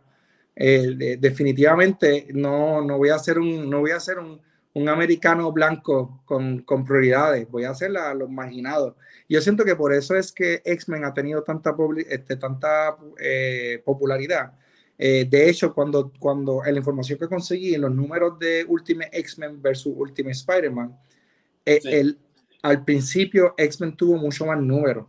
Eh, 0.56 1.18
definitivamente 1.20 2.28
no, 2.34 2.82
no 2.82 2.98
voy 2.98 3.10
a 3.10 3.20
ser 3.20 3.40
un, 3.40 3.70
no 3.70 3.82
voy 3.82 3.92
a 3.92 4.00
ser 4.00 4.20
un, 4.20 4.42
un 4.76 4.90
americano 4.90 5.52
blanco 5.52 6.22
con, 6.26 6.60
con, 6.60 6.86
prioridades, 6.86 7.50
voy 7.50 7.64
a 7.64 7.74
ser 7.74 7.96
a 7.98 8.14
los 8.14 8.30
marginados. 8.30 8.94
Yo 9.28 9.42
siento 9.42 9.64
que 9.64 9.76
por 9.76 9.94
eso 9.94 10.16
es 10.16 10.32
que 10.32 10.62
X-Men 10.64 11.06
ha 11.06 11.14
tenido 11.14 11.44
tanta, 11.44 11.76
este, 12.10 12.36
tanta 12.36 12.98
eh, 13.20 13.82
popularidad, 13.84 14.54
eh, 14.98 15.26
de 15.30 15.50
hecho, 15.50 15.74
cuando, 15.74 16.12
cuando 16.20 16.64
en 16.66 16.74
la 16.74 16.80
información 16.80 17.20
que 17.20 17.28
conseguí 17.28 17.74
en 17.76 17.82
los 17.82 17.92
números 17.94 18.40
de 18.40 18.66
Ultimate 18.68 19.10
X-Men 19.20 19.62
versus 19.62 19.94
Ultimate 19.96 20.36
Spider-Man, 20.36 20.98
eh, 21.66 22.14
al 22.62 22.84
principio 22.84 23.54
X-Men 23.58 23.96
tuvo 23.96 24.18
mucho 24.18 24.46
más 24.46 24.60
números. 24.60 25.08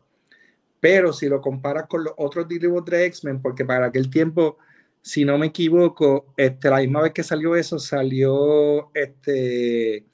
Pero 0.80 1.12
si 1.12 1.28
lo 1.28 1.40
comparas 1.40 1.86
con 1.88 2.04
los 2.04 2.14
otros 2.16 2.46
libros 2.48 2.84
de 2.84 3.06
X-Men, 3.06 3.40
porque 3.40 3.64
para 3.64 3.86
aquel 3.86 4.10
tiempo, 4.10 4.58
si 5.06 5.24
no 5.24 5.38
me 5.38 5.46
equivoco, 5.46 6.34
este, 6.36 6.68
la 6.68 6.78
misma 6.78 7.02
vez 7.02 7.12
que 7.12 7.22
salió 7.22 7.54
eso, 7.54 7.78
salió 7.78 8.90
este, 8.92 10.04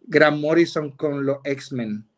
Grant 0.00 0.40
Morrison 0.40 0.92
con 0.92 1.26
los 1.26 1.40
X-Men. 1.44 2.08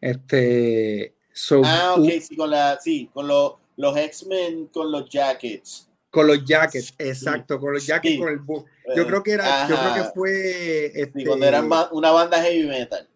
Este, 0.00 1.16
ah, 1.64 1.96
ok, 1.98 2.08
sí, 2.20 2.36
con, 2.36 2.50
la, 2.50 2.78
sí, 2.80 3.10
con 3.12 3.26
los 3.26 3.96
X-Men, 3.96 4.68
con 4.68 4.92
los 4.92 5.10
jackets. 5.10 5.88
Con 6.08 6.28
los 6.28 6.44
jackets, 6.44 6.94
exacto, 6.98 7.58
con 7.58 7.72
los 7.72 7.84
jackets, 7.84 8.16
con 8.16 8.28
el 8.28 8.38
Yo 8.94 9.02
eh, 9.02 9.06
creo 9.06 9.22
que 9.24 9.32
era, 9.32 9.68
yo 9.68 9.74
creo 9.74 9.94
que 9.94 10.10
fue. 10.14 10.92
Este, 10.94 11.24
cuando 11.26 11.46
eran 11.46 11.68
una 11.90 12.12
banda 12.12 12.40
heavy 12.40 12.68
metal. 12.68 13.08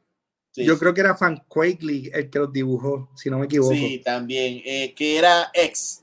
yo 0.57 0.77
creo 0.77 0.93
que 0.93 1.03
era 1.03 1.15
Fan 1.15 1.45
Quakely 1.47 2.11
el 2.13 2.31
que 2.31 2.41
los 2.41 2.53
dibujó, 2.53 3.11
si 3.15 3.31
no 3.31 3.39
me 3.39 3.45
equivoco. 3.45 3.75
Sí, 3.75 4.03
también. 4.05 4.61
Eh, 4.65 4.93
que 4.97 5.19
era 5.19 5.53
X. 5.55 6.03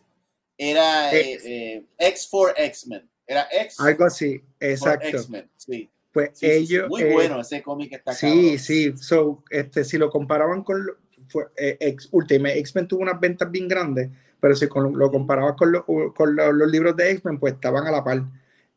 Era 0.57 1.13
eh, 1.13 1.83
X 1.97 2.27
for 2.29 2.53
X-Men. 2.55 3.09
Era 3.27 3.47
X. 3.51 3.79
Algo 3.79 4.05
así, 4.05 4.41
exacto. 4.59 5.07
X-Men, 5.07 5.49
sí. 5.57 5.89
Pues 6.11 6.41
ellos. 6.41 6.87
Muy 6.87 7.03
bueno 7.05 7.41
ese 7.41 7.61
cómic 7.61 7.91
está 7.93 8.13
Sí, 8.13 8.57
sí. 8.57 8.95
So, 8.97 9.43
este, 9.49 9.83
si 9.83 9.97
lo 9.97 10.09
comparaban 10.09 10.63
con. 10.63 10.85
Fue, 11.27 11.45
X, 11.57 12.07
Ultimate 12.11 12.59
X-Men 12.59 12.87
tuvo 12.87 13.01
unas 13.01 13.19
ventas 13.19 13.49
bien 13.49 13.67
grandes 13.67 14.09
pero 14.45 14.55
si 14.55 14.67
lo 14.67 15.11
comparabas 15.11 15.55
con, 15.55 15.73
con 16.13 16.35
los 16.35 16.69
libros 16.69 16.95
de 16.95 17.09
X-Men, 17.09 17.39
pues 17.39 17.55
estaban 17.55 17.87
a 17.87 17.89
la 17.89 18.03
par. 18.03 18.25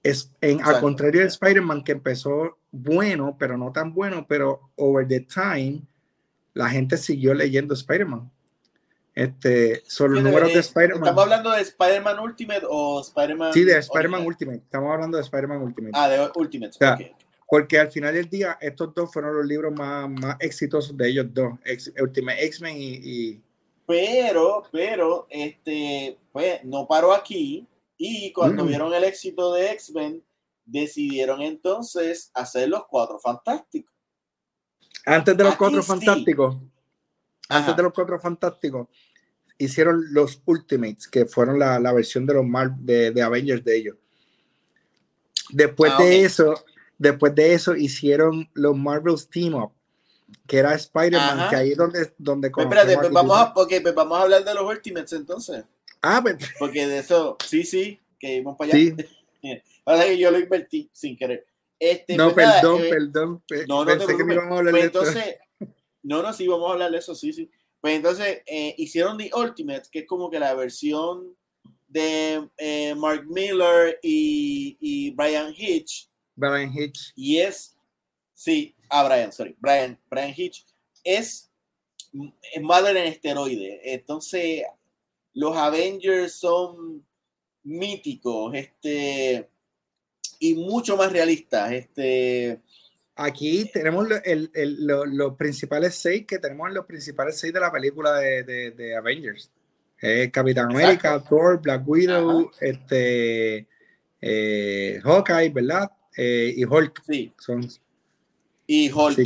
Es, 0.03 0.33
en, 0.41 0.63
al 0.63 0.81
contrario 0.81 1.21
de 1.21 1.27
Spider-Man, 1.27 1.85
que 1.85 1.93
empezó 1.93 2.57
bueno, 2.71 3.37
pero 3.39 3.59
no 3.59 3.71
tan 3.71 3.93
bueno, 3.93 4.25
pero 4.27 4.71
over 4.77 5.07
the 5.07 5.21
time, 5.21 5.83
la 6.55 6.71
gente 6.71 6.97
siguió 6.97 7.35
leyendo 7.35 7.75
Spider-Man. 7.75 8.31
Este, 9.19 9.83
son 9.87 10.15
los 10.15 10.23
números 10.23 10.53
de 10.53 10.61
Spider-Man. 10.61 11.03
¿Estamos 11.03 11.23
hablando 11.25 11.51
de 11.51 11.63
Spider-Man 11.63 12.19
Ultimate 12.21 12.63
o 12.69 13.01
Spider-Man? 13.01 13.53
Sí, 13.53 13.65
de 13.65 13.79
Spider-Man 13.79 14.25
Ultimate. 14.25 14.59
Estamos 14.59 14.93
hablando 14.93 15.17
de 15.17 15.25
Spider-man 15.25 15.63
Ultimate. 15.63 15.93
Ah, 15.95 16.09
de 16.09 16.31
Ultimate. 16.37 17.15
Porque 17.49 17.79
al 17.79 17.91
final 17.91 18.15
del 18.15 18.29
día, 18.29 18.59
estos 18.61 18.95
dos 18.95 19.13
fueron 19.13 19.37
los 19.37 19.47
libros 19.47 19.73
más, 19.73 20.09
más 20.09 20.37
exitosos 20.39 20.97
de 20.97 21.09
ellos 21.09 21.27
dos: 21.31 21.55
Ultimate 22.01 22.45
X-Men 22.45 22.77
y 22.79 23.43
pero, 23.89 24.65
pero, 24.71 25.27
este, 25.31 26.19
pues 26.31 26.63
no 26.63 26.87
paró 26.87 27.15
aquí 27.15 27.67
y 27.97 28.31
cuando 28.35 28.65
mm. 28.65 28.69
vieron 28.69 28.93
el 28.93 29.03
éxito 29.03 29.55
de 29.55 29.71
X-Men, 29.73 30.23
decidieron 30.67 31.41
entonces 31.41 32.31
hacer 32.35 32.69
los 32.69 32.87
cuatro 32.87 33.19
fantásticos. 33.19 33.95
Antes 35.07 35.35
de 35.35 35.43
los 35.43 35.57
cuatro 35.57 35.83
fantásticos, 35.83 36.57
antes 37.49 37.75
de 37.75 37.83
los 37.83 37.95
cuatro 37.95 38.21
fantásticos, 38.21 38.89
hicieron 39.59 40.13
los 40.13 40.41
Ultimates, 40.45 41.09
que 41.09 41.27
fueron 41.27 41.59
la, 41.59 41.93
versión 41.93 42.27
de 42.27 42.35
los 42.35 42.47
Mar 42.47 42.75
de, 42.77 43.11
de, 43.11 43.23
Avengers 43.23 43.65
de 43.65 43.77
ellos. 43.77 43.97
Después 45.51 45.93
ah, 45.97 46.03
de 46.03 46.25
eso, 46.25 46.55
después 46.97 47.35
de 47.35 47.55
eso 47.55 47.75
hicieron 47.75 48.49
los 48.55 48.77
Marvel's 48.77 49.29
Team 49.29 49.55
Up, 49.55 49.73
que 50.47 50.59
era 50.59 50.75
Spider-Man, 50.75 51.51
que 51.51 51.57
ahí 51.57 51.71
es 51.73 51.77
donde, 51.77 52.13
donde 52.19 52.51
pues 52.51 52.67
Espérate, 52.67 52.97
pues 52.97 53.11
vamos, 53.11 53.37
a, 53.37 53.53
okay, 53.57 53.81
pues 53.81 53.95
vamos 53.95 54.19
a 54.19 54.23
hablar 54.23 54.45
de 54.45 54.55
los 54.55 54.65
Ultimates 54.65 55.13
entonces. 55.13 55.65
Ah, 56.01 56.21
pues. 56.23 56.37
Porque 56.59 56.87
de 56.87 56.99
eso, 56.99 57.37
sí, 57.45 57.65
sí, 57.65 58.01
que 58.19 58.41
vamos 58.43 58.59
para 58.59 58.73
allá. 58.73 58.95
Sí. 59.43 59.63
Ahora 59.85 60.05
que 60.05 60.19
yo 60.19 60.31
lo 60.31 60.39
invertí 60.39 60.91
sin 60.93 61.17
querer. 61.17 61.47
Este, 61.79 62.17
no, 62.17 62.35
pues 62.35 62.47
perdón, 62.47 62.85
eh, 62.85 62.89
perdón. 62.89 63.43
No, 63.69 63.85
no 63.85 63.87
Pensé 63.87 64.17
que 64.17 64.25
me 64.25 64.35
íbamos 64.35 64.53
a 64.53 64.59
hablar 64.59 64.75
de 64.75 64.81
entonces, 64.81 65.25
No, 66.03 66.23
no, 66.23 66.33
sí, 66.33 66.47
vamos 66.47 66.69
a 66.69 66.73
hablar 66.73 66.91
de 66.91 66.99
eso, 66.99 67.15
sí, 67.15 67.33
sí. 67.33 67.51
Pues 67.81 67.97
entonces 67.97 68.43
eh, 68.47 68.75
hicieron 68.79 69.19
The 69.19 69.31
Ultimate, 69.35 69.85
que 69.91 70.01
es 70.01 70.07
como 70.07 70.31
que 70.31 70.41
la 70.41 70.55
versión 70.55 71.37
de 71.87 72.49
eh, 72.59 72.95
Mark 72.95 73.25
Miller 73.29 73.99
y, 74.03 74.77
y 74.81 75.11
Brian 75.11 75.55
Hitch. 75.57 76.09
Brian 76.35 76.73
Hitch. 76.73 77.13
Y 77.15 77.39
es, 77.39 77.77
sí, 78.35 78.75
Ah, 78.89 79.05
Brian, 79.05 79.33
sorry. 79.33 79.55
Brian, 79.59 79.99
Brian 80.09 80.33
Hitch 80.35 80.65
es, 81.05 81.51
es 82.53 82.63
madre 82.63 82.91
en 83.01 83.13
esteroide. 83.13 83.81
Entonces, 83.85 84.63
los 85.35 85.57
Avengers 85.57 86.33
son 86.33 87.07
míticos, 87.63 88.55
este, 88.55 89.49
y 90.39 90.55
mucho 90.55 90.97
más 90.97 91.13
realistas. 91.13 91.73
Este, 91.73 92.63
Aquí 93.21 93.69
tenemos 93.73 94.07
los 94.87 95.35
principales 95.37 95.97
seis 95.97 96.25
que 96.25 96.39
tenemos 96.39 96.69
en 96.69 96.75
los 96.75 96.87
principales 96.87 97.37
seis 97.37 97.53
de 97.53 97.59
la 97.59 97.73
película 97.73 98.15
de, 98.15 98.45
de, 98.71 98.97
Avengers. 98.97 99.51
Capitán 100.31 100.71
América, 100.71 101.21
Thor, 101.29 101.61
Black 101.61 101.83
Widow, 101.85 102.49
este, 102.61 103.67
eh, 104.21 105.01
Hawkeye, 105.03 105.51
¿verdad? 105.51 105.91
Eh, 106.17 106.55
y 106.57 106.65
Hulk. 106.65 107.03
Sí. 107.05 107.33
Son 107.39 107.69
y 108.69 108.93
Hulk. 108.93 109.19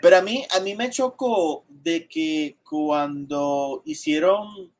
Pero 0.00 0.16
a 0.16 0.22
mí, 0.22 0.44
a 0.50 0.60
mí 0.60 0.76
me 0.76 0.90
chocó 0.90 1.64
de 1.68 2.06
que 2.06 2.58
cuando 2.62 3.82
hicieron 3.84 4.70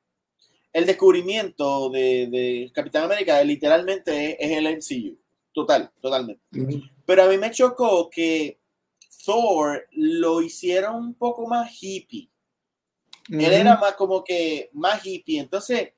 el 0.73 0.87
descubrimiento 0.87 1.91
de, 1.91 2.71
Capitán 2.73 3.03
América, 3.03 3.43
literalmente 3.43 4.37
es, 4.39 4.57
el 4.57 4.77
MCU. 4.77 5.19
Total, 5.53 5.91
totalmente. 6.01 6.41
Pero 7.05 7.25
a 7.25 7.29
mí 7.29 7.37
me 7.37 7.51
chocó 7.51 8.09
que 8.09 8.60
Thor 9.25 9.87
lo 9.93 10.43
hicieron 10.43 10.97
un 10.97 11.15
poco 11.15 11.47
más 11.47 11.71
hippie. 11.81 12.31
Él 13.29 13.53
era 13.53 13.77
más 13.77 13.95
como 13.95 14.25
que 14.25 14.71
más 14.73 15.05
hippie. 15.05 15.39
Entonces, 15.39 15.93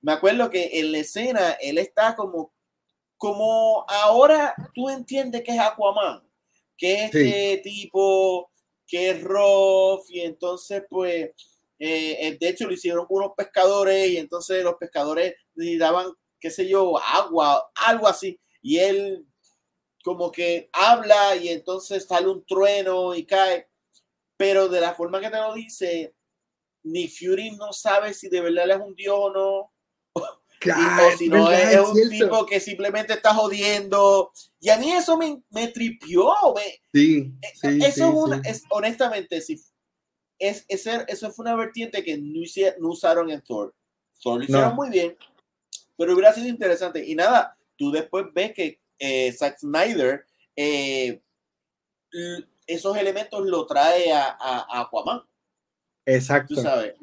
me 0.00 0.12
acuerdo 0.12 0.48
que 0.48 0.80
en 0.80 0.92
la 0.92 0.98
escena 0.98 1.52
él 1.60 1.78
está 1.78 2.14
como, 2.16 2.52
como 3.16 3.84
ahora 3.88 4.54
tú 4.74 4.88
entiendes 4.88 5.42
que 5.42 5.52
es 5.52 5.60
Aquaman 5.60 6.22
que 6.78 7.04
este 7.06 7.60
tipo 7.62 8.50
que 8.86 9.10
es 9.10 9.22
rough 9.22 10.04
y 10.08 10.20
entonces 10.20 10.84
pues 10.88 11.30
eh, 11.78 12.16
eh, 12.20 12.38
de 12.40 12.48
hecho 12.48 12.66
lo 12.66 12.72
hicieron 12.72 13.04
unos 13.08 13.32
pescadores 13.36 14.08
y 14.08 14.16
entonces 14.16 14.62
los 14.64 14.76
pescadores 14.76 15.34
necesitaban 15.54 16.12
qué 16.40 16.50
sé 16.50 16.66
yo 16.68 16.96
agua 16.96 17.70
algo 17.74 18.06
así 18.06 18.40
y 18.62 18.78
él 18.78 19.26
como 20.04 20.30
que 20.30 20.70
habla 20.72 21.36
y 21.36 21.48
entonces 21.48 22.06
sale 22.06 22.28
un 22.28 22.44
trueno 22.44 23.14
y 23.14 23.24
cae 23.24 23.68
pero 24.36 24.68
de 24.68 24.80
la 24.80 24.94
forma 24.94 25.20
que 25.20 25.30
te 25.30 25.36
lo 25.36 25.54
dice 25.54 26.14
ni 26.84 27.08
Fury 27.08 27.52
no 27.52 27.72
sabe 27.72 28.14
si 28.14 28.28
de 28.28 28.40
verdad 28.40 28.70
es 28.70 28.80
un 28.80 28.94
dios 28.94 29.16
o 29.18 29.30
no 29.32 29.72
o 30.66 31.16
si 31.16 31.28
no 31.28 31.50
es, 31.50 31.78
un 31.78 32.10
tipo 32.10 32.44
que 32.44 32.60
simplemente 32.60 33.12
está 33.12 33.34
jodiendo. 33.34 34.32
Y 34.60 34.70
a 34.70 34.78
mí 34.78 34.90
eso 34.90 35.16
me, 35.16 35.42
me 35.50 35.68
tripió. 35.68 36.32
sí, 36.92 37.32
e, 37.40 37.48
sí, 37.54 37.78
eso 37.84 38.32
es, 38.44 38.64
honestamente, 38.70 39.40
si 39.40 39.60
es, 40.38 40.64
eso 40.68 41.30
fue 41.30 41.44
una 41.44 41.56
vertiente 41.56 42.02
que 42.02 42.18
no, 42.18 42.40
no 42.80 42.88
usaron 42.88 43.30
en 43.30 43.42
Thor. 43.42 43.74
Thor 44.20 44.38
lo 44.38 44.44
hicieron 44.44 44.74
muy 44.74 44.90
bien, 44.90 45.16
pero 45.96 46.12
hubiera 46.12 46.32
sido 46.32 46.48
interesante. 46.48 47.04
Y 47.06 47.14
nada, 47.14 47.56
tú 47.76 47.90
después 47.90 48.26
ves 48.32 48.52
que 48.52 48.80
eh, 48.98 49.32
Zack 49.32 49.58
Snyder 49.58 50.24
eh, 50.56 51.20
esos 52.66 52.96
elementos 52.96 53.46
lo 53.46 53.66
trae 53.66 54.12
a, 54.12 54.36
a, 54.38 54.80
Aquaman. 54.80 55.22
Exacto. 56.04 56.54
Tú 56.54 56.60
sabes. 56.60 56.94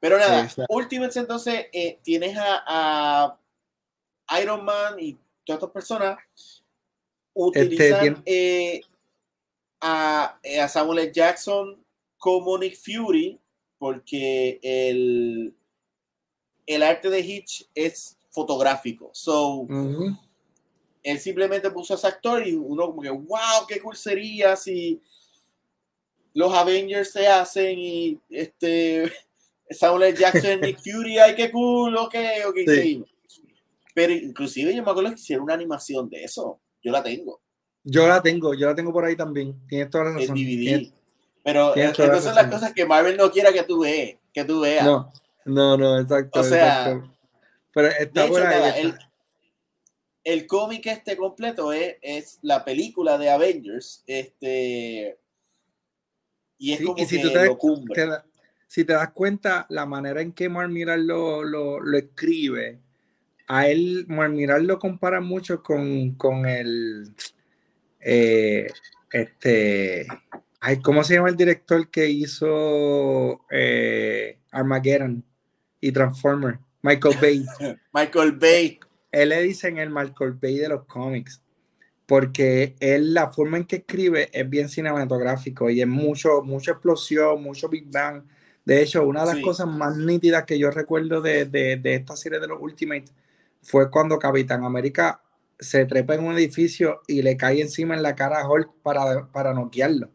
Pero 0.00 0.18
nada, 0.18 0.50
Ultimates 0.68 1.16
entonces 1.16 1.66
eh, 1.72 2.00
tienes 2.02 2.36
a, 2.38 3.38
Iron 4.40 4.64
Man 4.64 4.98
y 4.98 5.12
todas 5.44 5.58
estas 5.58 5.70
personas 5.70 6.18
utilizan 7.34 8.22
este, 8.24 8.82
a, 9.80 10.38
a, 10.60 10.68
Samuel 10.68 11.00
L. 11.00 11.12
Jackson 11.12 11.84
como 12.16 12.56
Nick 12.56 12.76
Fury 12.76 13.38
porque 13.78 14.58
el, 14.62 15.54
el 16.66 16.82
arte 16.82 17.10
de 17.10 17.20
Hitch 17.20 17.68
es 17.74 18.16
fotográfico. 18.30 19.10
So, 19.12 19.66
él 21.02 21.18
simplemente 21.18 21.70
puso 21.70 21.94
a 21.94 21.96
ese 21.96 22.06
actor 22.06 22.46
y 22.46 22.54
uno 22.54 22.86
como 22.86 23.02
que, 23.02 23.10
wow, 23.10 23.66
qué 23.68 23.80
cool 23.80 23.96
sería 23.96 24.56
si 24.56 25.00
los 26.34 26.52
Avengers 26.54 27.10
se 27.10 27.26
hacen 27.26 27.78
y 27.78 28.20
este 28.30 29.12
Samuel 29.70 30.16
Jackson, 30.16 30.60
Nick 30.60 30.78
Fury, 30.78 31.18
ay, 31.18 31.34
qué 31.34 31.50
cool, 31.50 31.96
ok, 31.96 32.14
ok, 32.48 32.56
sí. 32.66 33.04
Pero 33.94 34.12
inclusive 34.12 34.74
yo 34.74 34.82
me 34.82 34.90
acuerdo 34.90 35.10
que 35.10 35.20
hicieron 35.20 35.44
una 35.44 35.54
animación 35.54 36.08
de 36.08 36.24
eso. 36.24 36.60
Yo 36.82 36.90
la 36.90 37.02
tengo. 37.02 37.40
Yo 37.84 38.06
la 38.06 38.22
tengo, 38.22 38.54
yo 38.54 38.68
la 38.68 38.74
tengo 38.74 38.92
por 38.92 39.04
ahí 39.04 39.16
también. 39.16 39.60
Tienes 39.68 39.90
toda 39.90 40.04
la 40.04 40.12
razón. 40.12 40.34
DVD. 40.34 40.90
Pero 41.44 41.74
estas 41.74 42.24
son 42.24 42.34
las 42.34 42.46
cosas 42.46 42.72
que 42.72 42.86
Marvel 42.86 43.16
no 43.16 43.30
quiera 43.30 43.52
que 43.52 43.64
tú 43.64 43.80
veas. 43.80 44.16
Que 44.32 44.44
tú 44.44 44.60
veas. 44.60 44.84
No, 44.84 45.12
no, 45.44 45.76
no, 45.76 45.98
exacto. 45.98 46.40
O 46.40 46.42
sea, 46.42 47.02
pero 47.74 47.88
está 47.88 48.26
por 48.28 48.42
ahí 48.46 48.80
el 48.80 48.98
cómic 50.46 50.86
este 50.86 51.16
completo 51.16 51.72
es, 51.72 51.96
es, 52.02 52.38
la 52.42 52.64
película 52.64 53.18
de 53.18 53.30
Avengers. 53.30 54.02
Este, 54.06 55.18
y 56.58 56.72
es 56.72 56.80
como 56.82 56.98
si 56.98 57.20
que 57.20 57.28
te, 57.28 57.46
lo 57.46 57.58
cumple. 57.58 58.06
si 58.68 58.84
te 58.84 58.92
das 58.92 59.10
cuenta, 59.10 59.66
la 59.68 59.86
manera 59.86 60.20
en 60.20 60.32
que 60.32 60.48
Marmiral 60.48 61.06
lo, 61.06 61.42
lo, 61.42 61.80
lo, 61.80 61.98
escribe, 61.98 62.78
a 63.48 63.68
él, 63.68 64.06
Marmiral 64.08 64.66
lo 64.66 64.78
compara 64.78 65.20
mucho 65.20 65.62
con, 65.62 66.14
con 66.14 66.46
el. 66.46 67.14
Eh, 68.00 68.68
este. 69.10 70.06
Ay, 70.60 70.80
¿Cómo 70.80 71.02
se 71.02 71.14
llama 71.14 71.28
el 71.28 71.36
director 71.36 71.90
que 71.90 72.08
hizo 72.08 73.44
eh, 73.50 74.38
Armageddon 74.52 75.24
y 75.80 75.90
Transformer? 75.90 76.60
Michael 76.82 77.16
Bay. 77.20 77.44
Michael 77.92 78.32
Bay 78.32 78.78
él 79.12 79.28
le 79.28 79.42
dicen 79.42 79.78
el 79.78 79.90
Michael 79.90 80.32
Bay 80.32 80.56
de 80.56 80.70
los 80.70 80.86
cómics, 80.86 81.42
porque 82.06 82.74
él, 82.80 83.14
la 83.14 83.30
forma 83.30 83.58
en 83.58 83.64
que 83.64 83.76
escribe 83.76 84.30
es 84.32 84.48
bien 84.48 84.68
cinematográfico 84.68 85.70
y 85.70 85.80
es 85.80 85.86
mucho, 85.86 86.42
mucha 86.42 86.72
explosión, 86.72 87.42
mucho 87.42 87.68
Big 87.68 87.90
Bang. 87.90 88.24
De 88.64 88.82
hecho, 88.82 89.06
una 89.06 89.24
de 89.24 89.34
las 89.34 89.42
cosas 89.42 89.66
más 89.66 89.96
nítidas 89.96 90.44
que 90.44 90.58
yo 90.58 90.70
recuerdo 90.70 91.20
de, 91.20 91.46
de, 91.46 91.76
de, 91.76 91.94
esta 91.94 92.16
serie 92.16 92.40
de 92.40 92.48
los 92.48 92.60
Ultimate 92.60 93.06
fue 93.60 93.90
cuando 93.90 94.18
Capitán 94.18 94.64
América 94.64 95.20
se 95.58 95.84
trepa 95.84 96.14
en 96.14 96.24
un 96.24 96.34
edificio 96.34 97.02
y 97.06 97.22
le 97.22 97.36
cae 97.36 97.60
encima 97.60 97.94
en 97.94 98.02
la 98.02 98.16
cara 98.16 98.40
a 98.40 98.48
Hulk 98.48 98.70
para, 98.82 99.30
para 99.30 99.52
noquearlo. 99.52 100.10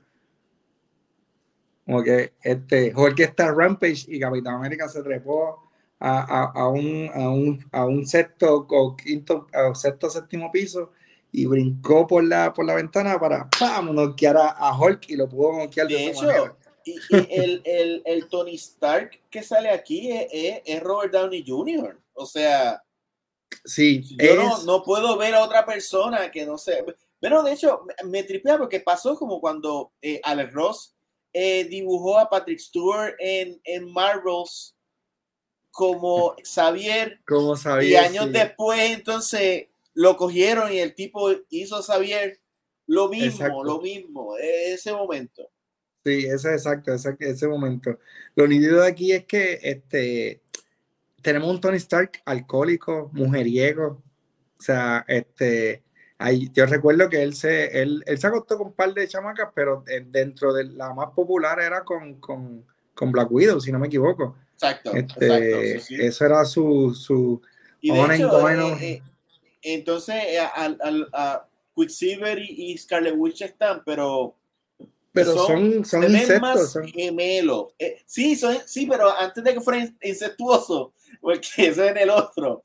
Como 1.86 2.04
que 2.04 2.34
este, 2.42 2.94
Hulk 2.94 3.20
está 3.20 3.54
Rampage 3.54 4.06
y 4.08 4.20
Capitán 4.20 4.56
América 4.56 4.90
se 4.90 5.02
trepó 5.04 5.67
a, 6.00 6.52
a, 6.54 6.68
un, 6.70 7.10
a, 7.14 7.30
un, 7.30 7.66
a 7.72 7.86
un 7.86 8.06
sexto 8.06 8.68
o 8.70 8.96
quinto, 8.96 9.48
o 9.54 9.76
sexto 9.76 10.10
séptimo 10.10 10.52
piso 10.52 10.92
y 11.32 11.46
brincó 11.46 12.08
por 12.08 12.24
la, 12.24 12.54
por 12.54 12.66
la 12.66 12.76
ventana 12.76 13.20
para 13.20 13.50
¡pam! 13.60 13.94
noquear 13.94 14.38
a, 14.38 14.50
a 14.50 14.78
Hulk 14.78 15.10
y 15.10 15.16
lo 15.16 15.28
pudo 15.28 15.58
noquear 15.58 15.88
de, 15.88 15.96
de 15.96 16.08
hecho, 16.08 16.58
Y, 16.86 16.96
el, 17.12 17.62
el, 17.66 18.02
el, 18.06 18.28
Tony 18.30 18.56
Stark 18.56 19.20
que 19.30 19.44
sale 19.44 19.70
aquí 19.70 20.12
es, 20.12 20.62
es, 20.66 20.82
Robert 20.82 21.12
Downey 21.12 21.44
Jr. 21.46 22.00
O 22.14 22.26
sea, 22.26 22.82
sí, 23.66 24.02
yo 24.18 24.36
no, 24.36 24.64
no, 24.64 24.84
puedo 24.84 25.18
ver 25.18 25.36
a 25.36 25.44
otra 25.44 25.66
persona 25.66 26.32
que 26.32 26.46
no 26.46 26.58
sé. 26.58 26.86
Pero 27.20 27.44
de 27.44 27.54
hecho, 27.54 27.82
me 28.06 28.24
tripea 28.24 28.58
porque 28.58 28.80
pasó 28.80 29.18
como 29.18 29.42
cuando 29.42 29.92
eh, 30.02 30.22
Alex 30.24 30.54
Ross 30.54 30.96
eh, 31.34 31.66
dibujó 31.66 32.20
a 32.20 32.30
Patrick 32.30 32.60
Stewart 32.60 33.16
en, 33.20 33.60
en 33.66 33.92
Marvels 33.92 34.77
como 35.78 36.34
Xavier. 36.44 37.20
Como 37.28 37.56
Xavier. 37.56 37.92
Y 37.92 37.96
años 37.98 38.32
después, 38.32 38.80
entonces 38.80 39.68
lo 39.94 40.18
cogieron 40.18 40.74
y 40.74 40.80
el 40.80 40.96
tipo 40.96 41.30
hizo 41.52 41.84
Xavier 41.84 42.40
lo 42.88 43.10
mismo, 43.10 43.64
lo 43.64 43.80
mismo, 43.80 44.36
e-, 44.40 44.74
ese 44.74 44.92
momento. 44.92 45.52
Sí, 46.04 46.26
ese 46.26 46.54
exacto, 46.54 46.92
ese, 46.92 47.16
ese 47.20 47.48
momento. 47.48 48.00
Lo 48.36 48.48
nítido 48.48 48.82
de 48.82 48.88
aquí 48.88 49.12
es 49.12 49.26
que 49.26 49.60
este, 49.62 50.42
tenemos 51.22 51.48
un 51.48 51.62
Tony 51.62 51.78
Stark 51.78 52.24
alcohólico, 52.26 53.12
mujeriego. 53.14 54.02
O 54.58 54.62
sea, 54.64 55.06
este, 55.08 55.84
ahí, 56.18 56.50
yo 56.54 56.66
recuerdo 56.66 57.08
que 57.08 57.22
él 57.22 57.36
se, 57.36 57.84
él, 57.84 58.04
él 58.08 58.18
se 58.18 58.26
acostó 58.26 58.58
con 58.58 58.68
un 58.68 58.74
par 58.74 58.96
de 58.96 59.08
chamacas, 59.08 59.50
pero 59.54 59.84
dentro 60.08 60.54
de 60.54 60.64
la 60.64 60.92
más 60.96 61.12
popular 61.12 61.60
era 61.60 61.84
con, 61.84 62.16
con, 62.16 62.66
con 62.96 63.12
Black 63.12 63.32
Widow, 63.32 63.62
si 63.62 63.72
no 63.72 63.78
me 63.78 63.86
equivoco. 63.86 64.36
Exacto, 64.58 64.92
este, 64.96 65.26
exacto 65.28 65.96
Eso 66.04 66.26
era 66.26 66.44
su... 66.44 66.96
su 66.96 67.42
y 67.80 67.92
de 67.92 68.16
hecho, 68.16 68.50
eh, 68.50 68.78
eh, 68.82 69.02
entonces, 69.62 70.16
eh, 70.16 70.40
a, 70.40 71.48
Quicksilver 71.76 72.40
y, 72.40 72.76
Scarlet 72.76 73.14
Witch 73.16 73.44
están, 73.44 73.84
pero... 73.86 74.36
Pero 75.14 75.34
son, 75.36 75.86
son, 75.86 76.04
insectos. 76.04 76.72
Son... 76.72 76.88
Gemelo. 76.88 77.72
sí, 78.08 78.36
son, 78.36 78.58
sí, 78.66 78.88
pero 78.88 79.16
antes 79.16 79.44
de 79.44 79.54
que 79.54 79.62
fuera 79.62 79.88
incestuoso, 80.02 80.94
porque 81.22 81.48
eso 81.58 81.84
es 81.84 81.92
en 81.92 81.98
el 81.98 82.10
otro, 82.10 82.64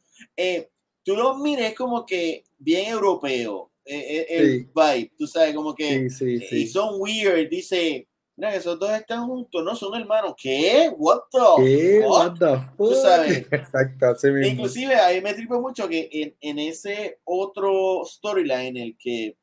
tú 1.02 1.14
lo 1.14 1.36
mires 1.36 1.74
como 1.74 2.06
que 2.06 2.44
bien 2.58 2.90
europeo, 2.90 3.70
el 3.84 4.66
vibe, 4.74 5.12
tú 5.18 5.26
sabes, 5.26 5.54
como 5.54 5.74
que... 5.74 6.08
Sí, 6.08 6.38
sí, 6.40 6.56
y 6.56 6.66
son 6.68 6.94
weird, 6.98 7.50
dice 7.50 8.06
Mira, 8.34 8.54
esos 8.54 8.78
dos 8.78 8.90
están 8.90 9.26
juntos, 9.26 9.62
no 9.62 9.76
son 9.76 9.94
hermanos. 10.00 10.34
¿Qué? 10.40 10.90
What 10.96 11.20
the 11.30 11.38
¿Qué? 11.62 12.00
What 12.06 12.38
the 12.38 12.46
fuck? 12.46 12.76
Tú 12.76 12.94
sabes. 12.94 13.46
Exacto, 13.52 14.06
mismo. 14.28 14.46
Inclusive 14.46 14.94
ahí 14.94 15.20
me 15.20 15.34
tripo 15.34 15.60
mucho 15.60 15.86
que 15.88 16.08
en, 16.10 16.34
en 16.40 16.58
ese 16.58 17.20
otro 17.24 18.02
storyline 18.06 18.76
en 18.76 18.76
el 18.78 18.96
que 18.96 19.36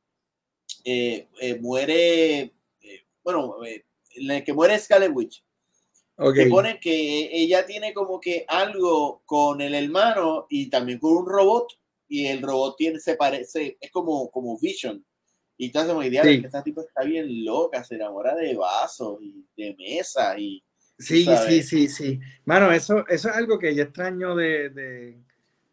eh, 0.83 1.27
eh, 1.39 1.59
muere, 1.59 2.39
eh, 2.81 3.03
bueno, 3.23 3.57
en 3.63 4.31
el 4.31 4.43
que 4.43 4.53
muere 4.53 4.79
Scarlet 4.79 5.11
Witch, 5.13 5.43
okay. 6.17 6.45
que 6.45 6.49
pone 6.49 6.79
que 6.79 7.29
ella 7.31 7.65
tiene 7.67 7.93
como 7.93 8.19
que 8.19 8.43
algo 8.47 9.21
con 9.25 9.61
el 9.61 9.75
hermano 9.75 10.47
y 10.49 10.67
también 10.69 10.97
con 10.97 11.15
un 11.15 11.27
robot 11.27 11.73
y 12.07 12.25
el 12.25 12.41
robot 12.41 12.75
tiene, 12.75 12.99
se 12.99 13.15
parece, 13.15 13.77
es 13.79 13.91
como, 13.91 14.31
como 14.31 14.57
Vision 14.57 15.05
y 15.59 15.65
entonces 15.65 15.89
hacemos 15.89 16.05
idea 16.05 16.23
de 16.23 16.39
que 16.39 16.47
esta 16.47 16.63
tipo 16.63 16.79
está 16.79 17.03
bien 17.03 17.43
loca, 17.43 17.83
se 17.83 17.95
enamora 17.95 18.33
de 18.33 18.55
vasos 18.55 19.19
y 19.21 19.45
de 19.57 19.75
mesa 19.77 20.39
y... 20.39 20.63
Sí, 20.97 21.27
sí, 21.47 21.63
sí, 21.63 21.89
sí. 21.89 22.19
Mano, 22.45 22.71
eso, 22.71 23.05
eso 23.09 23.29
es 23.29 23.35
algo 23.35 23.59
que 23.59 23.75
yo 23.75 23.83
extraño 23.83 24.37
de, 24.37 24.69
de 24.69 25.17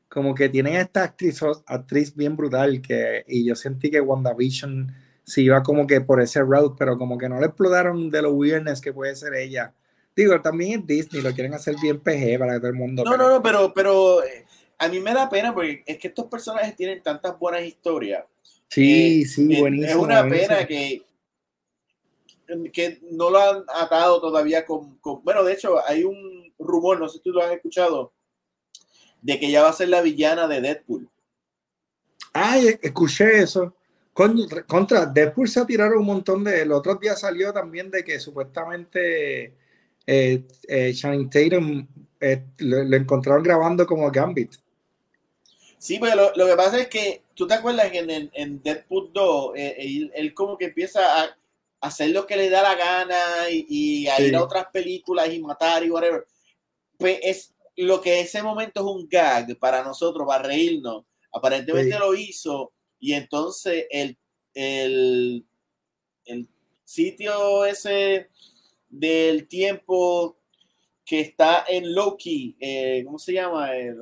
como 0.08 0.34
que 0.34 0.48
tienen 0.48 0.74
esta 0.74 1.04
actriz, 1.04 1.40
actriz 1.66 2.16
bien 2.16 2.36
brutal 2.36 2.82
que, 2.82 3.24
y 3.28 3.46
yo 3.46 3.54
sentí 3.54 3.88
que 3.88 4.00
WandaVision 4.00 4.92
se 5.22 5.42
iba 5.42 5.62
como 5.62 5.86
que 5.86 6.00
por 6.00 6.20
ese 6.20 6.40
route, 6.40 6.74
pero 6.76 6.98
como 6.98 7.16
que 7.16 7.28
no 7.28 7.38
le 7.38 7.46
explotaron 7.46 8.10
de 8.10 8.22
lo 8.22 8.32
weirdness 8.32 8.80
que 8.80 8.92
puede 8.92 9.14
ser 9.14 9.34
ella. 9.34 9.72
Digo, 10.16 10.40
también 10.40 10.80
es 10.80 10.86
Disney, 10.88 11.22
lo 11.22 11.32
quieren 11.32 11.54
hacer 11.54 11.76
bien 11.80 12.00
PG 12.00 12.40
para 12.40 12.54
que 12.54 12.58
todo 12.58 12.70
el 12.70 12.76
mundo... 12.76 13.04
No, 13.04 13.16
no, 13.16 13.28
no, 13.28 13.40
pero, 13.40 13.72
pero 13.72 14.24
eh, 14.24 14.44
a 14.78 14.88
mí 14.88 14.98
me 14.98 15.14
da 15.14 15.28
pena 15.28 15.54
porque 15.54 15.84
es 15.86 15.96
que 15.98 16.08
estos 16.08 16.26
personajes 16.26 16.74
tienen 16.74 17.04
tantas 17.04 17.38
buenas 17.38 17.62
historias 17.62 18.24
Sí, 18.68 19.22
eh, 19.22 19.26
sí, 19.26 19.60
buenísimo. 19.60 19.90
Es 19.90 19.96
una 19.96 20.28
pena 20.28 20.66
que, 20.66 21.02
que 22.72 23.00
no 23.10 23.30
lo 23.30 23.38
han 23.38 23.64
atado 23.74 24.20
todavía 24.20 24.64
con, 24.64 24.98
Bueno, 25.22 25.44
de 25.44 25.52
hecho, 25.52 25.76
hay 25.86 26.04
un 26.04 26.52
rumor, 26.58 26.98
no 26.98 27.08
sé 27.08 27.18
si 27.18 27.24
tú 27.24 27.32
lo 27.32 27.42
has 27.42 27.52
escuchado, 27.52 28.12
de 29.22 29.38
que 29.38 29.50
ya 29.50 29.62
va 29.62 29.70
a 29.70 29.74
ser 29.74 29.88
la 29.88 30.02
villana 30.02 30.46
de 30.46 30.60
Deadpool. 30.60 31.08
Ay, 32.32 32.78
escuché 32.82 33.38
eso. 33.38 33.74
contra 34.12 35.06
Deadpool 35.06 35.48
se 35.48 35.64
tiraron 35.64 35.98
un 35.98 36.06
montón 36.06 36.44
de. 36.44 36.62
El 36.62 36.72
otro 36.72 36.96
día 36.96 37.16
salió 37.16 37.52
también 37.52 37.90
de 37.90 38.04
que 38.04 38.20
supuestamente 38.20 39.54
eh, 40.06 40.44
eh 40.68 40.94
Tatum 41.00 41.86
eh, 42.20 42.44
lo, 42.58 42.96
encontraron 42.96 43.42
grabando 43.42 43.86
como 43.86 44.10
Gambit. 44.10 44.54
Sí, 45.78 45.98
pero 46.00 46.14
lo, 46.14 46.32
lo, 46.36 46.46
que 46.46 46.56
pasa 46.56 46.78
es 46.78 46.88
que 46.88 47.22
tú 47.36 47.46
te 47.46 47.54
acuerdas 47.54 47.90
que 47.90 47.98
en, 47.98 48.30
en 48.32 48.62
Deadpool 48.62 49.12
2, 49.12 49.52
eh, 49.54 50.10
él, 50.14 50.34
como 50.34 50.56
que 50.56 50.64
empieza 50.64 51.22
a 51.22 51.36
hacer 51.80 52.10
lo 52.10 52.26
que 52.26 52.36
le 52.36 52.50
da 52.50 52.62
la 52.62 52.74
gana 52.74 53.50
y, 53.50 53.66
y 53.68 54.08
a 54.08 54.20
ir 54.20 54.34
a 54.34 54.42
otras 54.42 54.66
películas 54.72 55.32
y 55.32 55.38
matar 55.40 55.84
y 55.84 55.90
whatever. 55.90 56.26
Pues 56.98 57.20
es 57.22 57.54
lo 57.76 58.00
que 58.00 58.20
ese 58.20 58.42
momento 58.42 58.80
es 58.80 58.86
un 58.86 59.06
gag 59.08 59.56
para 59.58 59.84
nosotros, 59.84 60.26
para 60.26 60.44
reírnos. 60.44 61.04
Aparentemente 61.30 61.98
lo 61.98 62.14
hizo 62.14 62.72
y 62.98 63.12
entonces 63.12 63.86
el, 63.90 64.16
el, 64.54 65.44
el 66.24 66.48
sitio 66.84 67.66
ese 67.66 68.30
del 68.88 69.46
tiempo 69.46 70.38
que 71.04 71.20
está 71.20 71.66
en 71.68 71.94
Loki, 71.94 72.56
eh, 72.58 73.02
¿cómo 73.04 73.18
se 73.18 73.34
llama? 73.34 73.76
Eh, 73.76 73.94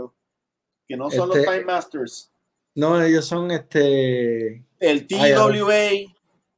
que 0.87 0.97
no 0.97 1.11
son 1.11 1.28
los 1.28 1.39
este, 1.39 1.51
Time 1.51 1.64
Masters. 1.64 2.30
No, 2.75 3.01
ellos 3.03 3.27
son 3.27 3.51
este. 3.51 4.64
El 4.81 5.07
TWA. 5.07 5.91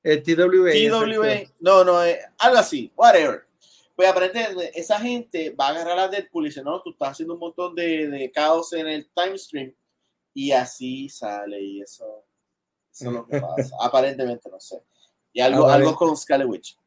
El 0.02 0.22
TWA. 0.22 0.72
TWA. 0.72 1.52
No, 1.60 1.84
no, 1.84 2.04
eh, 2.04 2.20
algo 2.38 2.58
así, 2.58 2.92
whatever. 2.96 3.44
Pues 3.94 4.08
aparentemente 4.08 4.78
esa 4.78 4.98
gente 5.00 5.50
va 5.50 5.68
a 5.68 5.70
agarrar 5.70 5.98
a 5.98 6.08
Deadpool 6.08 6.44
y 6.44 6.48
dice, 6.48 6.62
no, 6.62 6.80
tú 6.82 6.90
estás 6.90 7.12
haciendo 7.12 7.34
un 7.34 7.40
montón 7.40 7.74
de, 7.74 8.08
de 8.08 8.30
caos 8.30 8.72
en 8.74 8.86
el 8.86 9.10
time 9.14 9.38
stream. 9.38 9.74
Y 10.34 10.52
así 10.52 11.08
sale 11.08 11.60
y 11.60 11.80
eso, 11.80 12.26
eso 12.92 13.06
es 13.06 13.12
lo 13.12 13.26
que 13.26 13.40
pasa. 13.56 13.74
aparentemente, 13.80 14.50
no 14.50 14.60
sé. 14.60 14.82
Y 15.32 15.40
algo, 15.40 15.68
algo 15.68 15.94
con 15.96 16.16
Scarlet 16.16 16.48
Witch. 16.48 16.78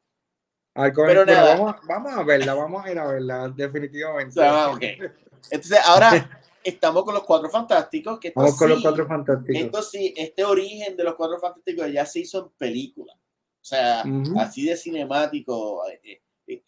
pero, 0.74 1.26
nada. 1.26 1.56
Vamos, 1.56 1.76
vamos, 1.88 2.14
a 2.14 2.24
verla, 2.24 2.54
vamos 2.54 2.86
a 2.86 2.92
ir 2.92 3.00
a 3.00 3.08
verla, 3.08 3.50
definitivamente. 3.50 4.40
Entonces, 5.52 5.80
ahora 5.86 6.42
estamos 6.64 7.03
con 7.03 7.14
los 7.14 7.24
cuatro 7.24 7.49
fantásticos. 7.49 8.20
Que 8.20 8.32
vamos 8.36 8.57
con 8.57 8.70
los 8.70 8.82
cuatro 8.82 9.07
fantásticos. 9.07 9.62
Esto 9.62 9.82
sí, 9.84 10.14
este 10.16 10.43
origen 10.43 10.95
de 10.95 11.03
los 11.03 11.16
cuatro 11.16 11.39
fantásticos 11.39 11.91
ya 11.91 12.05
se 12.05 12.20
hizo 12.20 12.45
en 12.45 12.49
película. 12.57 13.14
O 13.14 13.66
sea, 13.66 14.03
así 14.38 14.66
de 14.66 14.78
cinemático. 14.78 15.84
Eh, 15.89 16.22
eh, 16.47 16.64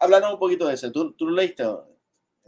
un 0.00 0.38
poquito 0.38 0.66
de 0.66 0.74
eso. 0.74 0.90
¿Tú, 0.90 1.12
tú 1.12 1.26
lo 1.28 1.36
leíste? 1.36 1.64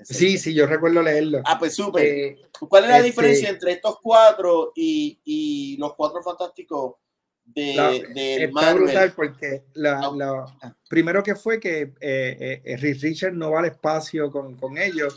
Sí, 0.02 0.38
sí, 0.38 0.52
yo 0.52 0.66
recuerdo 0.66 1.02
leerlo. 1.02 1.40
Ah, 1.44 1.58
pues 1.58 1.74
súper. 1.74 2.04
Eh, 2.04 2.36
¿Cuál 2.68 2.84
es 2.84 2.90
la 2.90 2.96
este 2.96 3.08
diferencia 3.08 3.48
entre 3.48 3.72
estos 3.72 4.00
cuatro 4.00 4.72
y, 4.74 5.20
y 5.24 5.76
los 5.78 5.94
cuatro 5.94 6.22
fantásticos 6.22 6.96
de, 7.44 8.06
de 8.14 8.44
está 8.44 8.74
brutal 8.74 9.12
porque 9.14 9.64
la, 9.74 10.46
primero 10.88 11.22
que 11.22 11.34
fue 11.34 11.60
que 11.60 11.92
eh, 12.00 12.62
eh, 12.64 12.76
Richard 12.78 13.34
no 13.34 13.50
va 13.50 13.60
al 13.60 13.66
espacio 13.66 14.30
con, 14.30 14.56
con, 14.56 14.78
ellos, 14.78 15.14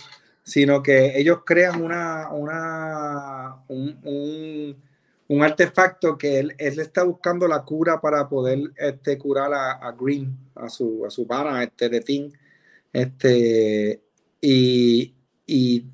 sino 0.47 0.81
que 0.81 1.19
ellos 1.19 1.39
crean 1.45 1.83
una, 1.83 2.29
una 2.29 3.57
un, 3.67 4.79
un, 5.27 5.43
artefacto 5.43 6.17
que 6.17 6.39
él, 6.39 6.55
él, 6.57 6.79
está 6.79 7.03
buscando 7.03 7.49
la 7.49 7.63
cura 7.63 7.99
para 7.99 8.29
poder 8.29 8.71
este, 8.77 9.17
curar 9.17 9.53
a, 9.53 9.71
a 9.73 9.91
Green, 9.91 10.37
a 10.55 10.69
su, 10.69 11.05
a 11.05 11.09
su 11.09 11.27
pana 11.27 11.61
este, 11.63 11.89
de 11.89 11.99
Tim. 11.99 12.31
Este, 12.93 14.01
y, 14.39 15.13
y 15.45 15.85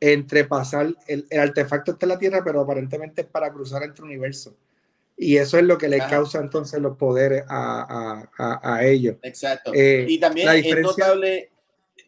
entre 0.00 0.44
pasar, 0.44 0.94
el, 1.06 1.26
el, 1.28 1.40
artefacto 1.40 1.92
está 1.92 2.06
en 2.06 2.10
la 2.10 2.18
Tierra, 2.18 2.42
pero 2.42 2.62
aparentemente 2.62 3.20
es 3.20 3.26
para 3.26 3.52
cruzar 3.52 3.82
entre 3.82 4.06
universos. 4.06 4.54
Y 5.18 5.36
eso 5.36 5.58
es 5.58 5.64
lo 5.64 5.76
que 5.76 5.88
le 5.88 5.98
causa 5.98 6.40
entonces 6.40 6.80
los 6.80 6.96
poderes 6.96 7.44
a, 7.46 8.26
a, 8.38 8.74
a 8.74 8.86
ellos. 8.86 9.16
Exacto. 9.20 9.70
Eh, 9.74 10.06
y 10.08 10.18
también 10.18 10.48
es 10.48 10.80
notable 10.80 11.50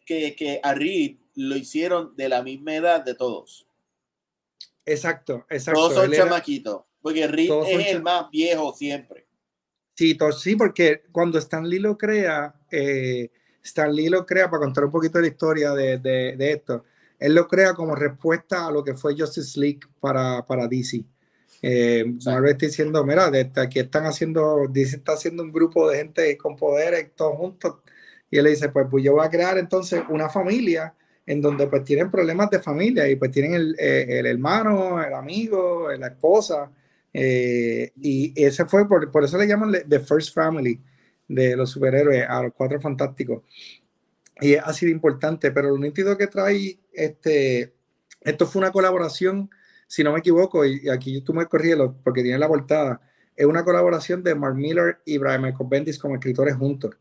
que, 0.03 0.35
que 0.35 0.59
a 0.63 0.73
Reed 0.73 1.20
lo 1.35 1.55
hicieron 1.55 2.15
de 2.15 2.29
la 2.29 2.43
misma 2.43 2.75
edad 2.75 3.03
de 3.03 3.15
todos. 3.15 3.67
Exacto, 4.85 5.45
exacto. 5.49 5.79
Todos 5.79 5.93
son 5.93 6.11
chamaquitos, 6.11 6.83
porque 7.01 7.27
Reed 7.27 7.51
es 7.67 7.87
el 7.87 8.01
más 8.01 8.29
viejo 8.31 8.73
siempre. 8.73 9.27
Sí, 9.95 10.17
sí, 10.39 10.55
porque 10.55 11.03
cuando 11.11 11.37
Stan 11.37 11.67
Lee 11.67 11.79
lo 11.79 11.97
crea, 11.97 12.55
eh, 12.71 13.29
Stan 13.63 13.93
Lee 13.93 14.09
lo 14.09 14.25
crea, 14.25 14.49
para 14.49 14.61
contar 14.61 14.85
un 14.85 14.91
poquito 14.91 15.17
de 15.17 15.23
la 15.23 15.27
historia 15.27 15.71
de, 15.73 15.97
de, 15.99 16.35
de, 16.35 16.51
esto, 16.51 16.85
él 17.19 17.35
lo 17.35 17.47
crea 17.47 17.73
como 17.73 17.95
respuesta 17.95 18.65
a 18.65 18.71
lo 18.71 18.83
que 18.83 18.95
fue 18.95 19.15
Justice 19.17 19.59
League 19.59 19.81
para, 19.99 20.45
para 20.45 20.67
DC. 20.67 21.03
Eh, 21.61 22.03
Marvel 22.25 22.51
está 22.51 22.65
diciendo, 22.65 23.05
mira, 23.05 23.29
de, 23.29 23.51
aquí 23.57 23.79
están 23.79 24.05
haciendo, 24.05 24.67
dice, 24.69 24.95
está 24.97 25.13
haciendo 25.13 25.43
un 25.43 25.51
grupo 25.51 25.89
de 25.89 25.97
gente 25.97 26.37
con 26.37 26.55
poderes, 26.55 27.11
todos 27.15 27.37
juntos. 27.37 27.75
Y 28.31 28.37
él 28.37 28.45
le 28.45 28.51
dice, 28.51 28.69
pues, 28.69 28.87
pues 28.89 29.03
yo 29.03 29.13
voy 29.13 29.25
a 29.25 29.29
crear 29.29 29.57
entonces 29.57 30.01
una 30.09 30.29
familia 30.29 30.95
en 31.25 31.41
donde 31.41 31.67
pues 31.67 31.83
tienen 31.83 32.11
problemas 32.11 32.49
de 32.49 32.59
familia 32.59 33.07
y 33.07 33.15
pues 33.15 33.31
tienen 33.31 33.53
el, 33.53 33.75
eh, 33.79 34.05
el 34.19 34.25
hermano, 34.25 35.03
el 35.03 35.13
amigo, 35.13 35.91
la 35.91 36.07
esposa. 36.07 36.71
Eh, 37.13 37.91
y 38.01 38.33
ese 38.35 38.65
fue, 38.65 38.87
por, 38.87 39.11
por, 39.11 39.23
eso 39.23 39.37
le 39.37 39.47
llaman 39.47 39.75
The 39.87 39.99
First 39.99 40.33
Family 40.33 40.79
de 41.27 41.55
los 41.55 41.69
superhéroes 41.69 42.25
a 42.27 42.43
los 42.43 42.53
cuatro 42.53 42.79
fantásticos. 42.81 43.43
Y 44.39 44.55
ha 44.55 44.73
sido 44.73 44.91
importante, 44.91 45.51
pero 45.51 45.69
lo 45.69 45.77
nítido 45.77 46.17
que 46.17 46.27
trae 46.27 46.79
este, 46.91 47.73
esto 48.21 48.47
fue 48.47 48.61
una 48.61 48.71
colaboración 48.71 49.49
si 49.91 50.05
no 50.05 50.13
me 50.13 50.19
equivoco, 50.19 50.63
y 50.63 50.87
aquí 50.87 51.19
tú 51.19 51.33
me 51.33 51.45
corrígelo 51.47 51.97
porque 52.01 52.23
tiene 52.23 52.39
la 52.39 52.47
portada, 52.47 53.01
es 53.35 53.45
una 53.45 53.65
colaboración 53.65 54.23
de 54.23 54.33
Mark 54.35 54.55
Miller 54.55 54.99
y 55.03 55.17
Brian 55.17 55.41
Michael 55.41 55.99
como 55.99 56.15
escritores 56.15 56.55
juntos. 56.55 56.95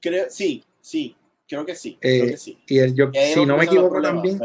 Creo, 0.00 0.26
sí, 0.30 0.62
sí, 0.80 1.16
creo 1.48 1.64
que 1.64 1.74
sí. 1.74 1.98
creo 2.00 2.24
eh, 2.24 2.30
que 2.30 2.36
sí. 2.36 2.58
Y 2.66 2.78
el, 2.78 2.94
yo, 2.94 3.10
si 3.12 3.44
no 3.44 3.56
me 3.56 3.64
equivoco 3.64 4.00
también, 4.00 4.40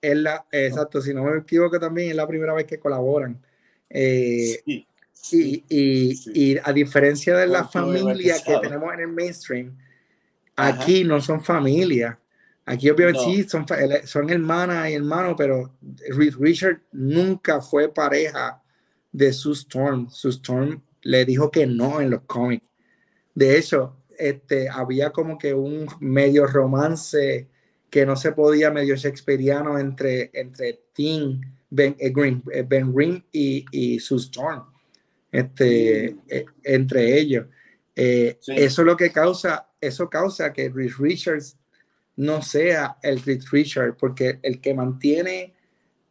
es 0.00 0.16
la, 0.16 0.44
exacto, 0.50 1.00
si 1.00 1.14
no 1.14 1.24
me 1.24 1.38
equivoco 1.38 1.78
también 1.78 2.10
es 2.10 2.16
la 2.16 2.26
primera 2.26 2.54
vez 2.54 2.66
que 2.66 2.78
colaboran. 2.78 3.40
Eh, 3.88 4.60
sí, 5.12 5.64
y, 5.68 5.76
y, 5.78 6.52
y, 6.52 6.58
a 6.62 6.72
diferencia 6.72 7.36
de 7.36 7.46
la 7.46 7.64
familia 7.64 8.36
que 8.44 8.56
tenemos 8.58 8.92
en 8.94 9.00
el 9.00 9.08
mainstream, 9.08 9.76
aquí 10.56 11.04
no 11.04 11.20
son 11.20 11.42
familias. 11.42 12.16
Aquí 12.64 12.88
obviamente 12.90 13.20
sí, 13.24 13.42
son, 13.44 13.66
son 14.04 14.30
hermanas 14.30 14.88
y 14.88 14.94
hermanos, 14.94 15.34
pero 15.36 15.74
Richard 16.38 16.80
nunca 16.92 17.60
fue 17.60 17.92
pareja 17.92 18.62
de 19.10 19.32
Sue 19.32 19.52
Storm. 19.54 20.08
Sue 20.08 20.30
Storm 20.30 20.80
le 21.02 21.24
dijo 21.24 21.50
que 21.50 21.66
no 21.66 22.00
en 22.00 22.10
los 22.10 22.22
cómics. 22.22 22.64
De 23.34 23.58
hecho, 23.58 23.96
este, 24.18 24.68
había 24.68 25.10
como 25.10 25.38
que 25.38 25.54
un 25.54 25.86
medio 26.00 26.46
romance 26.46 27.48
que 27.90 28.06
no 28.06 28.16
se 28.16 28.32
podía, 28.32 28.70
medio 28.70 28.96
shakespeariano 28.96 29.78
entre, 29.78 30.30
entre 30.32 30.80
Tim, 30.92 31.40
Ben, 31.68 31.96
eh, 31.98 32.10
Green, 32.10 32.42
eh, 32.52 32.64
ben 32.66 32.92
Green 32.92 33.24
y, 33.32 33.64
y 33.70 33.98
Sue 33.98 34.18
Storm, 34.18 34.64
este, 35.30 36.14
mm. 36.14 36.20
eh, 36.28 36.44
entre 36.64 37.18
ellos. 37.18 37.46
Eso 37.94 38.42
es 38.46 38.78
lo 38.78 38.96
que 38.96 39.10
causa, 39.10 39.68
eso 39.80 40.08
causa 40.08 40.52
que 40.52 40.70
Richards 40.70 41.58
no 42.16 42.42
sea 42.42 42.96
el 43.02 43.22
Reed 43.22 43.42
Richard, 43.50 43.96
porque 43.96 44.38
el 44.42 44.60
que 44.60 44.74
mantiene, 44.74 45.54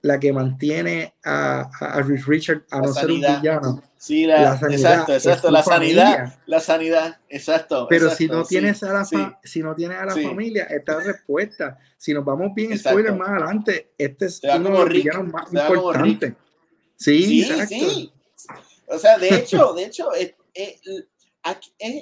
la 0.04 0.20
que 0.20 0.34
mantiene 0.34 1.14
a, 1.24 1.70
a 1.80 2.02
Reed 2.02 2.24
Richard 2.26 2.64
a 2.72 2.80
no 2.80 2.94
ser 2.94 3.12
un 3.12 3.22
villano. 3.22 3.84
Sí, 3.98 4.26
la, 4.26 4.56
exacto, 4.56 5.14
exacto, 5.14 5.52
la 5.52 5.62
sanidad, 5.62 6.40
la 6.48 6.60
sanidad, 6.60 7.20
exacto. 7.30 7.86
Pero 7.88 8.10
si 8.10 8.28
no 8.28 8.44
tienes 8.44 8.82
a 8.82 8.94
la, 8.94 9.06
si 9.44 9.60
no 9.62 9.76
tienes 9.76 10.00
a 10.00 10.06
la 10.06 10.16
familia, 10.16 10.64
esta 10.64 11.00
respuesta. 11.00 11.78
Si 11.98 12.14
nos 12.14 12.26
vamos 12.26 12.52
bien 12.56 12.78
spoiler 12.80 13.14
más 13.14 13.30
adelante, 13.30 13.92
este 13.96 14.26
es 14.26 14.42
uno 14.44 14.70
de 14.70 14.78
los 14.80 14.90
villanos 14.90 15.28
más 15.28 15.54
importantes. 15.54 16.34
Sí, 16.96 17.44
sí, 17.44 18.12
O 18.88 18.98
sea, 18.98 19.20
de 19.20 19.36
hecho, 19.36 19.74
de 19.74 19.86
hecho, 19.86 20.10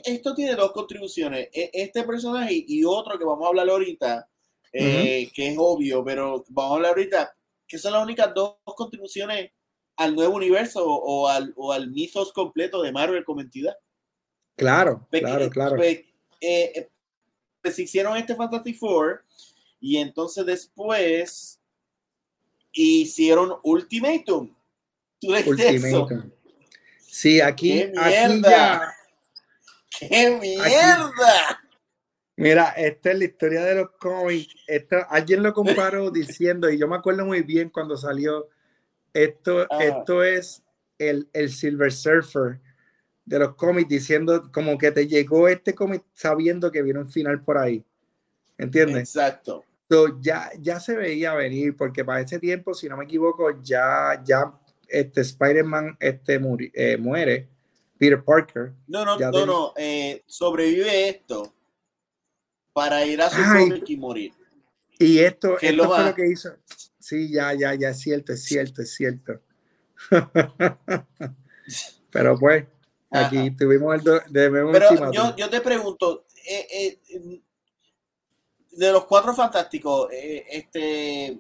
esto 0.06 0.36
tiene 0.36 0.56
dos 0.56 0.72
contribuciones. 0.72 1.50
E, 1.52 1.70
este 1.74 2.04
personaje 2.04 2.64
y 2.66 2.84
otro 2.86 3.20
que 3.20 3.26
vamos 3.26 3.46
a 3.46 3.50
hablar 3.50 3.68
ahorita, 3.68 4.30
eh, 4.72 5.30
que 5.34 5.50
es 5.50 5.56
obvio, 5.58 6.02
pero 6.02 6.46
vamos 6.48 6.72
a 6.72 6.76
hablar 6.76 6.90
ahorita, 6.92 7.36
que 7.70 7.78
son 7.78 7.94
las 7.94 8.04
únicas 8.04 8.34
dos 8.34 8.58
contribuciones 8.76 9.52
al 9.96 10.16
nuevo 10.16 10.36
universo 10.36 10.84
o, 10.86 11.28
al, 11.28 11.54
o 11.56 11.72
al 11.72 11.92
mitos 11.92 12.34
completo 12.34 12.82
de 12.82 12.92
Marvel 12.92 13.24
como 13.24 13.42
entidad. 13.42 13.78
Claro, 14.58 15.08
claro, 15.12 15.50
claro. 15.50 15.76
Pues, 15.78 16.02
eh, 16.42 16.90
pues, 17.62 17.78
hicieron 17.80 18.18
este 18.18 18.36
Fantastic 18.36 18.78
Four 18.78 19.24
y 19.80 19.98
entonces 19.98 20.46
después 20.46 21.62
hicieron 22.72 23.54
Ultimatum. 23.64 24.54
¿Tú 25.22 25.34
Ultimatum. 25.34 26.32
Sí, 27.00 27.40
aquí, 27.40 27.84
aquí 27.98 28.42
ya 28.42 28.94
¡Qué 30.00 30.38
mierda! 30.42 31.69
Mira, 32.40 32.70
esta 32.70 33.12
es 33.12 33.20
la 33.20 33.26
historia 33.26 33.66
de 33.66 33.76
los 33.76 33.90
cómics. 34.00 34.56
alguien 35.10 35.44
lo 35.44 35.54
comparó 35.54 36.10
diciendo, 36.12 36.70
y 36.70 36.78
yo 36.78 36.88
me 36.88 36.96
acuerdo 36.96 37.26
muy 37.26 37.42
bien 37.42 37.70
cuando 37.70 37.98
salió, 37.98 38.48
esto, 39.14 39.68
ah. 39.70 39.84
esto 39.84 40.24
es 40.24 40.64
el, 40.98 41.28
el 41.34 41.50
Silver 41.50 41.92
Surfer 41.92 42.62
de 43.26 43.40
los 43.40 43.56
cómics, 43.56 43.90
diciendo 43.90 44.50
como 44.54 44.78
que 44.78 44.90
te 44.92 45.06
llegó 45.06 45.50
este 45.50 45.76
cómic 45.76 46.06
sabiendo 46.14 46.72
que 46.72 46.82
viene 46.82 47.00
un 47.00 47.12
final 47.12 47.44
por 47.44 47.58
ahí. 47.58 47.84
¿Entiendes? 48.58 49.14
Exacto. 49.14 49.66
ya, 50.22 50.50
ya 50.62 50.80
se 50.80 50.96
veía 50.96 51.34
venir, 51.34 51.76
porque 51.76 52.06
para 52.06 52.22
ese 52.22 52.40
tiempo, 52.40 52.74
si 52.74 52.88
no 52.88 52.96
me 52.96 53.04
equivoco, 53.04 53.62
ya, 53.62 54.22
ya 54.24 54.58
este 54.88 55.20
Spider-Man 55.22 55.98
este, 56.00 56.40
eh, 56.74 56.96
muere, 56.96 57.50
Peter 57.98 58.24
Parker. 58.24 58.72
No, 58.88 59.04
no, 59.04 59.20
no, 59.20 59.46
no, 59.46 59.74
eh, 59.76 60.24
sobrevive 60.26 61.10
esto 61.10 61.56
para 62.80 63.06
ir 63.06 63.22
a 63.22 63.30
su 63.30 63.42
cómic 63.44 63.90
y 63.90 63.98
morir. 63.98 64.32
Y 64.98 65.20
esto, 65.20 65.60
esto 65.60 65.86
fue 65.86 66.06
lo 66.06 66.16
que 66.16 66.30
hizo. 66.30 66.56
Sí, 66.98 67.30
ya, 67.30 67.54
ya, 67.54 67.74
ya, 67.74 67.90
es 67.90 68.00
cierto, 68.00 68.32
es 68.32 68.42
cierto, 68.46 68.82
es 68.82 68.94
cierto. 68.94 69.42
Pero 72.10 72.40
pues, 72.40 72.64
aquí 73.10 73.52
tuvimos 73.52 73.96
el... 73.96 74.22
Pero 74.32 75.12
yo, 75.12 75.36
yo, 75.36 75.50
te 75.50 75.60
pregunto, 75.60 76.26
eh, 76.48 76.68
eh, 76.72 77.42
de 78.72 78.92
los 78.94 79.04
cuatro 79.04 79.34
fantásticos, 79.34 80.10
eh, 80.14 80.46
este, 80.50 81.38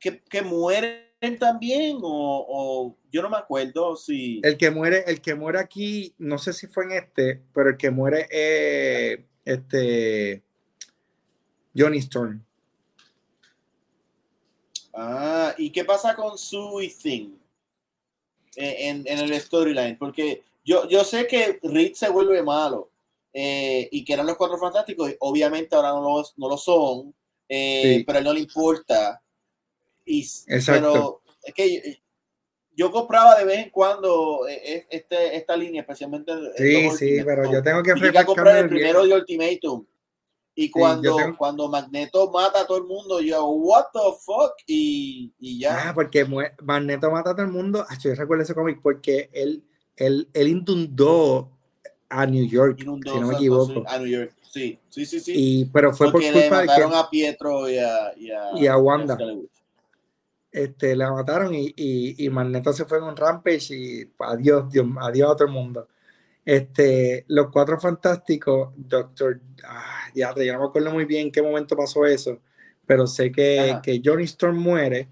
que, 0.00 0.42
mueren 0.42 1.38
también 1.38 1.98
o, 2.02 2.96
yo 3.12 3.22
no 3.22 3.30
me 3.30 3.36
acuerdo 3.36 3.94
si 3.94 4.40
el 4.42 4.56
que 4.56 4.70
muere 4.70 5.04
el 5.06 5.20
que 5.20 5.34
muere 5.34 5.58
aquí 5.58 6.14
no 6.18 6.38
sé 6.38 6.52
si 6.52 6.68
fue 6.68 6.84
en 6.84 6.92
este 6.92 7.42
pero 7.52 7.70
el 7.70 7.76
que 7.76 7.90
muere 7.90 8.28
es 8.30 9.18
este 9.44 10.44
Johnny 11.78 11.98
Storm 11.98 12.44
ah 14.94 15.54
y 15.56 15.70
qué 15.70 15.84
pasa 15.84 16.14
con 16.14 16.36
Sue 16.36 16.88
Thing 17.02 17.30
en, 18.56 19.04
en 19.06 19.18
el 19.18 19.40
storyline 19.40 19.96
porque 19.96 20.42
yo, 20.64 20.86
yo 20.88 21.04
sé 21.04 21.26
que 21.26 21.58
Reed 21.62 21.94
se 21.94 22.10
vuelve 22.10 22.42
malo 22.42 22.90
eh, 23.32 23.88
y 23.92 24.04
que 24.04 24.14
eran 24.14 24.26
los 24.26 24.36
cuatro 24.36 24.58
fantásticos, 24.58 25.14
obviamente 25.20 25.74
ahora 25.76 25.90
no, 25.90 26.02
los, 26.02 26.34
no 26.36 26.48
lo 26.48 26.56
son, 26.56 27.14
eh, 27.48 28.02
pero 28.06 28.16
a 28.16 28.20
él 28.20 28.24
no 28.24 28.32
le 28.32 28.40
importa. 28.40 29.22
Y, 30.04 30.26
Pero 30.46 31.22
es 31.42 31.54
que 31.54 32.00
yo, 32.74 32.90
compraba 32.90 33.38
de 33.38 33.44
vez 33.44 33.58
en 33.64 33.70
cuando 33.70 34.48
eh, 34.48 34.86
este, 34.90 35.36
esta 35.36 35.56
línea, 35.56 35.82
especialmente. 35.82 36.32
Sí, 36.56 36.90
sí, 36.90 37.22
pero 37.24 37.50
yo 37.50 37.62
tengo 37.62 37.82
que 37.82 38.24
comprar 38.24 38.58
el 38.58 38.68
primero 38.68 39.04
de 39.06 39.14
Ultimatum. 39.14 39.86
Y 40.60 40.72
cuando, 40.72 41.16
cuando 41.38 41.68
Magneto 41.68 42.32
mata 42.32 42.62
a 42.62 42.66
todo 42.66 42.78
el 42.78 42.84
mundo, 42.84 43.20
yo, 43.20 43.46
what 43.46 43.84
the 43.92 44.00
fuck? 44.20 44.54
Y, 44.66 45.32
y 45.38 45.60
ya. 45.60 45.90
Ah, 45.90 45.94
porque 45.94 46.26
Magneto 46.64 47.12
mata 47.12 47.30
a 47.30 47.34
todo 47.36 47.46
el 47.46 47.52
mundo. 47.52 47.86
yo 48.02 48.12
recuerdo 48.16 48.42
ese 48.42 48.56
cómic 48.56 48.80
porque 48.82 49.30
él, 49.32 49.62
él, 49.94 50.28
él 50.34 50.48
inundó 50.48 51.52
a 52.08 52.26
New 52.26 52.44
York, 52.44 52.76
si 52.80 52.84
no 52.84 53.28
me 53.28 53.34
equivoco. 53.34 53.84
A 53.86 53.98
New 53.98 54.08
York, 54.08 54.32
sí, 54.50 54.80
sí, 54.88 55.06
sí, 55.06 55.20
sí. 55.20 55.32
Y, 55.36 55.64
pero 55.66 55.94
fue 55.94 56.10
por 56.10 56.20
culpa 56.20 56.62
de 56.62 56.66
que... 56.66 56.82
a 56.92 57.08
Pietro 57.08 57.70
y 57.70 57.78
a, 57.78 58.12
y 58.56 58.66
a, 58.66 58.76
Wanda. 58.76 59.16
Este, 60.50 60.96
la 60.96 61.12
mataron 61.12 61.54
y, 61.54 61.72
y, 61.76 62.26
y, 62.26 62.30
Magneto 62.30 62.72
se 62.72 62.84
fue 62.84 62.98
en 62.98 63.04
un 63.04 63.16
rampage 63.16 63.76
y 63.76 64.12
adiós, 64.18 64.68
Dios, 64.72 64.88
adiós 65.02 65.30
a 65.30 65.36
todo 65.36 65.46
el 65.46 65.54
mundo. 65.54 65.86
Este, 66.48 67.26
los 67.28 67.50
cuatro 67.50 67.78
fantásticos, 67.78 68.70
Doctor, 68.74 69.38
ah, 69.66 70.08
ya, 70.14 70.34
ya 70.34 70.54
no 70.54 70.60
me 70.60 70.64
acuerdo 70.64 70.90
muy 70.90 71.04
bien 71.04 71.26
en 71.26 71.30
qué 71.30 71.42
momento 71.42 71.76
pasó 71.76 72.06
eso, 72.06 72.40
pero 72.86 73.06
sé 73.06 73.30
que, 73.30 73.76
que 73.82 74.00
Johnny 74.02 74.24
Storm 74.24 74.56
muere. 74.56 75.10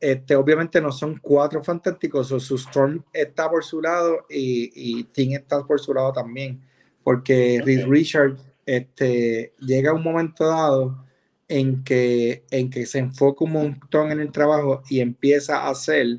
Este, 0.00 0.34
obviamente 0.34 0.80
no 0.80 0.90
son 0.90 1.16
cuatro 1.22 1.62
fantásticos, 1.62 2.32
o 2.32 2.40
su 2.40 2.56
Storm 2.56 3.04
está 3.12 3.48
por 3.48 3.62
su 3.62 3.80
lado 3.80 4.26
y, 4.28 4.72
y 4.74 5.04
Tim 5.04 5.34
está 5.34 5.64
por 5.64 5.78
su 5.78 5.94
lado 5.94 6.12
también, 6.12 6.60
porque 7.04 7.62
Richard 7.86 8.36
este, 8.66 9.54
llega 9.60 9.92
a 9.92 9.94
un 9.94 10.02
momento 10.02 10.44
dado 10.44 11.04
en 11.46 11.84
que, 11.84 12.42
en 12.50 12.68
que 12.68 12.84
se 12.84 12.98
enfoca 12.98 13.44
un 13.44 13.52
montón 13.52 14.10
en 14.10 14.18
el 14.18 14.32
trabajo 14.32 14.82
y 14.90 14.98
empieza 14.98 15.58
a 15.58 15.70
hacer 15.70 16.18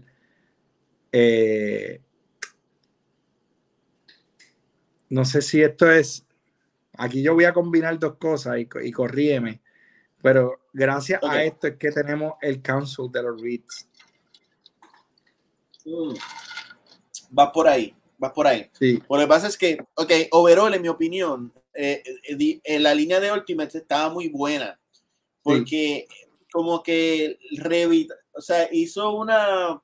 eh, 1.12 2.00
no 5.10 5.26
sé 5.26 5.42
si 5.42 5.62
esto 5.62 5.92
es, 5.92 6.26
aquí 6.94 7.22
yo 7.22 7.34
voy 7.34 7.46
a 7.46 7.54
combinar 7.54 7.98
dos 8.00 8.16
cosas 8.18 8.58
y, 8.60 8.68
y 8.84 8.92
corríeme, 8.92 9.62
pero 10.22 10.62
gracias 10.74 11.22
a 11.24 11.44
esto 11.44 11.68
es 11.68 11.78
que 11.78 11.92
tenemos 11.92 12.34
el 12.42 12.62
Council 12.62 13.12
de 13.12 13.24
los 13.24 13.42
REITs. 13.42 13.88
Mm. 15.86 16.14
Va 17.38 17.52
por 17.52 17.68
ahí, 17.68 17.96
va 18.22 18.34
por 18.34 18.48
ahí. 18.48 18.70
Lo 19.10 19.20
que 19.20 19.28
pasa 19.28 19.48
es 19.48 19.58
que, 19.58 19.78
ok, 19.96 20.12
overall, 20.32 20.74
en 20.74 20.82
mi 20.82 20.88
opinión, 20.88 21.54
eh, 21.74 22.04
eh, 22.28 22.60
en 22.64 22.84
la 22.84 22.94
línea 22.94 23.20
de 23.20 23.32
Ultimate 23.32 23.78
estaba 23.78 24.14
muy 24.14 24.30
buena. 24.30 24.80
Porque 25.42 26.08
como 26.52 26.84
que 26.84 27.40
Revit, 27.58 28.12
o 28.34 28.42
sea, 28.42 28.68
hizo 28.72 29.16
una... 29.16 29.82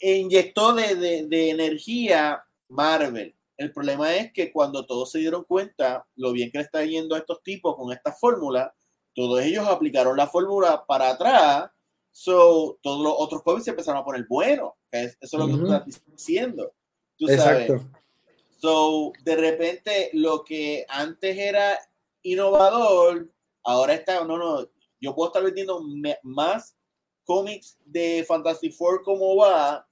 Inyectó 0.00 0.74
de, 0.74 0.94
de, 0.94 1.26
de 1.26 1.50
energía 1.50 2.44
Marvel 2.68 3.34
el 3.62 3.72
problema 3.72 4.14
es 4.14 4.32
que 4.32 4.52
cuando 4.52 4.86
todos 4.86 5.10
se 5.10 5.18
dieron 5.18 5.44
cuenta 5.44 6.06
lo 6.16 6.32
bien 6.32 6.50
que 6.50 6.58
le 6.58 6.64
está 6.64 6.84
yendo 6.84 7.14
a 7.14 7.18
estos 7.18 7.42
tipos 7.42 7.76
con 7.76 7.92
esta 7.92 8.12
fórmula, 8.12 8.74
todos 9.14 9.40
ellos 9.42 9.66
aplicaron 9.66 10.16
la 10.16 10.26
fórmula 10.26 10.84
para 10.86 11.10
atrás, 11.10 11.70
so, 12.10 12.78
todos 12.82 13.02
los 13.02 13.14
otros 13.16 13.42
cómics 13.42 13.64
se 13.64 13.70
empezaron 13.70 14.00
a 14.00 14.04
poner 14.04 14.26
buenos, 14.28 14.72
eso 14.90 15.16
es 15.20 15.32
lo 15.32 15.46
que 15.46 15.52
tú 15.54 15.64
estás 15.64 16.02
diciendo. 16.06 16.72
Tú 17.16 17.28
Exacto. 17.28 17.78
Sabes. 17.78 18.02
So, 18.58 19.12
de 19.24 19.36
repente, 19.36 20.10
lo 20.12 20.44
que 20.44 20.86
antes 20.88 21.36
era 21.36 21.78
innovador, 22.22 23.28
ahora 23.64 23.94
está, 23.94 24.24
no, 24.24 24.38
no, 24.38 24.68
yo 25.00 25.14
puedo 25.14 25.30
estar 25.30 25.42
vendiendo 25.42 25.82
más 26.22 26.76
cómics 27.24 27.78
de 27.84 28.24
Fantasy 28.26 28.70
Four 28.70 29.02
como 29.02 29.36
va, 29.36 29.86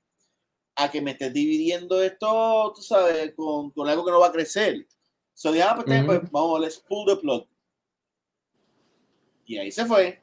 a 0.83 0.91
que 0.91 1.03
me 1.03 1.11
estés 1.12 1.33
dividiendo 1.33 2.03
esto, 2.03 2.72
tú 2.74 2.81
sabes, 2.81 3.33
con, 3.35 3.70
con 3.70 3.89
algo 3.89 4.05
que 4.05 4.11
no 4.11 4.20
va 4.20 4.28
a 4.28 4.33
crecer. 4.33 4.87
So, 5.35 5.53
dije, 5.53 5.64
ah, 5.64 5.74
pues, 5.76 6.05
pues, 6.05 6.31
vamos, 6.31 6.61
let's 6.61 6.78
pull 6.78 7.07
the 7.07 7.16
plug. 7.16 7.47
Y 9.45 9.59
ahí 9.59 9.70
se 9.70 9.85
fue. 9.85 10.22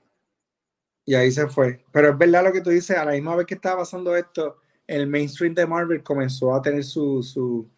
Y 1.06 1.14
ahí 1.14 1.32
se 1.32 1.48
fue. 1.48 1.84
Pero 1.92 2.10
es 2.10 2.18
verdad 2.18 2.44
lo 2.44 2.52
que 2.52 2.62
tú 2.62 2.70
dices, 2.70 2.98
a 2.98 3.06
la 3.06 3.12
misma 3.12 3.36
vez 3.36 3.46
que 3.46 3.54
estaba 3.54 3.82
pasando 3.82 4.16
esto, 4.16 4.58
el 4.88 5.06
mainstream 5.08 5.54
de 5.54 5.68
Marvel 5.68 6.04
comenzó 6.04 6.54
a 6.56 6.62
tener 6.62 6.84
su, 6.84 7.22
su, 7.22 7.70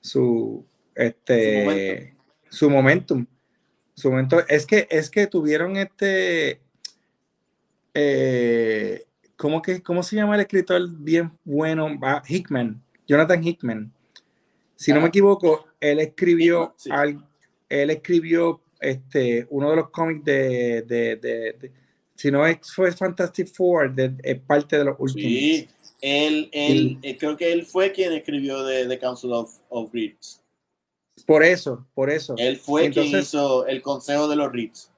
su, 0.00 0.66
este, 0.94 2.16
su 2.48 2.70
momentum. 2.70 3.26
Su 3.94 4.10
momento. 4.10 4.44
Es 4.48 4.66
que, 4.66 4.88
es 4.90 5.10
que 5.10 5.26
tuvieron 5.26 5.76
este, 5.76 6.60
eh, 7.94 9.06
¿cómo, 9.44 9.60
que, 9.60 9.82
¿cómo 9.82 10.02
se 10.02 10.16
llama 10.16 10.36
el 10.36 10.40
escritor 10.40 10.88
bien 10.88 11.30
bueno? 11.44 11.98
Ah, 12.00 12.22
Hickman, 12.26 12.82
Jonathan 13.06 13.44
Hickman. 13.46 13.92
Si 14.74 14.90
no 14.90 15.02
me 15.02 15.08
equivoco, 15.08 15.66
él 15.80 16.00
escribió, 16.00 16.74
él 17.68 17.90
escribió 17.90 18.62
este, 18.80 19.46
uno 19.50 19.68
de 19.68 19.76
los 19.76 19.90
cómics 19.90 20.24
de, 20.24 20.80
de, 20.88 21.16
de, 21.16 21.72
si 22.14 22.30
no 22.30 22.42
fue 22.62 22.90
Fantastic 22.92 23.48
Four, 23.48 23.94
de, 23.94 24.34
parte 24.46 24.78
de 24.78 24.84
los 24.86 24.96
últimos. 24.98 25.30
Sí, 25.30 25.68
él, 26.00 26.48
él, 26.50 26.98
eh, 27.02 27.18
creo 27.18 27.36
que 27.36 27.52
él 27.52 27.66
fue 27.66 27.92
quien 27.92 28.14
escribió 28.14 28.64
The 28.64 28.98
Council 28.98 29.30
of, 29.34 29.52
of 29.68 29.92
Reeds. 29.92 30.42
Por 31.26 31.44
eso, 31.44 31.86
por 31.92 32.08
eso. 32.08 32.34
Él 32.38 32.56
fue 32.56 32.90
quien 32.90 33.18
hizo 33.18 33.66
el 33.66 33.82
Consejo 33.82 34.26
de 34.26 34.36
los 34.36 34.50
Reeds. 34.50 34.90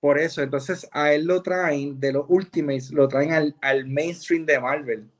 Por 0.00 0.18
eso, 0.18 0.42
entonces 0.42 0.88
a 0.92 1.12
él 1.12 1.24
lo 1.24 1.42
traen 1.42 1.98
de 1.98 2.12
los 2.12 2.24
Ultimates, 2.28 2.92
lo 2.92 3.08
traen 3.08 3.32
al, 3.32 3.56
al 3.60 3.86
mainstream 3.86 4.46
de 4.46 4.60
Marvel. 4.60 5.10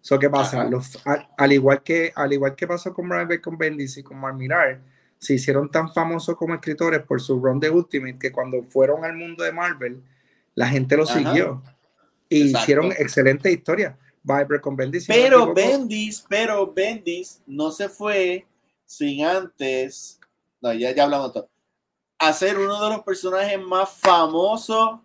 So, 0.00 0.18
¿Qué 0.18 0.30
pasa? 0.30 0.64
Los, 0.64 0.98
al, 1.36 1.52
igual 1.52 1.82
que, 1.82 2.12
al 2.14 2.32
igual 2.32 2.54
que 2.54 2.66
pasó 2.66 2.92
con 2.92 3.06
Marvel, 3.06 3.40
con 3.40 3.56
Bendis 3.56 3.96
y 3.98 4.02
con 4.02 4.18
Marmirar, 4.18 4.80
se 5.18 5.34
hicieron 5.34 5.70
tan 5.70 5.92
famosos 5.92 6.36
como 6.36 6.54
escritores 6.54 7.02
por 7.02 7.20
su 7.20 7.40
run 7.40 7.60
de 7.60 7.70
Ultimate 7.70 8.18
que 8.18 8.32
cuando 8.32 8.64
fueron 8.64 9.04
al 9.04 9.14
mundo 9.16 9.44
de 9.44 9.52
Marvel, 9.52 10.02
la 10.54 10.68
gente 10.68 10.96
lo 10.96 11.06
siguió. 11.06 11.62
Y 12.28 12.56
hicieron 12.56 12.92
excelente 12.92 13.50
historia. 13.52 13.96
Viber 14.24 14.60
con 14.60 14.76
Bendis. 14.76 15.06
Pero 15.06 15.52
Bendis, 15.52 16.24
pero 16.28 16.72
Bendis 16.72 17.40
no 17.46 17.70
se 17.70 17.88
fue 17.88 18.46
sin 18.84 19.24
antes. 19.24 20.18
No, 20.60 20.72
ya, 20.72 20.94
ya 20.94 21.04
hablamos 21.04 21.32
todo 21.32 21.51
a 22.22 22.32
ser 22.32 22.56
uno 22.56 22.80
de 22.80 22.88
los 22.90 23.02
personajes 23.02 23.60
más 23.60 23.90
famosos, 23.98 25.00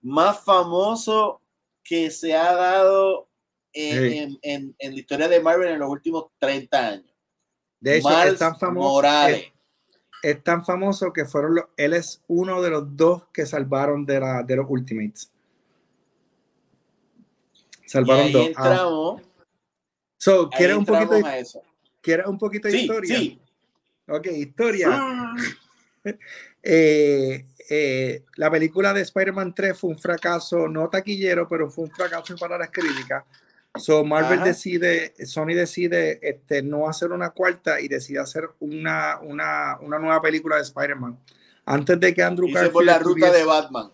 más 0.00 0.44
famoso 0.44 1.40
que 1.82 2.08
se 2.08 2.36
ha 2.36 2.54
dado 2.54 3.28
en, 3.72 4.38
la 4.80 4.94
historia 4.94 5.26
de 5.26 5.40
Marvel 5.40 5.72
en 5.72 5.80
los 5.80 5.90
últimos 5.90 6.26
30 6.38 6.86
años. 6.86 7.12
De 7.80 7.98
hecho, 7.98 8.22
es 8.22 8.38
tan 8.38 8.56
famoso. 8.56 9.04
Es, 10.22 10.44
tan 10.44 10.64
famoso 10.64 11.12
que 11.12 11.24
fueron 11.24 11.56
los, 11.56 11.64
él 11.76 11.94
es 11.94 12.22
uno 12.28 12.62
de 12.62 12.70
los 12.70 12.96
dos 12.96 13.24
que 13.32 13.44
salvaron 13.44 14.06
de, 14.06 14.20
la, 14.20 14.44
de 14.44 14.54
los 14.54 14.66
Ultimates. 14.68 15.32
Salvaron 17.86 18.30
dos. 18.30 18.50
Ah. 18.56 19.16
So, 20.16 20.48
¿quieres 20.48 20.76
un 20.76 20.86
poquito 20.86 21.16
¿Quieres 22.00 22.26
un 22.26 22.38
poquito 22.38 22.68
de 22.68 22.78
historia? 22.78 23.18
Sí. 23.18 23.40
Ok, 24.06 24.26
historia. 24.26 25.34
Eh, 26.66 27.44
eh, 27.68 28.24
la 28.36 28.50
película 28.50 28.94
de 28.94 29.02
Spider-Man 29.02 29.54
3 29.54 29.78
fue 29.78 29.90
un 29.90 29.98
fracaso, 29.98 30.66
no 30.66 30.88
taquillero, 30.88 31.46
pero 31.46 31.70
fue 31.70 31.84
un 31.84 31.90
fracaso 31.90 32.36
para 32.36 32.56
las 32.56 32.70
críticas. 32.70 33.24
So 33.76 34.04
Marvel 34.04 34.42
decide, 34.42 35.14
Sony 35.26 35.54
decide 35.54 36.20
este, 36.22 36.62
no 36.62 36.88
hacer 36.88 37.10
una 37.10 37.30
cuarta 37.30 37.80
y 37.80 37.88
decide 37.88 38.20
hacer 38.20 38.48
una, 38.60 39.18
una, 39.20 39.78
una 39.80 39.98
nueva 39.98 40.22
película 40.22 40.56
de 40.56 40.62
Spider-Man. 40.62 41.18
Antes 41.66 41.98
de 41.98 42.14
que 42.14 42.22
Andrew 42.22 42.48
Garfield. 42.48 42.72
por 42.72 42.84
la 42.84 42.98
ruta 42.98 43.32
de 43.32 43.44
Batman. 43.44 43.90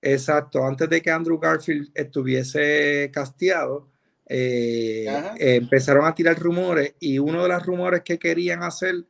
Exacto, 0.00 0.64
antes 0.64 0.88
de 0.88 1.02
que 1.02 1.10
Andrew 1.10 1.38
Garfield 1.38 1.90
estuviese 1.94 3.10
casteado, 3.12 3.88
eh, 4.28 5.06
empezaron 5.38 6.04
a 6.06 6.14
tirar 6.14 6.38
rumores 6.38 6.94
y 6.98 7.18
uno 7.18 7.42
de 7.42 7.48
los 7.48 7.64
rumores 7.64 8.02
que 8.02 8.18
querían 8.18 8.62
hacer 8.62 9.04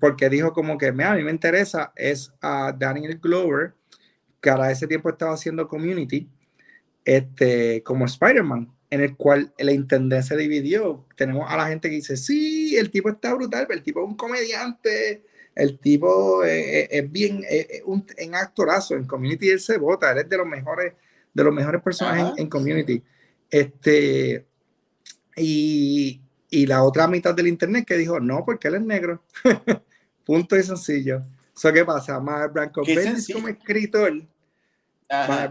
porque 0.00 0.28
dijo 0.28 0.52
como 0.52 0.78
que, 0.78 0.88
a 0.88 0.92
mí 0.92 1.24
me 1.24 1.30
interesa, 1.30 1.92
es 1.96 2.32
a 2.40 2.72
Daniel 2.72 3.18
Glover, 3.18 3.74
que 4.40 4.50
a 4.50 4.70
ese 4.70 4.86
tiempo 4.86 5.08
estaba 5.08 5.34
haciendo 5.34 5.68
Community, 5.68 6.28
este, 7.04 7.82
como 7.82 8.04
Spider-Man, 8.04 8.70
en 8.90 9.00
el 9.00 9.16
cual 9.16 9.52
la 9.58 9.72
intendencia 9.72 10.36
se 10.36 10.42
dividió. 10.42 11.06
Tenemos 11.16 11.50
a 11.50 11.56
la 11.56 11.68
gente 11.68 11.88
que 11.88 11.96
dice, 11.96 12.16
sí, 12.16 12.76
el 12.76 12.90
tipo 12.90 13.08
está 13.08 13.34
brutal, 13.34 13.66
pero 13.66 13.78
el 13.78 13.84
tipo 13.84 14.02
es 14.02 14.08
un 14.08 14.16
comediante, 14.16 15.24
el 15.54 15.78
tipo 15.78 16.44
es, 16.44 17.10
bien, 17.10 17.44
es, 17.48 17.82
un 17.84 18.06
en 18.16 18.34
actorazo, 18.34 18.94
en 18.94 19.04
Community 19.06 19.48
él 19.48 19.60
se 19.60 19.78
vota, 19.78 20.12
él 20.12 20.18
es 20.18 20.28
de 20.28 20.36
los 20.36 20.46
mejores, 20.46 20.94
de 21.34 21.44
los 21.44 21.52
mejores 21.52 21.82
personajes 21.82 22.32
en, 22.36 22.44
en, 22.44 22.48
Community. 22.48 23.02
Este, 23.50 24.46
y, 25.36 26.20
y 26.50 26.66
la 26.66 26.82
otra 26.82 27.06
mitad 27.06 27.34
del 27.34 27.48
internet 27.48 27.84
que 27.86 27.96
dijo, 27.96 28.20
no, 28.20 28.44
porque 28.44 28.68
él 28.68 28.76
es 28.76 28.82
negro. 28.82 29.22
Punto 30.24 30.56
y 30.56 30.62
sencillo. 30.62 31.22
¿Eso 31.54 31.72
qué 31.72 31.84
pasa? 31.84 32.20
Mar 32.20 32.52
Branco 32.52 32.82
como 33.32 33.48
escritor, 33.48 34.22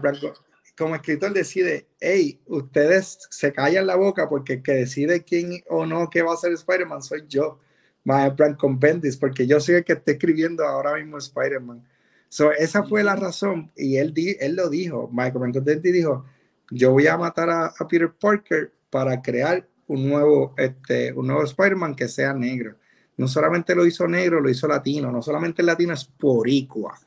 Branco, 0.00 0.32
como 0.76 0.94
escritor 0.94 1.32
decide, 1.32 1.88
hey, 2.00 2.40
ustedes 2.46 3.18
se 3.30 3.52
callan 3.52 3.86
la 3.86 3.96
boca 3.96 4.28
porque 4.28 4.54
el 4.54 4.62
que 4.62 4.72
decide 4.72 5.22
quién 5.22 5.62
o 5.68 5.84
no 5.84 6.08
que 6.08 6.22
va 6.22 6.32
a 6.32 6.36
ser 6.36 6.52
Spider-Man 6.52 7.02
soy 7.02 7.24
yo, 7.28 7.60
Mar 8.04 8.34
Branco 8.34 8.74
Bendis, 8.74 9.16
porque 9.16 9.46
yo 9.46 9.60
soy 9.60 9.76
el 9.76 9.84
que 9.84 9.92
está 9.94 10.12
escribiendo 10.12 10.64
ahora 10.64 10.94
mismo 10.94 11.18
Spider-Man. 11.18 11.84
So, 12.30 12.52
esa 12.52 12.84
fue 12.84 13.02
la 13.02 13.16
razón 13.16 13.70
y 13.76 13.96
él, 13.96 14.14
di, 14.14 14.36
él 14.40 14.56
lo 14.56 14.70
dijo, 14.70 15.08
Michael 15.12 15.38
Branco 15.40 15.60
Bendis 15.62 15.92
dijo, 15.92 16.24
yo 16.70 16.92
voy 16.92 17.06
a 17.06 17.18
matar 17.18 17.50
a, 17.50 17.66
a 17.66 17.88
Peter 17.88 18.10
Parker 18.10 18.72
para 18.88 19.20
crear 19.20 19.67
un 19.88 20.08
nuevo, 20.08 20.54
este, 20.56 21.12
un 21.12 21.26
nuevo 21.26 21.44
Spider-Man 21.44 21.94
que 21.94 22.08
sea 22.08 22.32
negro. 22.32 22.76
No 23.16 23.26
solamente 23.26 23.74
lo 23.74 23.84
hizo 23.84 24.06
negro, 24.06 24.40
lo 24.40 24.48
hizo 24.48 24.68
latino. 24.68 25.10
No 25.10 25.22
solamente 25.22 25.62
el 25.62 25.66
latino 25.66 25.92
es 25.92 26.04
poricua. 26.04 26.98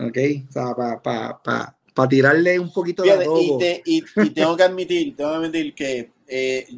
¿Ok? 0.00 0.18
O 0.48 0.52
sea, 0.52 0.74
para 0.74 2.08
tirarle 2.08 2.58
un 2.58 2.72
poquito 2.72 3.02
de 3.02 3.82
y, 3.84 4.04
y, 4.16 4.30
tengo 4.30 4.56
que 4.56 4.62
admitir, 4.62 5.16
tengo 5.16 5.30
que 5.30 5.36
admitir 5.36 5.74
que 5.74 6.12
eh, 6.28 6.68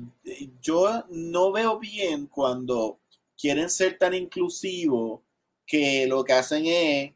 yo 0.63 1.05
no 1.11 1.53
veo 1.53 1.79
bien 1.79 2.27
cuando 2.27 3.01
quieren 3.37 3.69
ser 3.69 3.99
tan 3.99 4.15
inclusivos 4.15 5.21
que 5.67 6.07
lo 6.07 6.25
que 6.25 6.33
hacen 6.33 6.65
es 6.67 7.13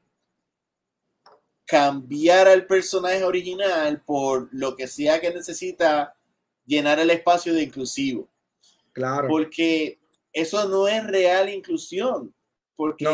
cambiar 1.64 2.47
al 2.47 2.66
personaje 2.66 3.24
original 3.24 4.03
por 4.03 4.49
lo 4.53 4.76
que 4.76 4.86
sea 4.86 5.20
que 5.20 5.32
necesita 5.32 6.14
llenar 6.66 6.99
el 6.99 7.11
espacio 7.11 7.55
de 7.55 7.62
inclusivo. 7.62 8.28
Claro. 8.95 9.28
Porque 9.28 10.01
eso 10.32 10.66
no 10.68 10.88
es 10.88 11.07
real 11.07 11.49
inclusión. 11.51 12.34
Porque 12.76 13.07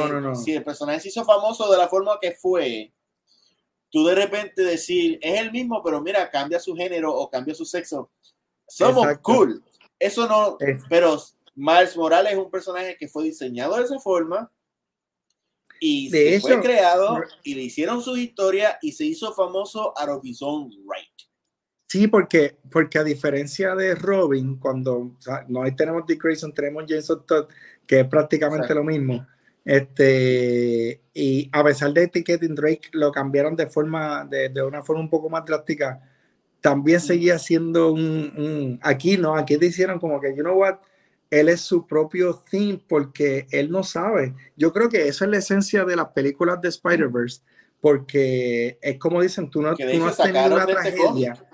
si 0.43 0.55
el 0.55 0.65
personaje 0.65 1.01
se 1.01 1.09
hizo 1.09 1.25
famoso 1.25 1.71
de 1.71 1.77
la 1.77 1.89
forma 1.89 2.19
que 2.21 2.33
fue, 2.33 2.93
tú 3.91 4.07
de 4.07 4.15
repente 4.15 4.63
decir, 4.63 5.19
es 5.21 5.41
el 5.41 5.53
mismo, 5.53 5.83
pero 5.83 6.01
mira, 6.01 6.31
cambia 6.31 6.59
su 6.59 6.75
género 6.75 7.15
o 7.15 7.29
cambia 7.29 7.55
su 7.55 7.65
sexo. 7.65 8.11
Somos 8.67 9.07
cool. 9.19 9.63
Eso 9.99 10.27
no, 10.27 10.57
pero 10.89 11.21
Miles 11.55 11.97
Morales 11.97 12.33
es 12.33 12.39
un 12.39 12.51
personaje 12.51 12.97
que 12.97 13.09
fue 13.09 13.25
diseñado 13.25 13.77
de 13.77 13.85
esa 13.85 13.99
forma 13.99 14.51
y 15.79 16.09
se 16.11 16.41
fue 16.41 16.61
creado 16.61 17.21
y 17.43 17.55
le 17.55 17.63
hicieron 17.63 18.03
su 18.03 18.17
historia 18.17 18.79
y 18.81 18.93
se 18.93 19.05
hizo 19.05 19.35
famoso 19.35 19.93
a 19.99 20.05
of 20.15 20.25
his 20.25 20.41
right. 20.41 21.10
Sí, 21.91 22.07
porque, 22.07 22.57
porque 22.71 23.01
a 23.01 23.03
diferencia 23.03 23.75
de 23.75 23.97
Robin, 23.97 24.59
cuando 24.61 25.17
no 25.49 25.65
ahí 25.65 25.75
tenemos 25.75 26.07
Dick 26.07 26.23
Grayson, 26.23 26.55
tenemos 26.55 26.85
Jason 26.87 27.27
Todd, 27.27 27.49
que 27.85 27.99
es 27.99 28.07
prácticamente 28.07 28.73
lo 28.73 28.85
mismo. 28.85 29.27
Este, 29.65 31.01
y 31.13 31.51
a 31.51 31.65
pesar 31.65 31.93
de 31.93 32.07
Ticketing 32.07 32.55
Drake 32.55 32.91
lo 32.93 33.11
cambiaron 33.11 33.57
de 33.57 33.67
forma, 33.67 34.25
de, 34.25 34.51
de, 34.51 34.63
una 34.63 34.85
forma 34.85 35.03
un 35.03 35.11
poco 35.11 35.29
más 35.29 35.45
drástica, 35.45 36.01
también 36.61 37.01
seguía 37.01 37.41
siendo 37.41 37.93
un, 37.93 38.79
aquí 38.85 39.17
no, 39.17 39.35
aquí 39.35 39.57
te 39.59 39.67
hicieron 39.67 39.99
como 39.99 40.21
que, 40.21 40.29
you 40.29 40.45
know 40.45 40.57
what, 40.57 40.77
él 41.29 41.49
es 41.49 41.61
su 41.61 41.89
propio 41.89 42.41
theme 42.49 42.81
porque 42.89 43.49
él 43.51 43.69
no 43.69 43.83
sabe. 43.83 44.37
Yo 44.55 44.73
creo 44.73 44.89
que 44.89 45.09
esa 45.09 45.25
es 45.25 45.31
la 45.33 45.39
esencia 45.39 45.85
de 45.85 45.97
las 45.97 46.11
películas 46.11 46.61
de 46.61 46.69
Spider-Verse, 46.69 47.41
porque 47.81 48.79
es 48.81 48.97
como 48.99 49.21
dicen, 49.21 49.51
tú 49.51 49.61
no, 49.61 49.75
tú 49.75 49.83
no 49.99 50.07
has 50.07 50.17
tenido 50.19 50.47
una 50.55 50.61
este 50.61 50.73
tragedia. 50.73 51.50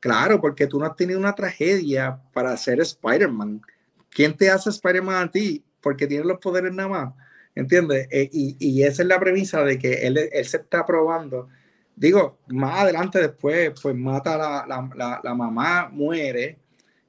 Claro, 0.00 0.40
porque 0.40 0.66
tú 0.66 0.78
no 0.78 0.86
has 0.86 0.96
tenido 0.96 1.18
una 1.18 1.34
tragedia 1.34 2.18
para 2.32 2.56
ser 2.56 2.80
Spider-Man. 2.80 3.60
¿Quién 4.08 4.34
te 4.34 4.50
hace 4.50 4.70
Spider-Man 4.70 5.28
a 5.28 5.30
ti? 5.30 5.62
Porque 5.80 6.06
tiene 6.06 6.24
los 6.24 6.38
poderes 6.38 6.72
nada 6.72 6.88
más. 6.88 7.14
¿Entiendes? 7.54 8.08
Eh, 8.10 8.30
y, 8.32 8.82
esa 8.82 9.02
es 9.02 9.08
la 9.08 9.20
premisa 9.20 9.62
de 9.62 9.78
que 9.78 10.06
él, 10.06 10.18
se 10.44 10.56
está 10.56 10.86
probando. 10.86 11.48
Digo, 11.94 12.38
más 12.48 12.80
adelante 12.80 13.18
después, 13.18 13.72
pues 13.82 13.94
mata 13.94 14.62
a 14.62 14.66
la, 14.66 15.34
mamá, 15.34 15.90
muere 15.92 16.58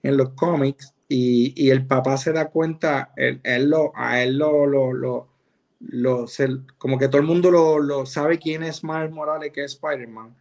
en 0.03 0.17
los 0.17 0.31
cómics 0.31 0.93
y, 1.07 1.69
el 1.69 1.85
papá 1.87 2.17
se 2.17 2.33
da 2.33 2.49
cuenta, 2.49 3.13
él, 3.15 3.69
lo, 3.69 3.93
a 3.95 4.21
él 4.21 4.37
lo, 4.37 4.65
lo, 4.65 4.91
lo, 5.79 6.27
como 6.77 6.97
que 6.97 7.07
todo 7.07 7.21
el 7.21 7.27
mundo 7.27 7.51
lo, 7.51 8.05
sabe 8.05 8.37
quién 8.37 8.63
es 8.63 8.83
Miles 8.83 9.11
Morales, 9.11 9.51
que 9.53 9.63
es 9.63 9.73
Spider-Man. 9.73 10.35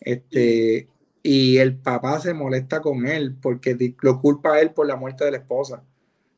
Este, 0.00 0.88
y 1.22 1.58
el 1.58 1.76
papá 1.76 2.20
se 2.20 2.32
molesta 2.32 2.80
con 2.80 3.06
él 3.06 3.36
porque 3.40 3.94
lo 4.00 4.20
culpa 4.20 4.54
a 4.54 4.60
él 4.60 4.72
por 4.72 4.86
la 4.86 4.96
muerte 4.96 5.24
de 5.24 5.32
la 5.32 5.36
esposa. 5.38 5.82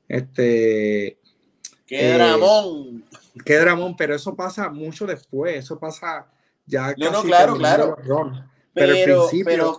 Este. 0.08 1.18
¡Qué 1.86 2.10
eh, 2.10 2.14
dramón! 2.14 3.04
¡Qué 3.44 3.56
dramón! 3.58 3.96
Pero 3.96 4.14
eso 4.14 4.34
pasa 4.34 4.68
mucho 4.70 5.06
después, 5.06 5.56
eso 5.56 5.78
pasa 5.78 6.26
ya. 6.66 6.94
No, 6.96 7.10
no, 7.10 7.22
claro, 7.22 7.54
claro. 7.56 7.96
Pero, 8.74 8.92
al 8.92 9.28
principio. 9.28 9.78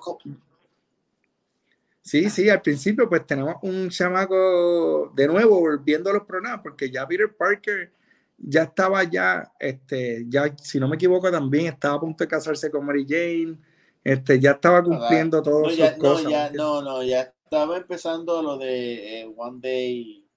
Sí, 2.02 2.30
sí, 2.30 2.50
al 2.50 2.62
principio, 2.62 3.08
pues 3.08 3.26
tenemos 3.26 3.56
un 3.62 3.90
chamaco 3.90 5.12
de 5.16 5.26
nuevo 5.28 5.60
volviendo 5.60 6.10
a 6.10 6.14
los 6.14 6.24
programas, 6.24 6.62
porque 6.62 6.92
ya 6.92 7.08
Peter 7.08 7.34
Parker 7.34 7.92
ya 8.38 8.64
estaba 8.64 9.04
ya, 9.06 9.54
este, 9.58 10.26
ya, 10.28 10.54
si 10.62 10.80
no 10.80 10.90
me 10.90 10.96
equivoco, 10.96 11.32
también 11.32 11.68
estaba 11.68 11.96
a 11.96 12.00
punto 12.02 12.24
de 12.24 12.28
casarse 12.28 12.70
con 12.70 12.86
Mary 12.86 13.06
Jane 13.08 13.58
este, 14.04 14.40
ya 14.40 14.52
estaba 14.52 14.84
cumpliendo 14.84 15.42
todo 15.42 15.64
todas 15.64 15.98
no, 15.98 16.04
cosas. 16.04 16.32
Ya, 16.32 16.50
no, 16.52 16.82
no, 16.82 17.04
ya 17.04 17.22
estaba 17.22 17.78
empezando 17.78 18.42
lo 18.42 18.58
de 18.58 19.22
eh, 19.22 19.34
One 19.36 19.60
Day. 19.62 20.28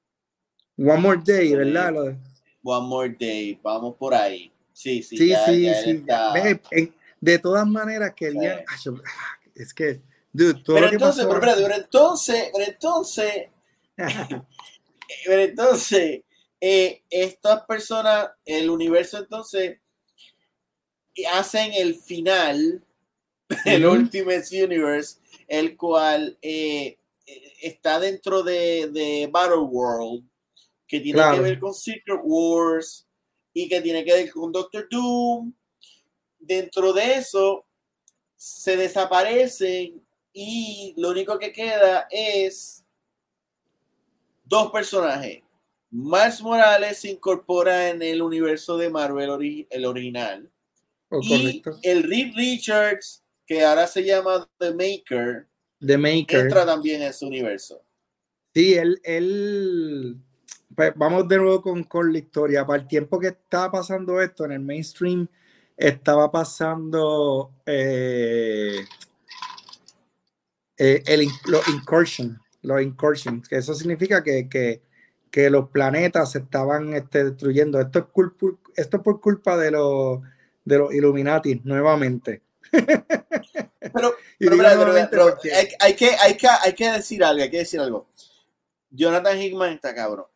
One 0.79 1.01
More 1.01 1.21
Day, 1.25 1.55
¿verdad? 1.55 1.93
Lo 1.93 2.03
de... 2.05 2.17
One 2.63 2.87
More 2.87 3.17
Day, 3.19 3.59
vamos 3.63 3.97
por 3.97 4.15
ahí. 4.15 4.53
Sí, 4.73 5.03
sí, 5.03 5.17
sí, 5.17 5.35
sí, 5.47 6.05
sí. 6.71 6.93
de 7.21 7.39
todas 7.39 7.67
maneras 7.67 8.13
querían. 8.15 8.61
Es 9.55 9.73
que, 9.73 10.03
dude, 10.33 10.63
todo 10.63 10.77
pero 10.77 10.81
lo 10.81 10.89
que 10.91 10.97
entonces, 10.97 11.27
pasó... 11.27 11.41
pero, 11.41 11.53
pero, 11.57 11.75
entonces, 11.75 12.51
pero 12.53 12.71
entonces, 12.71 13.33
pero 13.97 15.43
entonces, 15.43 16.21
eh, 16.61 17.03
estas 17.09 17.65
personas, 17.65 18.31
el 18.45 18.69
universo 18.69 19.19
entonces 19.19 19.79
hacen 21.33 21.73
el 21.73 21.95
final 21.95 22.83
el 23.65 23.87
Ultimate 23.87 24.45
Universe, 24.65 25.19
el 25.47 25.77
cual 25.77 26.37
eh, 26.43 26.99
está 27.63 28.01
dentro 28.01 28.43
de, 28.43 28.89
de, 28.89 29.29
Battle 29.31 29.59
World, 29.59 30.25
que 30.87 31.01
tiene 31.01 31.23
que 31.35 31.41
ver 31.41 31.59
con 31.59 31.75
Secret 31.75 32.21
Wars 32.23 33.07
y 33.53 33.69
que 33.69 33.81
tiene 33.81 34.05
que 34.05 34.13
ver 34.13 34.31
con 34.33 34.53
Doctor 34.53 34.89
Doom. 34.91 35.53
Dentro 36.39 36.93
de 36.93 37.15
eso 37.17 37.67
se 38.37 38.77
desaparecen 38.77 40.03
y 40.33 40.95
lo 40.97 41.11
único 41.11 41.39
que 41.39 41.53
queda 41.53 42.07
es 42.11 42.85
dos 44.45 44.71
personajes. 44.71 45.43
Miles 45.91 46.43
Morales 46.43 46.99
se 46.99 47.11
incorpora 47.11 47.89
en 47.89 48.03
el 48.03 48.21
universo 48.21 48.77
de 48.77 48.91
Marvel, 48.91 49.67
el 49.71 49.85
original. 49.85 50.51
Oh, 51.09 51.21
y 51.23 51.63
el 51.83 52.03
Reed 52.03 52.35
Richards 52.35 53.25
que 53.47 53.65
ahora 53.65 53.87
se 53.87 54.05
llama 54.05 54.49
The 54.59 54.73
Maker, 54.73 55.47
The 55.85 55.97
Maker. 55.97 56.41
entra 56.41 56.67
también 56.67 57.03
en 57.03 57.13
su 57.13 57.27
universo. 57.27 57.83
Sí, 58.55 58.75
él, 58.75 59.01
él 59.05 60.17
pues 60.75 60.93
vamos 60.97 61.27
de 61.29 61.39
nuevo 61.39 61.63
con, 61.63 61.85
con 61.85 62.13
la 62.13 62.19
historia. 62.19 62.67
Para 62.67 62.83
el 62.83 62.89
tiempo 62.89 63.19
que 63.19 63.29
estaba 63.29 63.71
pasando 63.73 64.21
esto 64.21 64.45
en 64.45 64.53
el 64.53 64.61
mainstream, 64.61 65.29
estaba 65.77 66.31
pasando 66.31 67.53
eh, 67.65 68.85
eh, 70.79 71.03
el, 71.07 71.29
los 71.47 71.69
incursion, 71.69 72.39
los 72.63 72.83
incursions, 72.83 73.49
que 73.49 73.57
eso 73.57 73.75
significa 73.75 74.23
que, 74.23 74.49
que, 74.49 74.83
que 75.31 75.51
los 75.51 75.69
planetas 75.71 76.33
se 76.33 76.39
estaban 76.39 76.95
este, 76.95 77.25
destruyendo. 77.25 77.81
Esto 77.81 78.01
es, 78.01 78.05
culpa, 78.07 78.47
esto 78.75 79.03
por 79.03 79.21
culpa 79.21 79.57
de 79.57 79.71
los, 79.71 80.21
de 80.65 80.79
los 80.79 80.95
Illuminati, 80.95 81.61
nuevamente. 81.65 82.43
Pero, 82.71 84.15
pero, 84.39 85.37
hay, 85.43 85.69
hay, 85.81 85.95
que, 85.95 86.11
hay, 86.11 86.37
que, 86.37 86.49
hay 86.49 86.75
que 86.75 86.91
decir 86.91 87.25
algo, 87.25 87.43
hay 87.43 87.51
que 87.51 87.59
decir 87.59 87.81
algo. 87.81 88.09
Jonathan 88.91 89.41
Hickman 89.41 89.73
está 89.75 89.95
cabrón 89.95 90.27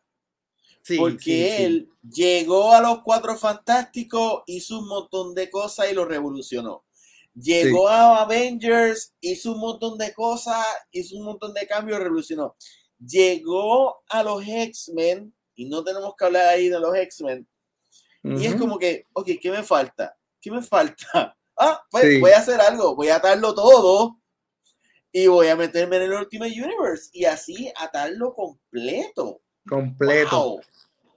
porque 0.97 1.65
él 1.65 1.89
llegó 2.01 2.73
a 2.73 2.81
los 2.81 3.01
Cuatro 3.03 3.37
Fantásticos, 3.37 4.43
hizo 4.47 4.79
un 4.79 4.87
montón 4.87 5.33
de 5.33 5.49
cosas 5.49 5.91
y 5.91 5.93
lo 5.93 6.05
revolucionó. 6.05 6.85
Llegó 7.33 7.87
a 7.87 8.21
Avengers, 8.23 9.13
hizo 9.21 9.53
un 9.53 9.59
montón 9.59 9.97
de 9.97 10.13
cosas, 10.13 10.65
hizo 10.91 11.17
un 11.17 11.25
montón 11.25 11.53
de 11.53 11.65
cambios, 11.65 11.99
revolucionó. 11.99 12.55
Llegó 12.99 14.03
a 14.09 14.23
los 14.23 14.43
X-Men, 14.45 15.33
y 15.55 15.65
no 15.65 15.83
tenemos 15.83 16.13
que 16.17 16.25
hablar 16.25 16.47
ahí 16.47 16.67
de 16.67 16.79
los 16.79 16.95
X-Men. 16.95 17.47
Y 18.23 18.45
es 18.45 18.55
como 18.55 18.77
que, 18.77 19.07
ok, 19.13 19.29
¿qué 19.41 19.49
me 19.49 19.63
falta? 19.63 20.15
¿Qué 20.39 20.51
me 20.51 20.61
falta? 20.61 21.37
Ah, 21.63 21.85
pues 21.91 22.19
voy 22.19 22.31
a 22.31 22.39
hacer 22.39 22.59
algo, 22.59 22.95
voy 22.95 23.09
a 23.09 23.17
atarlo 23.17 23.53
todo 23.53 24.17
y 25.11 25.27
voy 25.27 25.47
a 25.47 25.55
meterme 25.55 25.97
en 25.97 26.01
el 26.03 26.13
Ultimate 26.13 26.51
Universe 26.51 27.11
y 27.13 27.25
así 27.25 27.71
atarlo 27.77 28.33
completo. 28.33 29.41
Completo. 29.67 30.59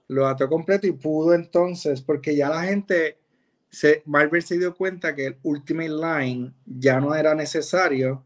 Lo 0.07 0.27
ató 0.27 0.47
completo 0.47 0.85
y 0.85 0.91
pudo 0.91 1.33
entonces, 1.33 1.99
porque 1.99 2.35
ya 2.35 2.49
la 2.49 2.61
gente, 2.61 3.17
se, 3.71 4.03
Marvel 4.05 4.43
se 4.43 4.59
dio 4.59 4.75
cuenta 4.75 5.15
que 5.15 5.25
el 5.25 5.37
Ultimate 5.41 5.89
Line 5.89 6.53
ya 6.63 6.99
no 7.01 7.15
era 7.15 7.33
necesario, 7.33 8.23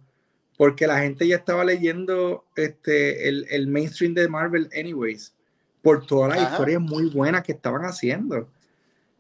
porque 0.58 0.88
la 0.88 1.00
gente 1.00 1.26
ya 1.26 1.38
estaba 1.38 1.64
leyendo 1.64 2.44
este, 2.58 3.30
el, 3.30 3.48
el 3.50 3.68
mainstream 3.68 4.14
de 4.14 4.28
Marvel 4.28 4.70
anyways, 4.78 5.34
por 5.82 6.06
todas 6.06 6.36
las 6.36 6.52
historias 6.52 6.82
muy 6.82 7.06
buenas 7.06 7.44
que 7.44 7.54
estaban 7.54 7.84
haciendo. 7.84 8.50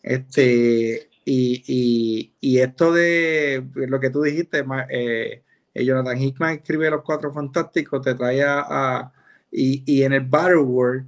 Este, 0.03 1.08
y, 1.29 1.63
y, 1.67 2.33
y, 2.39 2.59
esto 2.59 2.91
de 2.91 3.63
lo 3.75 3.99
que 3.99 4.09
tú 4.09 4.23
dijiste, 4.23 4.65
eh, 4.89 5.43
eh, 5.73 5.85
Jonathan 5.85 6.19
Hickman 6.19 6.55
escribe 6.55 6.89
Los 6.89 7.03
Cuatro 7.03 7.31
Fantásticos, 7.31 8.01
te 8.01 8.15
trae 8.15 8.43
a, 8.43 9.11
y, 9.51 9.83
y, 9.85 10.03
en 10.03 10.13
el 10.13 10.21
Battle 10.21 10.57
World 10.57 11.07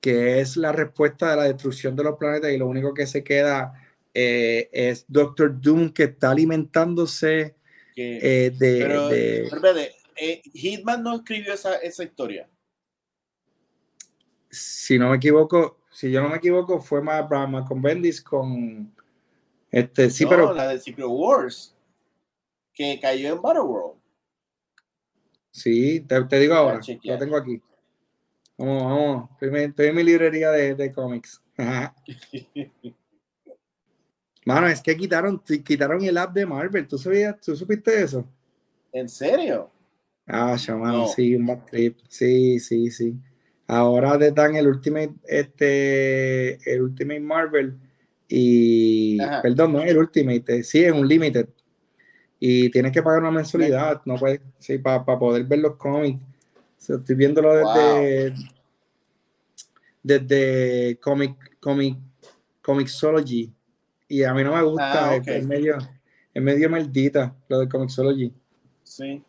que 0.00 0.40
es 0.40 0.56
la 0.56 0.72
respuesta 0.72 1.30
de 1.30 1.36
la 1.36 1.44
destrucción 1.44 1.96
de 1.96 2.04
los 2.04 2.16
planetas 2.16 2.52
y 2.52 2.58
lo 2.58 2.66
único 2.66 2.94
que 2.94 3.06
se 3.06 3.24
queda 3.24 3.74
eh, 4.14 4.68
es 4.72 5.04
Doctor 5.08 5.60
Doom 5.60 5.92
que 5.92 6.04
está 6.04 6.30
alimentándose 6.30 7.56
eh, 7.96 8.52
de... 8.56 8.78
Pero, 8.80 9.08
de 9.74 9.92
eh, 10.16 10.42
Hitman 10.52 11.02
no 11.02 11.16
escribió 11.16 11.52
esa, 11.54 11.76
esa, 11.76 12.04
historia. 12.04 12.48
Si 14.50 14.98
no 14.98 15.10
me 15.10 15.16
equivoco, 15.16 15.80
si 15.92 16.10
yo 16.10 16.22
no 16.22 16.28
me 16.28 16.36
equivoco, 16.36 16.80
fue 16.80 17.02
más 17.02 17.28
Brahma 17.28 17.64
con 17.64 17.82
Bendis 17.82 18.22
con... 18.22 18.94
Este, 19.70 20.10
sí, 20.10 20.26
pero... 20.26 20.52
La 20.54 20.68
de 20.68 20.78
Secret 20.78 21.06
Wars, 21.08 21.76
que 22.72 22.98
cayó 23.00 23.34
en 23.34 23.42
Battleworld. 23.42 23.98
Sí, 25.50 26.00
te, 26.00 26.24
te 26.24 26.38
digo 26.38 26.54
ahora, 26.54 26.80
lo 27.02 27.18
tengo 27.18 27.36
aquí. 27.36 27.60
Vamos, 28.56 28.82
vamos. 28.82 29.30
Estoy, 29.40 29.86
en 29.86 29.94
mi 29.94 30.04
librería 30.04 30.50
de, 30.50 30.74
de 30.74 30.92
cómics. 30.92 31.42
Mano, 34.44 34.66
es 34.66 34.80
que 34.80 34.96
quitaron, 34.96 35.42
quitaron 35.64 36.02
el 36.02 36.16
app 36.16 36.32
de 36.32 36.46
Marvel. 36.46 36.88
¿Tú, 36.88 36.96
sabías, 36.96 37.38
¿Tú 37.40 37.54
supiste 37.54 38.02
eso? 38.02 38.26
¿En 38.92 39.08
serio? 39.08 39.70
Ah, 40.26 40.56
mano, 40.68 41.08
sí, 41.08 41.34
un 41.34 41.46
bad 41.46 41.64
trip. 41.66 41.98
Sí, 42.08 42.58
sí, 42.58 42.90
sí. 42.90 43.14
Ahora 43.66 44.18
te 44.18 44.30
dan 44.32 44.56
el 44.56 44.66
Ultimate, 44.66 45.14
este, 45.24 46.54
el 46.72 46.82
Ultimate 46.82 47.20
Marvel 47.20 47.78
y, 48.28 49.18
perdón, 49.42 49.72
no 49.72 49.80
es 49.80 49.90
el 49.90 49.98
Ultimate, 49.98 50.62
sí, 50.62 50.84
es 50.84 50.92
un 50.92 51.08
Limited. 51.08 51.48
Y 52.40 52.70
tienes 52.70 52.92
que 52.92 53.02
pagar 53.02 53.20
una 53.20 53.30
mensualidad, 53.30 54.02
no 54.04 54.16
puedes, 54.16 54.40
sí, 54.58 54.78
para 54.78 55.04
poder 55.04 55.44
ver 55.44 55.58
los 55.58 55.76
cómics 55.76 56.20
estoy 56.78 57.16
viéndolo 57.16 57.54
desde, 57.54 58.34
desde 60.02 60.98
Comic, 61.00 61.58
Comic, 61.60 61.98
Comixology. 62.62 63.52
Y 64.08 64.22
a 64.22 64.32
mí 64.32 64.42
no 64.42 64.54
me 64.54 64.62
gusta, 64.62 65.10
ah, 65.10 65.16
es, 65.16 65.46
medio, 65.46 65.76
es 66.32 66.42
medio 66.42 66.70
maldita 66.70 67.36
lo 67.48 67.60
de 67.60 67.68
Comixology. 67.68 68.32
Sí. 68.82 69.22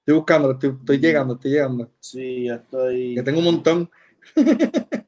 Estoy 0.00 0.14
buscando, 0.14 0.52
estoy, 0.52 0.98
llegando, 0.98 1.34
estoy 1.34 1.50
llegando. 1.52 1.90
Sí, 2.00 2.44
ya 2.46 2.56
estoy. 2.56 3.14
Que 3.14 3.22
tengo 3.22 3.38
un 3.38 3.44
montón. 3.44 3.90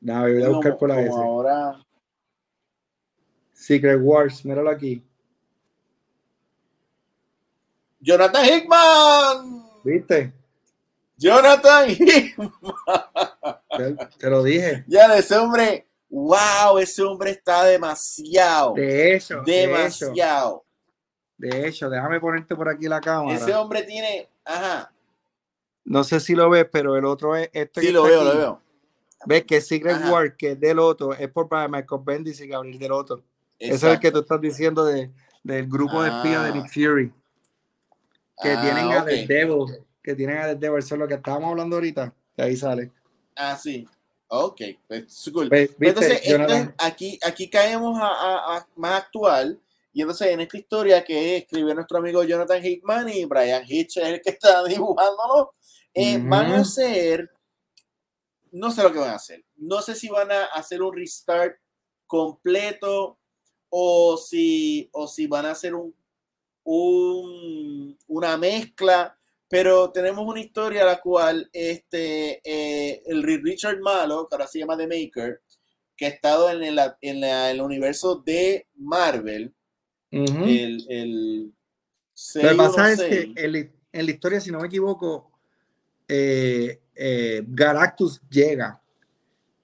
no, 0.00 0.20
voy 0.22 0.42
a 0.42 0.48
buscar 0.48 0.78
por 0.78 0.88
la 0.88 1.00
S. 1.00 1.10
Ahora. 1.10 1.84
Secret 3.52 3.98
Wars, 4.00 4.44
míralo 4.44 4.70
aquí. 4.70 5.04
Jonathan 8.00 8.44
Hickman. 8.44 9.64
¿Viste? 9.82 10.32
Jonathan 11.16 11.90
Hickman. 11.90 12.52
Te, 14.18 14.30
lo 14.30 14.42
dije. 14.42 14.84
Ya, 14.86 15.16
ese 15.16 15.36
hombre, 15.36 15.86
wow, 16.08 16.78
ese 16.78 17.02
hombre 17.02 17.32
está 17.32 17.64
demasiado. 17.64 18.74
De 18.74 19.16
hecho. 19.16 19.42
Demasiado. 19.44 20.64
De 21.36 21.68
hecho, 21.68 21.90
déjame 21.90 22.20
ponerte 22.20 22.54
por 22.54 22.68
aquí 22.68 22.86
la 22.86 23.00
cámara. 23.00 23.36
Ese 23.36 23.54
hombre 23.54 23.82
tiene, 23.82 24.28
ajá. 24.44 24.92
No 25.84 26.04
sé 26.04 26.20
si 26.20 26.34
lo 26.34 26.50
ves, 26.50 26.66
pero 26.70 26.96
el 26.96 27.04
otro 27.04 27.34
es 27.34 27.48
este. 27.52 27.80
Sí, 27.80 27.90
lo 27.90 28.02
veo, 28.04 28.22
lo 28.22 28.36
veo. 28.36 28.62
Ves 29.26 29.44
que 29.44 29.60
Secret 29.60 29.98
War, 30.10 30.36
que 30.36 30.52
es 30.52 30.60
del 30.60 30.78
otro, 30.78 31.12
es 31.12 31.28
por 31.30 31.48
Michael 31.68 32.02
Bendis 32.04 32.40
y 32.40 32.48
Gabriel 32.48 32.78
del 32.78 32.92
otro. 32.92 33.22
Ese 33.58 33.74
es 33.74 33.82
el 33.82 34.00
que 34.00 34.12
tú 34.12 34.20
estás 34.20 34.40
diciendo 34.40 34.84
de, 34.84 35.10
del 35.42 35.66
grupo 35.68 36.02
de 36.02 36.08
espías 36.08 36.44
de 36.44 36.50
ah. 36.50 36.54
Nick 36.54 36.68
Fury 36.72 37.12
que 38.40 38.56
tienen 38.56 38.92
ah, 38.92 39.00
a 39.00 39.04
The 39.04 39.26
Devil, 39.26 39.84
que 40.02 40.14
tienen 40.14 40.38
a 40.38 40.54
Devil, 40.54 40.78
eso 40.78 40.94
es 40.94 40.98
lo 40.98 41.08
que 41.08 41.14
estábamos 41.14 41.50
hablando 41.50 41.76
ahorita, 41.76 42.14
ahí 42.36 42.56
sale. 42.56 42.92
Ah, 43.36 43.56
sí. 43.56 43.86
Ok, 44.28 44.60
pues, 44.86 45.30
cool. 45.32 45.48
Pues, 45.48 45.74
entonces, 45.80 46.20
aquí, 46.78 47.18
aquí 47.24 47.48
caemos 47.48 47.98
a, 48.00 48.66
más 48.76 49.02
actual. 49.02 49.58
Y 49.92 50.02
entonces 50.02 50.28
en 50.28 50.40
esta 50.40 50.58
historia 50.58 51.02
que 51.02 51.38
escribió 51.38 51.74
nuestro 51.74 51.98
amigo 51.98 52.22
Jonathan 52.22 52.64
Hickman 52.64 53.08
y 53.08 53.24
Brian 53.24 53.64
Hitch 53.66 53.96
es 53.96 54.06
el 54.06 54.20
que 54.20 54.30
está 54.30 54.62
dibujándolo, 54.68 55.54
eh, 55.94 56.18
van 56.22 56.52
a 56.52 56.58
hacer, 56.58 57.30
no 58.52 58.70
sé 58.70 58.82
lo 58.82 58.92
que 58.92 58.98
van 58.98 59.10
a 59.10 59.16
hacer, 59.16 59.44
no 59.56 59.82
sé 59.82 59.94
si 59.94 60.08
van 60.08 60.30
a 60.30 60.44
hacer 60.46 60.82
un 60.82 60.94
restart 60.94 61.56
completo 62.06 63.18
o 63.68 64.16
si, 64.16 64.88
o 64.92 65.06
si 65.06 65.26
van 65.26 65.46
a 65.46 65.50
hacer 65.52 65.74
un 65.74 65.94
una 66.70 68.36
mezcla, 68.36 69.16
pero 69.48 69.90
tenemos 69.90 70.26
una 70.26 70.40
historia 70.40 70.84
la 70.84 71.00
cual 71.00 71.48
este, 71.52 72.40
eh, 72.44 73.02
el 73.06 73.22
Richard 73.22 73.80
Malo, 73.80 74.28
que 74.28 74.34
ahora 74.34 74.46
se 74.46 74.58
llama 74.58 74.76
The 74.76 74.86
Maker, 74.86 75.40
que 75.96 76.06
ha 76.06 76.08
estado 76.10 76.50
en, 76.50 76.62
el, 76.62 76.78
en, 77.00 77.24
el 77.24 77.60
universo 77.60 78.16
de 78.16 78.66
Marvel, 78.76 79.54
el, 80.10 80.86
el 80.88 81.52
Lo 82.34 82.48
que 82.50 82.54
pasa 82.56 82.92
es 82.92 83.00
que 83.00 83.32
en, 83.36 84.06
la 84.06 84.10
historia, 84.10 84.40
si 84.40 84.50
no 84.50 84.60
me 84.60 84.66
equivoco, 84.66 85.32
eh, 86.06 86.80
eh, 86.98 87.44
Galactus 87.46 88.20
llega. 88.28 88.80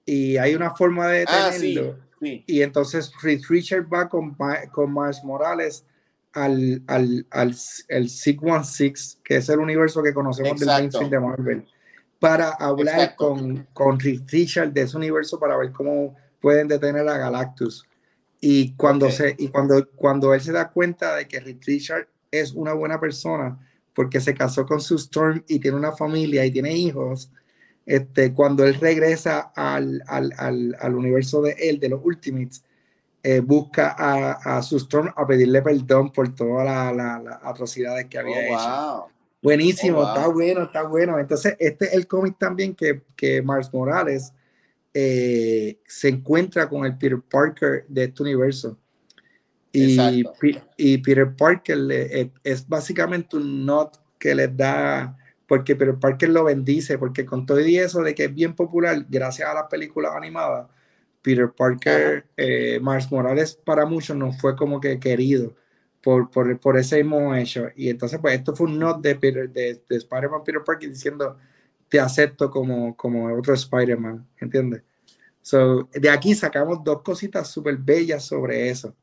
Y 0.05 0.37
hay 0.37 0.55
una 0.55 0.73
forma 0.73 1.07
de 1.09 1.25
ah, 1.27 1.51
detenerlo. 1.51 1.97
Y 2.21 2.61
entonces 2.61 3.11
Richard 3.21 3.87
va 3.93 4.07
con, 4.07 4.35
con 4.71 4.93
Miles 4.93 5.23
Morales 5.23 5.85
al, 6.33 6.81
al, 6.87 7.25
al 7.29 7.55
el 7.87 8.09
616, 8.09 9.19
que 9.23 9.37
es 9.37 9.49
el 9.49 9.59
universo 9.59 10.01
que 10.01 10.13
conocemos 10.13 10.59
del 10.59 10.69
mainstream 10.69 11.09
de 11.09 11.19
Marvel, 11.19 11.65
para 12.19 12.49
hablar 12.51 13.15
con, 13.15 13.67
con 13.73 13.99
Richard 13.99 14.71
de 14.71 14.81
ese 14.81 14.97
universo 14.97 15.39
para 15.39 15.57
ver 15.57 15.71
cómo 15.71 16.15
pueden 16.39 16.67
detener 16.67 17.07
a 17.07 17.17
Galactus. 17.17 17.85
Y 18.41 18.73
cuando, 18.73 19.11
se, 19.11 19.35
y 19.37 19.49
cuando, 19.49 19.87
cuando 19.95 20.33
él 20.33 20.41
se 20.41 20.51
da 20.51 20.69
cuenta 20.69 21.15
de 21.15 21.27
que 21.27 21.39
Richard 21.39 22.07
es 22.31 22.53
una 22.53 22.73
buena 22.73 22.99
persona 22.99 23.59
porque 23.95 24.19
se 24.19 24.35
casó 24.35 24.65
con 24.65 24.81
su 24.81 24.95
Storm 24.95 25.43
y 25.47 25.59
tiene 25.59 25.77
una 25.77 25.93
familia 25.93 26.45
y 26.45 26.51
tiene 26.51 26.73
hijos, 26.75 27.31
este, 27.85 28.33
cuando 28.33 28.65
él 28.65 28.75
regresa 28.75 29.51
al, 29.55 30.03
al, 30.07 30.33
al, 30.37 30.75
al 30.79 30.95
universo 30.95 31.41
de 31.41 31.55
él, 31.57 31.79
de 31.79 31.89
los 31.89 32.01
Ultimates, 32.03 32.63
eh, 33.23 33.39
busca 33.39 33.95
a, 33.97 34.57
a, 34.57 34.61
su 34.61 34.77
Storm 34.77 35.11
a 35.15 35.25
pedirle 35.25 35.61
perdón 35.61 36.11
por 36.11 36.35
todas 36.35 36.95
las 36.95 37.39
atrocidades 37.41 38.05
que 38.05 38.19
había 38.19 38.37
oh, 38.37 38.41
hecho. 38.41 39.15
Buenísimo, 39.41 39.99
oh, 39.99 40.07
está 40.07 40.27
bueno, 40.27 40.63
está 40.63 40.83
bueno. 40.83 41.17
Entonces, 41.17 41.55
este 41.57 41.85
es 41.85 41.93
el 41.93 42.05
cómic 42.05 42.37
también 42.37 42.75
que, 42.75 43.01
que 43.15 43.41
Mars 43.41 43.73
Morales 43.73 44.33
eh, 44.93 45.79
se 45.87 46.09
encuentra 46.09 46.67
con 46.67 46.85
el 46.85 46.97
Peter 46.97 47.19
Parker 47.19 47.85
de 47.87 48.03
este 48.03 48.23
universo. 48.23 48.77
Y, 49.75 50.23
y 50.77 50.97
Peter 50.99 51.35
Parker 51.35 51.77
le, 51.77 52.31
es 52.43 52.67
básicamente 52.67 53.37
un 53.37 53.65
not 53.65 53.97
que 54.17 54.33
les 54.33 54.55
da, 54.55 55.17
porque 55.47 55.75
Peter 55.75 55.95
Parker 55.95 56.29
lo 56.29 56.43
bendice, 56.43 56.97
porque 56.97 57.25
con 57.25 57.45
todo 57.45 57.59
y 57.59 57.77
eso 57.77 58.01
de 58.01 58.15
que 58.15 58.25
es 58.25 58.33
bien 58.33 58.55
popular, 58.55 59.05
gracias 59.09 59.49
a 59.49 59.53
las 59.53 59.65
películas 59.65 60.13
animadas, 60.15 60.67
Peter 61.21 61.51
Parker, 61.51 62.25
eh, 62.37 62.79
Mars 62.81 63.11
Morales 63.11 63.55
para 63.55 63.85
muchos 63.85 64.15
no 64.15 64.31
fue 64.31 64.55
como 64.55 64.79
que 64.79 64.99
querido 64.99 65.55
por, 66.01 66.29
por, 66.29 66.59
por, 66.59 66.77
ese 66.77 66.97
mismo 67.03 67.33
hecho. 67.33 67.67
Y 67.75 67.89
entonces, 67.89 68.19
pues 68.21 68.35
esto 68.35 68.55
fue 68.55 68.67
un 68.67 68.77
not 68.77 69.01
de, 69.01 69.15
Peter, 69.15 69.49
de, 69.49 69.81
de 69.89 69.95
Spider-Man 69.97 70.43
Peter 70.45 70.61
Parker 70.63 70.89
diciendo, 70.89 71.35
te 71.89 71.99
acepto 71.99 72.51
como, 72.51 72.95
como 72.95 73.33
otro 73.35 73.53
Spider-Man, 73.55 74.27
¿entiendes? 74.39 74.83
So, 75.41 75.89
de 75.93 76.09
aquí 76.09 76.33
sacamos 76.33 76.83
dos 76.83 77.01
cositas 77.01 77.47
súper 77.47 77.77
bellas 77.77 78.23
sobre 78.23 78.69
eso. 78.69 78.95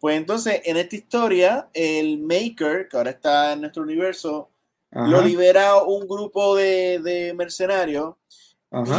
Pues 0.00 0.16
entonces, 0.16 0.62
en 0.64 0.78
esta 0.78 0.96
historia, 0.96 1.68
el 1.74 2.18
Maker, 2.18 2.88
que 2.88 2.96
ahora 2.96 3.10
está 3.10 3.52
en 3.52 3.60
nuestro 3.60 3.82
universo, 3.82 4.50
lo 4.92 5.20
libera 5.20 5.82
un 5.82 6.08
grupo 6.08 6.56
de, 6.56 7.32
mercenarios 7.36 8.14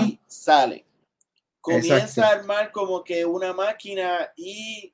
y 0.03 0.19
sale. 0.27 0.85
Comienza 1.59 2.27
a 2.27 2.31
armar 2.33 2.71
como 2.71 3.03
que 3.03 3.25
una 3.25 3.51
máquina 3.51 4.31
y 4.35 4.93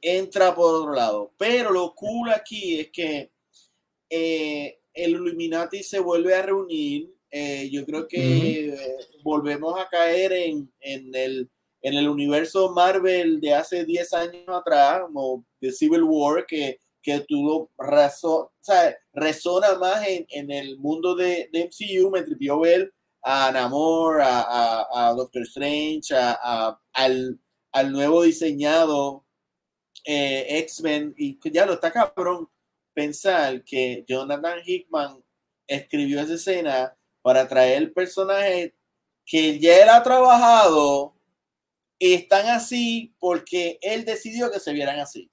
entra 0.00 0.54
por 0.54 0.74
otro 0.74 0.94
lado. 0.94 1.32
Pero 1.36 1.70
lo 1.70 1.94
cool 1.94 2.30
aquí 2.30 2.80
es 2.80 2.90
que 2.90 3.30
eh, 4.08 4.80
el 4.94 5.10
Illuminati 5.12 5.82
se 5.82 5.98
vuelve 5.98 6.34
a 6.34 6.42
reunir. 6.42 7.14
Eh, 7.30 7.68
yo 7.70 7.84
creo 7.84 8.08
que 8.08 8.76
volvemos 9.22 9.78
a 9.78 9.88
caer 9.88 10.32
en, 10.32 10.72
en 10.80 11.14
el 11.14 11.50
en 11.84 11.94
el 11.94 12.08
universo 12.08 12.72
Marvel 12.72 13.40
de 13.42 13.54
hace 13.54 13.84
10 13.84 14.12
años 14.14 14.48
atrás, 14.48 15.02
como 15.02 15.44
de 15.60 15.70
Civil 15.70 16.02
War, 16.02 16.46
que, 16.46 16.80
que 17.02 17.20
tuvo 17.28 17.70
razón, 17.76 18.46
o 18.46 18.52
sea, 18.58 18.96
resona 19.12 19.74
más 19.74 20.02
en, 20.08 20.50
el 20.50 20.78
mundo 20.78 21.14
de, 21.14 21.50
de, 21.52 21.66
MCU, 21.66 22.10
me 22.10 22.22
tripió 22.22 22.58
ver 22.58 22.90
a 23.22 23.52
Namor, 23.52 24.22
a, 24.22 24.40
a, 24.40 25.08
a 25.08 25.12
Doctor 25.12 25.42
Strange, 25.42 26.14
a, 26.16 26.80
al, 26.94 27.38
al, 27.72 27.92
nuevo 27.92 28.22
diseñado 28.22 29.26
eh, 30.06 30.46
X-Men, 30.60 31.14
y 31.18 31.38
ya 31.50 31.66
lo 31.66 31.74
está 31.74 31.92
cabrón 31.92 32.48
pensar 32.94 33.62
que 33.62 34.06
Jonathan 34.08 34.60
Hickman 34.64 35.22
escribió 35.66 36.22
esa 36.22 36.34
escena 36.34 36.94
para 37.20 37.46
traer 37.46 37.76
el 37.82 37.92
personaje 37.92 38.74
que 39.26 39.58
ya 39.58 39.82
él 39.82 39.88
ha 39.90 40.02
trabajado 40.02 41.13
están 41.98 42.46
así 42.48 43.14
porque 43.18 43.78
él 43.82 44.04
decidió 44.04 44.50
que 44.50 44.60
se 44.60 44.72
vieran 44.72 45.00
así. 45.00 45.30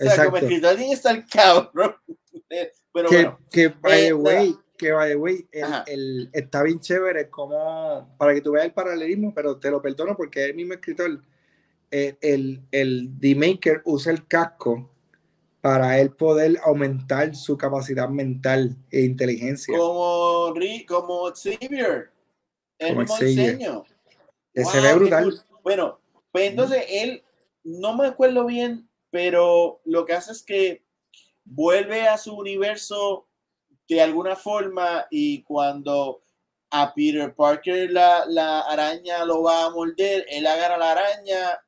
O 0.00 0.04
sea, 0.04 0.24
como 0.26 0.36
escritor 0.36 0.78
está 0.78 1.10
el 1.10 1.26
cabrón. 1.26 1.96
Pero 2.92 3.08
que, 3.08 3.16
bueno. 3.16 3.38
Que 3.50 3.68
by 3.68 4.02
the 4.06 4.12
way, 4.14 4.56
que 4.76 4.92
by 4.92 5.10
the 5.10 5.16
way, 5.16 5.48
el, 5.86 6.30
está 6.32 6.62
bien 6.62 6.80
chévere 6.80 7.28
como, 7.28 8.16
para 8.16 8.32
que 8.32 8.40
tú 8.40 8.52
veas 8.52 8.66
el 8.66 8.72
paralelismo, 8.72 9.34
pero 9.34 9.58
te 9.58 9.70
lo 9.70 9.82
perdono 9.82 10.16
porque 10.16 10.42
es 10.42 10.50
el 10.50 10.56
mismo 10.56 10.74
escritor. 10.74 11.22
El, 11.90 12.16
el, 12.20 12.62
el 12.70 13.18
D-Maker 13.18 13.82
usa 13.84 14.12
el 14.12 14.26
casco 14.26 14.90
para 15.60 15.98
él 15.98 16.10
poder 16.12 16.58
aumentar 16.64 17.34
su 17.34 17.58
capacidad 17.58 18.08
mental 18.08 18.76
e 18.90 19.02
inteligencia. 19.02 19.76
Como, 19.76 20.54
como 20.86 21.30
Xavier. 21.34 22.10
El 22.78 22.88
como 22.88 23.00
mismo 23.00 23.18
diseño. 23.18 23.84
se 24.54 24.80
ve 24.80 24.94
brutal. 24.94 25.44
Bueno, 25.68 26.00
pues 26.32 26.48
entonces 26.48 26.82
él, 26.88 27.22
no 27.62 27.94
me 27.94 28.06
acuerdo 28.06 28.46
bien, 28.46 28.88
pero 29.10 29.82
lo 29.84 30.06
que 30.06 30.14
hace 30.14 30.32
es 30.32 30.42
que 30.42 30.82
vuelve 31.44 32.08
a 32.08 32.16
su 32.16 32.34
universo 32.34 33.28
de 33.86 34.00
alguna 34.00 34.34
forma 34.34 35.06
y 35.10 35.42
cuando 35.42 36.22
a 36.70 36.94
Peter 36.94 37.34
Parker 37.34 37.90
la, 37.90 38.24
la 38.26 38.60
araña 38.60 39.26
lo 39.26 39.42
va 39.42 39.66
a 39.66 39.70
morder, 39.70 40.24
él 40.30 40.46
agarra 40.46 40.78
la 40.78 40.92
araña 40.92 41.60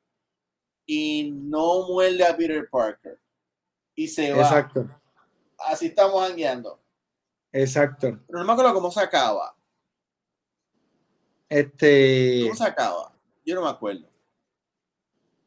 y 0.87 1.31
no 1.33 1.87
muerde 1.87 2.25
a 2.25 2.35
Peter 2.35 2.67
Parker. 2.71 3.21
Y 3.95 4.09
se 4.09 4.33
va. 4.33 4.45
Exacto. 4.45 4.89
Así 5.59 5.89
estamos 5.89 6.27
hangueando. 6.27 6.83
Exacto. 7.53 8.19
Pero 8.27 8.39
no 8.39 8.47
me 8.47 8.53
acuerdo 8.53 8.73
cómo 8.73 8.91
se 8.91 9.01
acaba. 9.01 9.55
Este. 11.51 12.45
¿Cómo 12.45 12.55
se 12.55 12.65
acaba? 12.65 13.10
Yo 13.45 13.55
no 13.55 13.63
me 13.63 13.71
acuerdo. 13.71 14.09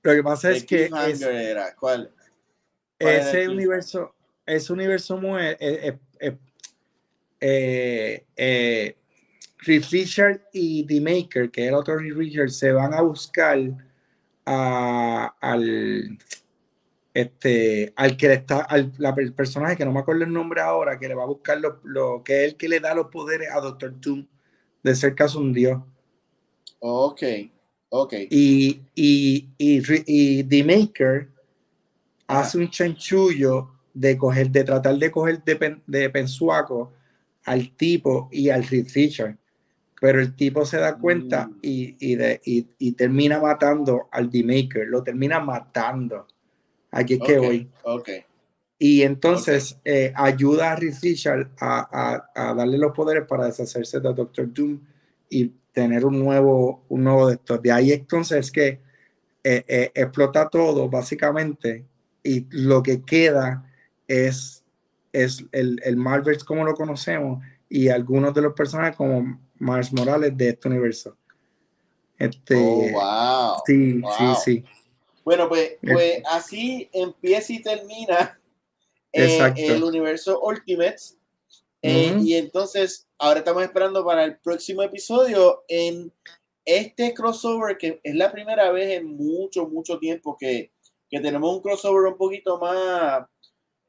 Lo 0.01 0.13
que 0.13 0.23
pasa 0.23 0.51
es 0.51 0.65
que 0.65 0.89
era? 0.91 1.75
¿Cuál? 1.75 2.11
ese 2.99 3.49
universo, 3.49 4.13
ese 4.45 4.73
universo 4.73 5.17
muy 5.17 5.41
eh, 5.41 5.57
eh, 5.59 6.37
eh, 7.39 8.25
eh 8.35 8.97
Richard 9.65 10.41
y 10.51 10.85
The 10.85 10.99
Maker, 10.99 11.49
que 11.49 11.63
es 11.63 11.69
el 11.69 11.75
otro 11.75 11.97
Richard, 11.97 12.49
se 12.49 12.71
van 12.71 12.93
a 12.93 13.01
buscar 13.01 13.59
a, 14.45 15.35
al 15.39 16.17
este 17.13 17.93
al 17.95 18.17
que 18.17 18.33
está 18.33 18.61
al 18.61 18.91
la, 18.97 19.13
el 19.17 19.33
personaje 19.33 19.77
que 19.77 19.85
no 19.85 19.91
me 19.91 19.99
acuerdo 19.99 20.23
el 20.23 20.33
nombre 20.33 20.61
ahora 20.61 20.99
que 20.99 21.07
le 21.07 21.13
va 21.13 21.23
a 21.23 21.27
buscar 21.27 21.59
lo, 21.61 21.79
lo 21.83 22.23
que 22.23 22.43
es 22.43 22.51
el 22.51 22.57
que 22.57 22.67
le 22.67 22.79
da 22.79 22.95
los 22.95 23.07
poderes 23.07 23.49
a 23.51 23.61
Doctor 23.61 23.93
Doom 24.01 24.25
de 24.81 24.95
ser 24.95 25.13
caso 25.13 25.39
un 25.39 25.53
dios 25.53 25.79
ok 26.79 27.21
y, 28.29 28.81
y, 28.95 29.49
y, 29.57 30.43
The 30.43 30.63
Maker 30.63 31.29
hace 32.27 32.57
un 32.57 32.69
chanchullo 32.69 33.69
de 33.93 34.17
coger, 34.17 34.49
de 34.49 34.63
tratar 34.63 34.97
de 34.97 35.11
coger 35.11 35.43
de, 35.43 35.81
de 35.85 36.09
pensuaco 36.09 36.91
al 37.45 37.75
tipo 37.75 38.29
y 38.31 38.49
al 38.49 38.63
Richard. 38.63 39.37
Pero 40.01 40.19
el 40.19 40.35
tipo 40.35 40.65
se 40.65 40.77
da 40.77 40.97
cuenta 40.97 41.47
mm. 41.47 41.59
y, 41.61 41.95
y, 41.99 42.15
de, 42.15 42.41
y, 42.43 42.91
termina 42.93 43.39
matando 43.39 44.09
al 44.11 44.29
The 44.29 44.43
Maker, 44.43 44.87
lo 44.87 45.03
termina 45.03 45.39
matando. 45.39 46.27
Aquí 46.91 47.13
es 47.13 47.19
que 47.19 47.37
voy. 47.37 47.69
Y 48.79 49.03
entonces 49.03 49.79
eh, 49.85 50.11
ayuda 50.15 50.71
a 50.71 50.75
Richard 50.75 51.51
a, 51.59 52.25
a, 52.35 52.49
a, 52.49 52.53
darle 52.53 52.77
los 52.77 52.91
poderes 52.91 53.25
para 53.27 53.45
deshacerse 53.45 53.99
de 53.99 54.13
Doctor 54.13 54.51
Doom 54.51 54.79
y 55.29 55.53
tener 55.73 56.05
un 56.05 56.19
nuevo, 56.19 56.85
un 56.89 57.03
nuevo 57.03 57.27
de 57.27 57.35
estos. 57.35 57.61
De 57.61 57.71
ahí 57.71 57.91
entonces 57.91 58.51
que 58.51 58.79
eh, 59.43 59.65
eh, 59.67 59.91
explota 59.93 60.47
todo 60.47 60.87
básicamente 60.89 61.85
y 62.23 62.45
lo 62.51 62.81
que 62.81 63.03
queda 63.03 63.69
es, 64.07 64.63
es 65.11 65.43
el, 65.51 65.81
el 65.83 65.97
Marvel 65.97 66.37
como 66.45 66.63
lo 66.63 66.75
conocemos 66.75 67.43
y 67.67 67.89
algunos 67.89 68.33
de 68.33 68.41
los 68.41 68.53
personajes 68.53 68.95
como 68.95 69.39
Mars 69.57 69.91
Morales 69.91 70.37
de 70.37 70.49
este 70.49 70.67
universo. 70.67 71.17
Este, 72.17 72.55
oh, 72.55 72.91
wow. 72.91 73.55
Sí, 73.65 74.01
sí, 74.17 74.25
sí. 74.45 74.65
Bueno, 75.25 75.49
pues, 75.49 75.73
pues 75.81 76.21
así 76.29 76.89
empieza 76.93 77.53
y 77.53 77.61
termina 77.61 78.39
eh, 79.11 79.53
el 79.57 79.83
universo 79.83 80.39
Ultimates. 80.41 81.17
Y 81.85 82.35
entonces 82.35 83.09
ahora 83.17 83.39
estamos 83.39 83.61
esperando 83.61 84.05
para 84.05 84.23
el 84.23 84.37
próximo 84.37 84.83
episodio 84.83 85.65
en 85.67 86.13
este 86.63 87.13
crossover, 87.13 87.77
que 87.77 87.99
es 88.01 88.15
la 88.15 88.31
primera 88.31 88.71
vez 88.71 88.99
en 88.99 89.17
mucho, 89.17 89.67
mucho 89.67 89.99
tiempo 89.99 90.37
que, 90.39 90.71
que 91.09 91.19
tenemos 91.19 91.53
un 91.53 91.61
crossover 91.61 92.05
un 92.05 92.17
poquito 92.17 92.57
más 92.57 93.25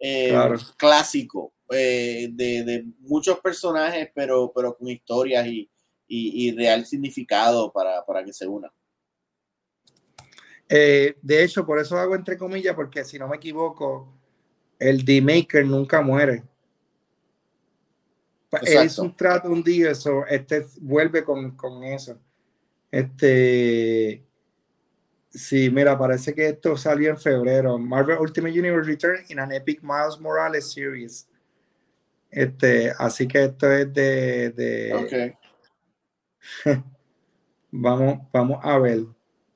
eh, 0.00 0.36
clásico, 0.76 1.52
eh, 1.70 2.30
de, 2.32 2.64
de, 2.64 2.84
muchos 2.98 3.38
personajes, 3.38 4.10
pero, 4.12 4.50
pero 4.52 4.76
con 4.76 4.88
historias 4.88 5.46
y, 5.46 5.70
y, 6.08 6.50
real 6.56 6.84
significado 6.84 7.72
para, 7.72 8.04
para, 8.04 8.24
que 8.24 8.32
se 8.32 8.46
unan. 8.48 8.72
Eh, 10.68 11.14
de 11.22 11.44
hecho, 11.44 11.64
por 11.64 11.78
eso 11.78 11.96
hago 11.96 12.16
entre 12.16 12.36
comillas, 12.36 12.74
porque 12.74 13.04
si 13.04 13.20
no 13.20 13.28
me 13.28 13.36
equivoco, 13.36 14.12
el 14.80 15.04
D-Maker 15.04 15.64
nunca 15.64 16.02
muere 16.02 16.42
es 18.62 18.98
un 18.98 19.16
trato 19.16 19.48
un 19.48 19.62
día, 19.62 19.90
eso, 19.90 20.24
este 20.26 20.66
vuelve 20.80 21.24
con, 21.24 21.52
con, 21.56 21.82
eso. 21.84 22.18
Este, 22.90 24.22
sí, 25.30 25.70
mira, 25.70 25.98
parece 25.98 26.34
que 26.34 26.48
esto 26.48 26.76
salió 26.76 27.10
en 27.10 27.18
febrero. 27.18 27.76
Marvel 27.78 28.18
Ultimate 28.18 28.58
Universe 28.58 28.88
Return 28.90 29.24
in 29.28 29.38
an 29.40 29.52
Epic 29.52 29.80
Miles 29.82 30.18
Morales 30.20 30.72
Series. 30.72 31.28
Este, 32.30 32.92
así 32.98 33.28
que 33.28 33.44
esto 33.44 33.70
es 33.70 33.92
de, 33.92 34.50
de... 34.50 34.94
Okay. 34.94 35.34
vamos, 37.70 38.18
vamos 38.32 38.58
a 38.62 38.78
ver. 38.78 39.04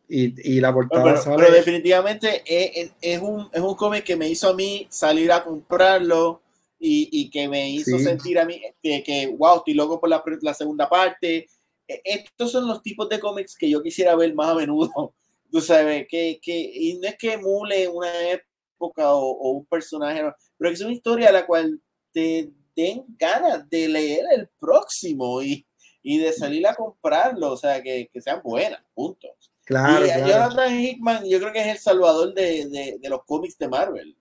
Y, 0.08 0.56
y 0.56 0.60
la 0.60 0.72
portada 0.72 1.04
pero, 1.04 1.16
sale- 1.18 1.36
pero 1.36 1.52
definitivamente 1.52 2.42
es, 2.46 2.86
es- 2.86 2.92
es 3.00 3.20
un, 3.20 3.48
es 3.52 3.60
un 3.60 3.74
cómic 3.74 4.04
que 4.04 4.16
me 4.16 4.28
hizo 4.28 4.48
a 4.48 4.54
mí 4.54 4.86
salir 4.90 5.30
a 5.30 5.44
comprarlo 5.44 6.40
y, 6.78 7.08
y 7.10 7.30
que 7.30 7.48
me 7.48 7.70
hizo 7.70 7.98
Sí. 7.98 8.04
sentir 8.04 8.38
a 8.38 8.44
mí 8.44 8.60
que, 8.82 9.02
que, 9.02 9.26
wow, 9.36 9.58
estoy 9.58 9.74
loco 9.74 10.00
por 10.00 10.08
la, 10.08 10.22
la 10.42 10.54
segunda 10.54 10.88
parte. 10.88 11.46
E- 11.88 12.00
Estos 12.04 12.52
son 12.52 12.66
los 12.68 12.82
tipos 12.82 13.08
de 13.08 13.18
cómics 13.20 13.56
que 13.56 13.68
yo 13.70 13.82
quisiera 13.82 14.14
ver 14.16 14.34
más 14.34 14.48
a 14.50 14.54
menudo. 14.54 15.14
Tú 15.50 15.60
sabes, 15.60 16.06
que, 16.08 16.38
que 16.42 16.56
y 16.58 16.98
no 16.98 17.08
es 17.08 17.16
que 17.16 17.32
emule 17.32 17.88
una 17.88 18.30
época 18.30 19.12
o, 19.14 19.30
o 19.30 19.50
un 19.52 19.66
personaje, 19.66 20.22
pero 20.58 20.70
es 20.70 20.80
una 20.82 20.92
historia 20.92 21.30
a 21.30 21.32
la 21.32 21.46
cual 21.46 21.80
te 22.12 22.50
den 22.76 23.04
ganas 23.18 23.68
de 23.70 23.88
leer 23.88 24.24
el 24.36 24.48
próximo 24.60 25.42
y, 25.42 25.66
y 26.02 26.18
de 26.18 26.32
salir 26.34 26.66
a 26.66 26.74
comprarlo, 26.74 27.52
o 27.52 27.56
sea, 27.56 27.82
que, 27.82 28.08
que 28.12 28.20
sean 28.20 28.40
buenas, 28.44 28.80
punto. 28.94 29.26
claro, 29.64 30.04
y 30.04 30.08
claro. 30.10 30.28
Jonathan 30.28 30.80
Hickman, 30.80 31.24
yo 31.28 31.40
creo 31.40 31.52
que 31.52 31.60
es 31.60 31.66
el 31.68 31.78
salvador 31.78 32.34
de, 32.34 32.66
de, 32.68 32.98
de 33.00 33.08
los 33.08 33.24
cómics 33.24 33.56
de 33.58 33.68
Marvel. 33.68 34.16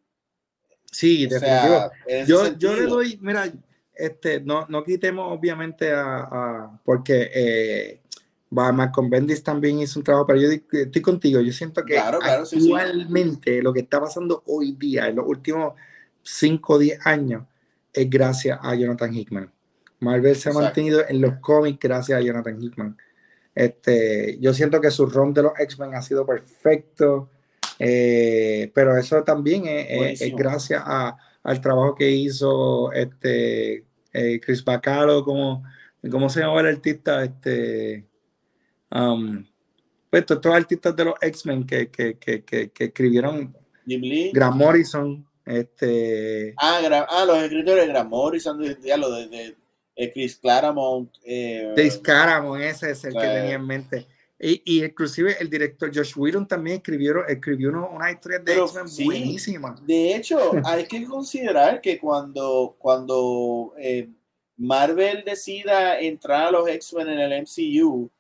Sí, 0.92 1.26
O 1.26 1.30
definitivo. 1.30 1.92
sea, 2.08 2.26
yo, 2.26 2.58
yo 2.58 2.76
le 2.76 2.84
doy, 2.88 3.20
mira, 3.22 3.52
este, 3.94 4.42
no, 4.42 4.66
no 4.70 4.84
quitemos 4.84 5.32
obviamente 5.38 5.92
a, 5.92 6.18
a- 6.20 6.82
porque 6.84 7.30
eh, 7.34 8.02
Malcolm 8.50 9.10
Bendis 9.10 9.44
también 9.44 9.80
hizo 9.80 10.00
un 10.00 10.04
trabajo, 10.04 10.28
pero 10.28 10.40
yo 10.40 10.50
estoy 10.52 11.02
contigo, 11.02 11.42
yo 11.42 11.52
siento 11.52 11.84
que 11.84 11.94
Claro, 11.96 12.20
claro, 12.20 12.46
sí, 12.46 12.62
sí. 12.62 12.72
actualmente 12.74 13.62
lo 13.62 13.74
que 13.74 13.82
está 13.82 14.00
pasando 14.00 14.44
hoy 14.46 14.72
día, 14.74 15.08
en 15.08 15.18
los 15.18 15.26
últimos 15.28 15.74
5 16.24 16.74
o 16.74 16.78
10 16.80 17.06
años, 17.06 17.44
es 17.94 18.10
gracias 18.10 18.58
a 18.62 18.76
Jonathan 18.76 19.14
Hickman. 19.14 19.52
Marvel 20.00 20.36
se 20.36 20.50
ha 20.50 20.54
mantenido 20.54 21.02
en 21.10 21.20
los 21.22 21.36
cómics 21.40 21.80
gracias 21.82 22.20
a 22.20 22.22
Jonathan 22.22 22.62
Hickman. 22.62 22.98
Este, 23.56 24.38
yo 24.40 24.54
siento 24.54 24.80
que 24.80 24.92
su 24.92 25.08
run 25.08 25.34
de 25.34 25.42
los 25.42 25.54
X-Men 25.60 25.96
ha 25.96 26.02
sido 26.04 26.26
perfecto, 26.26 27.30
eh, 27.80 28.72
pero 28.74 28.98
eso 28.98 29.24
también 29.24 29.64
es, 29.68 30.20
gracias 30.36 30.82
a- 30.86 31.18
al 31.44 31.62
trabajo 31.62 31.96
que 31.96 32.10
hizo 32.12 32.92
este, 32.92 33.86
eh, 34.14 34.40
Chris 34.44 34.64
Bacalo, 34.64 35.24
como, 35.24 35.64
¿cómo 36.12 36.30
se 36.30 36.40
llamaba 36.42 36.62
el 36.62 36.68
artista? 36.76 37.24
Este, 37.24 38.06
um, 38.92 39.46
pues 40.10 40.26
todos 40.26 40.40
estos 40.40 40.54
artistas 40.56 40.96
de 40.96 41.06
los 41.06 41.14
X-Men 41.22 41.66
que, 41.66 41.90
que, 41.90 42.18
que, 42.18 42.44
que, 42.44 42.72
escribieron 42.86 43.56
Jim 43.86 44.02
Lee. 44.02 44.32
Grant 44.34 44.56
Morrison, 44.56 45.26
este, 45.46 46.54
Ah, 46.58 46.80
Gra- 46.84 47.06
ah, 47.10 47.26
los 47.26 47.38
escritores 47.44 47.84
de 47.86 47.90
Grant 47.94 48.10
Morrison, 48.10 48.58
de, 48.60 48.98
lo 48.98 49.12
de, 49.12 49.28
de- 49.28 49.56
de 49.96 50.14
Chris 50.14 50.38
Claremont. 50.38 51.10
Eh, 51.26 51.74
Dave 51.76 52.02
Caramon, 52.04 52.62
ese 52.62 52.92
es 52.92 53.04
el 53.06 53.14
que 53.14 53.20
Sí. 53.22 53.26
tenía 53.26 53.56
en 53.56 53.66
mente. 53.66 54.08
Y, 54.40 54.62
y 54.66 54.84
inclusive 54.86 55.36
el 55.40 55.50
director 55.50 55.90
Josh 55.94 56.14
Whedon 56.16 56.48
también 56.48 56.78
escribió, 56.78 57.26
escribió 57.28 57.70
uno- 57.70 57.90
una 57.92 58.12
historia 58.12 58.38
de 58.40 58.54
X-Men 58.56 58.88
sí. 58.88 59.06
buenísima. 59.06 59.76
De 59.84 60.16
hecho, 60.16 60.52
hay 60.64 60.86
que 60.86 61.04
considerar 61.06 61.82
que 61.82 61.98
cuando, 62.00 62.76
cuando 62.78 63.74
eh, 63.80 64.10
Marvel 64.58 65.24
decida 65.26 66.00
entrar 66.00 66.48
a 66.48 66.52
los 66.52 66.70
X-Men 66.70 67.10
en 67.10 67.20
el 67.20 67.42
MCU, 67.42 68.12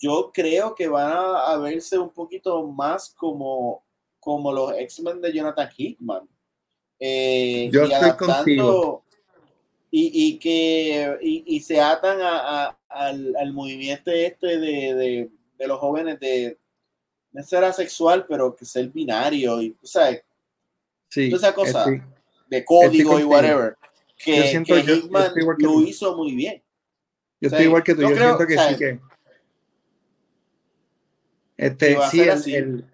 yo 0.00 0.30
creo 0.34 0.74
que 0.74 0.88
van 0.88 1.12
a, 1.12 1.52
a 1.52 1.58
verse 1.58 1.96
un 1.98 2.10
poquito 2.10 2.66
más 2.66 3.14
como, 3.16 3.84
como 4.18 4.52
los 4.52 4.72
X-Men 4.76 5.20
de 5.20 5.32
Jonathan 5.32 5.68
Hickman. 5.76 6.28
Eh, 6.98 7.70
Yo 7.72 7.86
y 7.86 7.92
estoy 7.92 8.12
contigo. 8.16 9.04
Y, 9.92 10.10
y 10.28 10.38
que 10.38 11.16
y, 11.22 11.44
y 11.46 11.60
se 11.60 11.80
atan 11.80 12.20
a- 12.20 12.66
a- 12.66 12.78
al, 12.88 13.34
al 13.36 13.52
movimiento 13.52 14.10
este 14.10 14.58
de, 14.58 14.94
de, 14.94 15.30
de 15.60 15.68
los 15.68 15.78
jóvenes 15.78 16.18
de 16.18 16.58
no 17.32 17.42
ser 17.42 17.62
asexual, 17.64 18.24
pero 18.26 18.56
que 18.56 18.64
ser 18.64 18.88
binario 18.88 19.60
y 19.60 19.70
tú 19.72 19.86
sabes, 19.86 20.24
Sí, 21.08 21.30
esa 21.32 21.54
cosa. 21.54 21.80
estoy- 21.80 22.02
de 22.48 22.64
código 22.64 23.20
y 23.20 23.24
whatever, 23.24 23.76
Yo 23.80 24.24
que, 24.24 24.48
siento- 24.48 24.74
que 24.74 24.82
yo- 24.82 24.94
yo 24.94 24.96
Hickman 24.96 25.34
que 25.34 25.40
lo 25.42 25.56
tú. 25.56 25.82
hizo 25.82 26.16
muy 26.16 26.34
bien. 26.34 26.62
yo 27.40 27.46
o 27.46 27.50
sea, 27.50 27.58
estoy 27.58 27.66
igual 27.66 27.82
que 27.84 27.94
tú. 27.94 28.00
yo 28.02 28.08
creo, 28.08 28.36
siento 28.36 28.46
que 28.46 28.58
sí 28.58 28.76
que. 28.78 29.00
Este, 31.56 31.96
sí, 32.10 32.20
el- 32.22 32.54
el- 32.54 32.84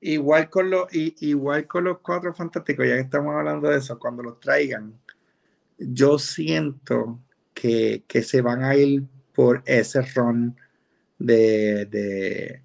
igual 0.00 0.48
con 0.50 0.70
los 0.70 0.86
igual 0.92 1.66
con 1.66 1.84
los 1.84 1.98
cuatro 2.00 2.32
fantásticos, 2.34 2.86
ya 2.86 2.94
que 2.94 3.00
estamos 3.02 3.34
hablando 3.34 3.68
de 3.68 3.78
eso, 3.78 3.98
cuando 3.98 4.22
los 4.22 4.40
traigan, 4.40 4.98
yo 5.78 6.18
siento 6.18 7.20
que, 7.54 8.04
que 8.08 8.22
se 8.22 8.40
van 8.40 8.62
a 8.64 8.74
ir 8.74 9.02
por 9.34 9.62
ese 9.66 10.00
run 10.14 10.56
de, 11.18 11.86
de, 11.86 12.62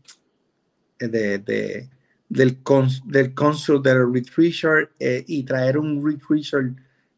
de, 0.99 1.37
de- 1.39 1.89
del, 2.29 2.61
cons, 2.63 3.01
del 3.05 3.33
cónsul 3.33 3.81
del 3.83 4.11
Reed 4.13 4.27
Richard 4.37 4.89
eh, 4.99 5.23
y 5.27 5.43
traer 5.43 5.77
un 5.77 6.05
Reed 6.05 6.21
Richard 6.29 6.75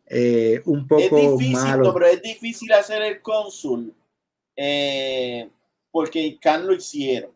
eh, 0.07 0.61
un 0.65 0.79
Es 0.81 0.85
poco 0.87 1.37
difícil, 1.37 1.51
malo. 1.53 1.83
no, 1.85 1.93
pero 1.93 2.07
es 2.07 2.21
difícil 2.21 2.71
hacer 2.73 3.01
el 3.03 3.21
cónsul 3.21 3.93
eh, 4.55 5.49
porque 5.91 6.37
Khan 6.41 6.65
lo 6.67 6.73
hicieron. 6.73 7.31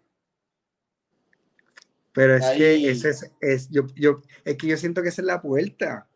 Pero 2.13 2.35
es 2.35 2.43
Ahí- 2.45 2.57
que 2.57 2.89
ese 2.89 3.09
es, 3.09 3.31
es- 3.41 3.69
yo, 3.69 3.83
yo, 3.95 4.21
es 4.43 4.57
que 4.57 4.67
yo 4.67 4.77
siento 4.77 5.01
que 5.03 5.09
esa 5.09 5.21
es 5.21 5.25
la 5.27 5.41
puerta. 5.41 6.07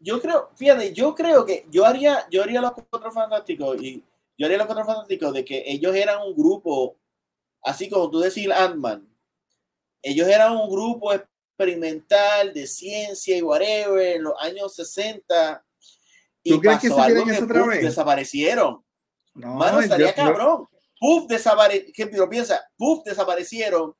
Yo 0.00 0.20
creo, 0.20 0.50
fíjate, 0.56 0.92
yo 0.94 1.14
creo 1.14 1.44
que 1.44 1.66
yo 1.70 1.84
haría, 1.84 2.26
yo 2.30 2.42
haría 2.42 2.60
los 2.60 2.72
cuatro 2.88 3.10
fantásticos 3.10 3.82
y 3.82 4.02
yo 4.38 4.46
haría 4.46 4.56
los 4.58 4.66
cuatro 4.66 4.84
fantásticos 4.86 5.32
de 5.34 5.44
que 5.44 5.64
ellos 5.66 5.94
eran 5.94 6.22
un 6.22 6.34
grupo, 6.34 6.98
así 7.62 7.88
como 7.90 8.08
tú 8.10 8.20
decís 8.20 8.48
Ant-Man, 8.50 9.06
ellos 10.02 10.28
eran 10.28 10.56
un 10.56 10.70
grupo 10.70 11.12
experimental 11.12 12.52
de 12.54 12.66
ciencia 12.66 13.36
y 13.36 13.42
whatever 13.42 14.16
en 14.16 14.22
los 14.22 14.34
años 14.40 14.74
60 14.76 15.64
y 16.44 16.50
¿Tú 16.50 16.60
crees 16.60 16.78
que 16.80 16.88
pasó 16.88 17.00
se 17.00 17.06
algo 17.06 17.24
que 17.24 17.32
eso 17.32 17.44
otra 17.44 17.60
puf, 17.60 17.68
vez? 17.70 17.82
desaparecieron. 17.82 18.84
No, 19.34 19.54
Mano, 19.54 19.78
yo- 19.78 19.82
estaría 19.82 20.08
yo- 20.10 20.14
cabrón. 20.14 20.66
Puf, 21.00 21.26
desaparecieron. 21.28 22.16
Lo 22.16 22.28
piensa, 22.28 22.60
puf, 22.76 23.04
desaparecieron. 23.04 23.94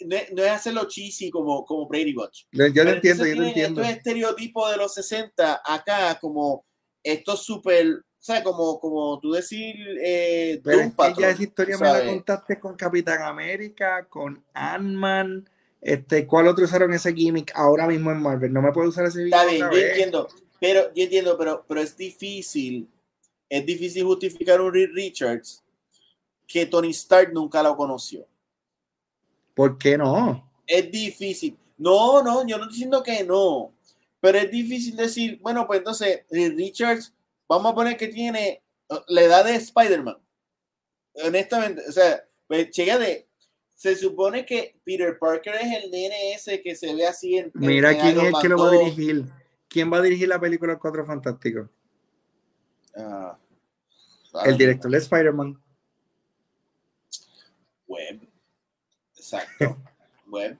No, 0.00 0.16
es- 0.16 0.32
no 0.32 0.42
es 0.44 0.50
hacerlo 0.50 0.86
cheesy 0.88 1.30
como, 1.30 1.64
como 1.64 1.86
Brady 1.86 2.12
Bunch. 2.12 2.46
yo, 2.52 2.66
yo 2.66 2.82
te 2.84 2.90
entiendo, 2.90 3.24
yo 3.24 3.32
tienen 3.32 3.48
entiendo. 3.48 3.80
Estos 3.82 3.96
estereotipos 3.96 4.70
de 4.70 4.76
los 4.78 4.92
60 4.94 5.62
acá, 5.64 6.18
como 6.18 6.64
estos 7.02 7.42
súper, 7.44 7.88
o 7.88 8.04
sea, 8.26 8.42
como, 8.42 8.78
como 8.80 9.18
tú 9.20 9.32
decir, 9.32 9.76
eh, 10.02 10.60
Pero 10.62 10.80
es 10.80 10.92
que 10.94 11.20
ya 11.20 11.30
esa 11.30 11.42
historia 11.42 11.78
me 11.78 11.86
la 11.86 12.04
contaste 12.04 12.58
con 12.58 12.76
Capitán 12.76 13.22
América, 13.22 14.06
con 14.08 14.42
Ant-Man. 14.54 15.48
Este, 15.80 16.26
¿Cuál 16.26 16.48
otro 16.48 16.64
usaron 16.64 16.92
ese 16.92 17.12
gimmick 17.14 17.52
ahora 17.54 17.86
mismo 17.86 18.10
en 18.10 18.20
Marvel? 18.20 18.52
No 18.52 18.62
me 18.62 18.72
puedo 18.72 18.88
usar 18.88 19.06
ese 19.06 19.18
gimmick. 19.18 19.34
Está 19.34 19.46
bien, 19.46 19.60
yo 19.60 19.70
vez. 19.70 19.90
entiendo, 19.90 20.28
pero 20.60 20.94
yo 20.94 21.02
entiendo, 21.04 21.38
pero, 21.38 21.64
pero 21.68 21.80
es 21.80 21.96
difícil, 21.96 22.88
es 23.48 23.64
difícil 23.64 24.04
justificar 24.04 24.60
un 24.60 24.72
Reed 24.72 24.90
Richards 24.92 25.62
que 26.46 26.66
Tony 26.66 26.90
Stark 26.90 27.32
nunca 27.32 27.62
lo 27.62 27.76
conoció. 27.76 28.26
¿Por 29.54 29.78
qué 29.78 29.96
no? 29.96 30.46
es 30.66 30.90
difícil. 30.90 31.56
No, 31.78 32.22
no, 32.22 32.46
yo 32.46 32.56
no 32.56 32.64
estoy 32.64 32.74
diciendo 32.74 33.02
que 33.02 33.22
no, 33.24 33.72
pero 34.20 34.38
es 34.38 34.50
difícil 34.50 34.96
decir, 34.96 35.38
bueno, 35.42 35.66
pues 35.66 35.78
entonces 35.78 36.22
Reed 36.30 36.56
Richards, 36.56 37.14
vamos 37.48 37.72
a 37.72 37.74
poner 37.74 37.96
que 37.96 38.08
tiene 38.08 38.62
uh, 38.88 38.96
la 39.08 39.22
edad 39.22 39.44
de 39.44 39.54
Spider-Man. 39.54 40.18
Honestamente, 41.24 41.82
o 41.88 41.92
sea, 41.92 42.24
pues 42.46 42.70
de 42.74 43.26
se 43.74 43.94
supone 43.94 44.46
que 44.46 44.80
Peter 44.84 45.18
Parker 45.18 45.54
es 45.56 45.84
el 45.84 45.90
nene 45.90 46.32
ese 46.32 46.62
que 46.62 46.74
se 46.74 46.94
ve 46.94 47.06
así 47.06 47.36
en. 47.36 47.50
Mira 47.54 47.92
en 47.92 48.00
quién 48.00 48.20
es 48.20 48.24
el 48.24 48.34
que 48.40 48.48
lo 48.48 48.58
va 48.58 48.68
a 48.68 48.74
2. 48.74 48.84
dirigir. 48.84 49.24
¿Quién 49.68 49.92
va 49.92 49.98
a 49.98 50.02
dirigir 50.02 50.28
la 50.28 50.40
película 50.40 50.72
Los 50.72 50.80
Cuatro 50.80 51.04
Fantásticos? 51.04 51.68
Ah, 52.96 53.36
El 54.44 54.56
director 54.56 54.90
de 54.90 54.98
Spider-Man. 54.98 55.62
Web. 57.86 58.20
Exacto. 59.14 59.76
Web. 60.28 60.58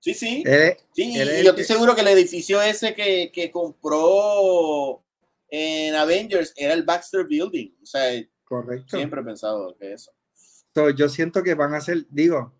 Sí, 0.00 0.14
sí. 0.14 0.44
Sí, 0.92 1.14
y 1.14 1.44
yo 1.44 1.50
estoy 1.50 1.64
seguro 1.64 1.94
que 1.94 2.00
el 2.02 2.08
edificio 2.08 2.60
ese 2.60 2.94
que, 2.94 3.30
que 3.32 3.50
compró 3.50 5.02
en 5.50 5.94
Avengers 5.94 6.52
era 6.56 6.74
el 6.74 6.84
Baxter 6.84 7.26
Building. 7.26 7.70
O 7.82 7.86
sea, 7.86 8.22
correcto. 8.44 8.96
siempre 8.96 9.20
he 9.20 9.24
pensado 9.24 9.76
que 9.78 9.92
eso. 9.92 10.12
So, 10.74 10.90
yo 10.90 11.08
siento 11.08 11.42
que 11.42 11.54
van 11.54 11.74
a 11.74 11.80
ser, 11.80 12.06
digo, 12.10 12.52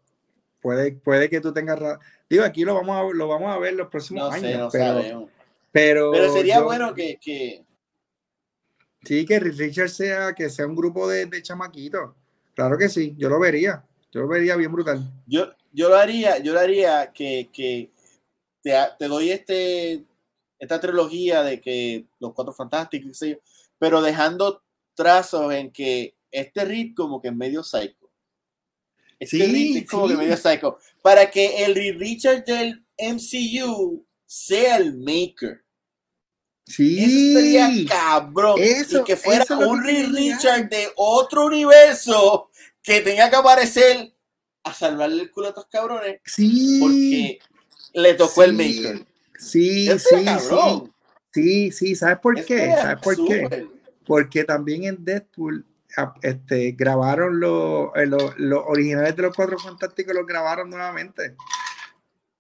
puede, 0.61 0.93
puede 0.93 1.31
que 1.31 1.41
tú 1.41 1.53
tengas 1.53 1.79
Digo, 2.29 2.45
aquí 2.45 2.65
lo 2.65 2.75
vamos 2.75 2.97
a, 2.97 3.17
lo 3.17 3.29
vamos 3.29 3.51
a 3.55 3.59
ver 3.59 3.75
los 3.75 3.89
próximos 3.89 4.31
No 4.31 4.39
sé, 4.41 4.47
años, 4.49 4.59
no 4.61 4.69
pero, 4.71 4.85
sabemos. 4.85 5.31
pero, 5.73 6.11
Pero 6.12 6.33
sería 6.33 6.57
yo- 6.57 6.65
bueno 6.65 6.95
que, 6.95 7.19
que- 7.21 7.65
Sí, 9.03 9.25
que 9.25 9.41
Reed 9.41 9.57
Richards 9.57 9.95
sea, 9.97 10.35
que 10.35 10.51
sea 10.51 10.67
un 10.67 10.77
grupo 10.77 11.09
de, 11.09 11.25
de 11.27 11.43
chamaquitos. 11.43 12.12
Claro 12.55 12.77
que 12.77 12.89
sí, 12.89 13.15
yo 13.17 13.29
lo 13.31 13.41
vería. 13.41 13.83
Yo 14.12 14.21
lo 14.23 14.29
vería 14.29 14.57
bien 14.57 14.73
brutal. 14.73 15.01
yo, 15.27 15.53
yo 15.73 15.89
lo 15.89 15.97
haría, 15.97 16.39
yo 16.39 16.53
lo 16.53 16.61
haría 16.61 17.12
que, 17.12 17.49
que 17.53 17.91
te, 18.61 18.75
te 18.99 19.07
doy 19.09 19.31
este 19.31 20.05
esta 20.61 20.78
trilogía 20.78 21.43
de 21.43 21.61
que 21.61 22.07
los 22.20 22.35
cuatro 22.35 22.53
fantásticos, 22.53 23.09
qué 23.09 23.15
sé 23.15 23.31
yo, 23.31 23.37
pero 23.78 24.03
dejando 24.03 24.62
trazos 24.95 25.53
en 25.55 25.73
que 25.73 26.15
este 26.31 26.65
Reed 26.65 26.93
como 26.95 27.20
que 27.20 27.28
es 27.28 27.35
medio 27.35 27.65
psycho. 27.65 28.11
Este 29.19 29.39
sí, 29.39 29.78
es 29.78 29.91
como 29.91 30.07
que 30.07 30.16
medio 30.16 30.37
psycho. 30.37 30.78
Para 31.03 31.31
que 31.31 31.65
el 31.65 31.74
Richard 31.99 32.45
del 32.45 32.85
MCU 32.99 34.07
sea 34.27 34.77
el 34.77 34.99
maker. 34.99 35.65
Sí. 36.66 37.03
Eso 37.03 37.41
sería 37.41 37.70
cabrón. 37.89 38.61
y 38.61 39.05
que 39.05 39.16
fuera 39.16 39.45
un 39.59 39.82
Richard 39.82 40.69
de 40.69 40.89
otro 40.95 41.47
universo 41.47 42.51
que 42.82 43.01
tenga 43.01 43.28
que 43.28 43.37
aparecer 43.37 44.15
a 44.62 44.74
salvarle 44.74 45.23
el 45.23 45.31
culo 45.31 45.47
a 45.47 45.51
estos 45.51 45.66
cabrones. 45.66 46.20
Sí. 46.24 46.78
Porque 46.81 47.39
le 47.95 48.15
tocó 48.15 48.45
el 48.45 48.53
maker. 48.53 49.10
Sí, 49.41 49.89
sí, 49.99 50.27
sí. 50.39 50.91
Sí, 51.33 51.73
sí, 51.73 51.95
¿sabes 51.95 52.19
por 52.19 52.45
qué? 52.45 52.75
¿Sabes 52.77 53.03
por 53.03 53.17
qué? 53.27 53.69
Porque 54.05 54.45
también 54.45 54.85
en 54.85 55.05
Deadpool 55.05 55.65
este, 56.23 56.73
grabaron 56.73 57.41
los, 57.41 57.91
eh, 57.95 58.07
los, 58.07 58.39
los 58.39 58.62
originales 58.67 59.17
de 59.17 59.23
los 59.23 59.35
Cuatro 59.35 59.59
Fantásticos, 59.59 60.15
los 60.15 60.27
grabaron 60.27 60.69
nuevamente. 60.69 61.37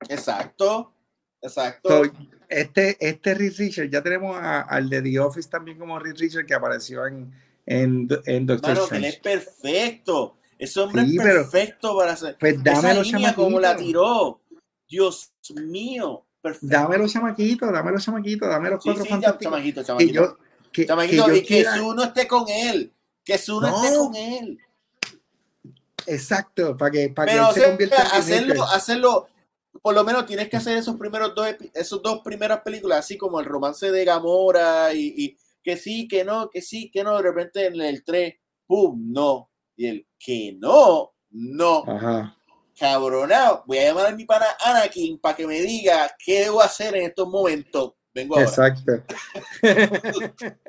Exacto, 0.08 0.92
exacto. 1.40 2.02
este, 2.48 2.96
este 3.00 3.34
Reed 3.34 3.54
Richard, 3.56 3.90
ya 3.90 4.02
tenemos 4.02 4.36
al 4.40 4.90
de 4.90 5.02
The 5.02 5.18
Office 5.20 5.48
también 5.48 5.78
como 5.78 5.98
Reed 5.98 6.16
Richard 6.16 6.46
que 6.46 6.54
apareció 6.54 7.06
en, 7.06 7.32
en, 7.66 8.08
en 8.26 8.46
Doctor 8.46 8.72
Strange. 8.72 8.96
él 8.96 9.04
es 9.04 9.16
perfecto. 9.20 10.36
Ese 10.58 10.80
hombre 10.80 11.02
es 11.02 11.16
perfecto 11.16 11.96
para 11.96 12.12
hacer. 12.12 12.36
Pues 12.38 12.62
dámelo, 12.62 13.00
Esa 13.00 13.34
como 13.34 13.58
la 13.58 13.76
tiró. 13.76 14.42
Dios 14.86 15.32
mío. 15.54 16.26
Perfecto. 16.40 16.66
Dámelo, 16.66 17.08
chamaquito, 17.08 17.70
dámelo, 17.70 17.98
chamaquito, 17.98 18.46
dámelo 18.46 18.76
los 18.76 18.84
cuatro 18.84 19.04
sí, 19.04 19.10
fantásticos. 19.10 19.44
Chamaquito, 19.44 19.82
chamaquito. 19.82 20.12
Que 20.12 20.16
yo, 20.16 20.38
que, 20.72 20.86
chamaquito, 20.86 21.24
que 21.26 21.30
yo 21.30 21.36
y 21.36 21.44
que 21.44 21.64
su 21.64 21.94
no 21.94 22.04
esté 22.04 22.26
con 22.26 22.48
él. 22.48 22.92
Que 23.24 23.38
su 23.38 23.60
no, 23.60 23.68
esté 23.68 23.96
con 23.96 24.14
él. 24.14 24.58
Exacto, 26.06 26.76
para 26.76 26.90
que, 26.90 27.08
para 27.10 27.30
Pero, 27.30 27.42
que 27.42 27.48
él 27.48 27.54
se 27.54 27.68
convierta 27.68 28.02
en 28.02 28.06
hacerlo, 28.12 28.64
hacerlo, 28.64 29.28
por 29.82 29.94
lo 29.94 30.02
menos 30.02 30.24
tienes 30.24 30.48
que 30.48 30.56
hacer 30.56 30.78
esos 30.78 30.96
primeros 30.96 31.34
dos, 31.34 31.46
esos 31.74 32.02
dos 32.02 32.20
primeras 32.24 32.62
películas, 32.62 33.00
así 33.00 33.18
como 33.18 33.38
el 33.38 33.46
romance 33.46 33.90
de 33.90 34.04
Gamora 34.06 34.94
y, 34.94 35.14
y 35.16 35.36
que 35.62 35.76
sí, 35.76 36.08
que 36.08 36.24
no, 36.24 36.48
que 36.48 36.62
sí, 36.62 36.90
que 36.90 37.04
no, 37.04 37.16
de 37.16 37.22
repente 37.22 37.66
en 37.66 37.78
el 37.80 38.02
3, 38.02 38.34
¡pum! 38.66 39.12
No. 39.12 39.50
Y 39.76 39.86
el 39.86 40.06
que 40.18 40.56
no, 40.58 41.12
no. 41.30 41.84
Ajá 41.86 42.39
cabronado, 42.80 43.62
voy 43.66 43.76
a 43.76 43.88
llamar 43.88 44.06
a 44.06 44.16
mi 44.16 44.24
pana 44.24 44.46
Anakin 44.64 45.18
para 45.18 45.36
que 45.36 45.46
me 45.46 45.60
diga 45.60 46.16
qué 46.18 46.44
debo 46.44 46.62
hacer 46.62 46.96
en 46.96 47.02
estos 47.02 47.28
momentos. 47.28 47.92
Vengo 48.14 48.36
ahora. 48.36 48.48
Exacto. 48.48 49.02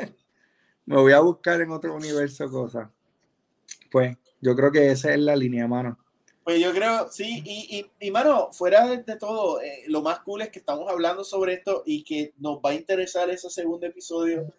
me 0.86 0.98
voy 0.98 1.14
a 1.14 1.22
buscar 1.22 1.62
en 1.62 1.72
otro 1.72 1.96
universo 1.96 2.52
cosas. 2.52 2.90
Pues 3.90 4.18
yo 4.42 4.54
creo 4.58 4.74
que 4.74 4.92
esa 4.92 5.14
es 5.14 5.20
la 5.20 5.38
línea, 5.38 5.66
mano. 5.70 5.98
Pues 6.44 6.60
yo 6.60 6.74
creo, 6.74 7.08
sí, 7.10 7.42
y, 7.46 7.78
y, 7.78 8.08
y 8.08 8.12
mano, 8.12 8.50
fuera 8.52 8.88
de, 8.88 9.16
todo, 9.16 9.62
eh, 9.62 9.84
lo 9.88 10.02
más 10.02 10.20
cool 10.20 10.42
es 10.42 10.50
que 10.50 10.60
estamos 10.60 10.90
hablando 10.90 11.24
sobre 11.24 11.54
esto 11.54 11.84
y 11.86 12.04
que 12.04 12.34
nos 12.40 12.58
va 12.58 12.72
a 12.72 12.74
interesar 12.74 13.30
ese 13.30 13.50
segundo 13.50 13.88
episodio. 13.88 14.52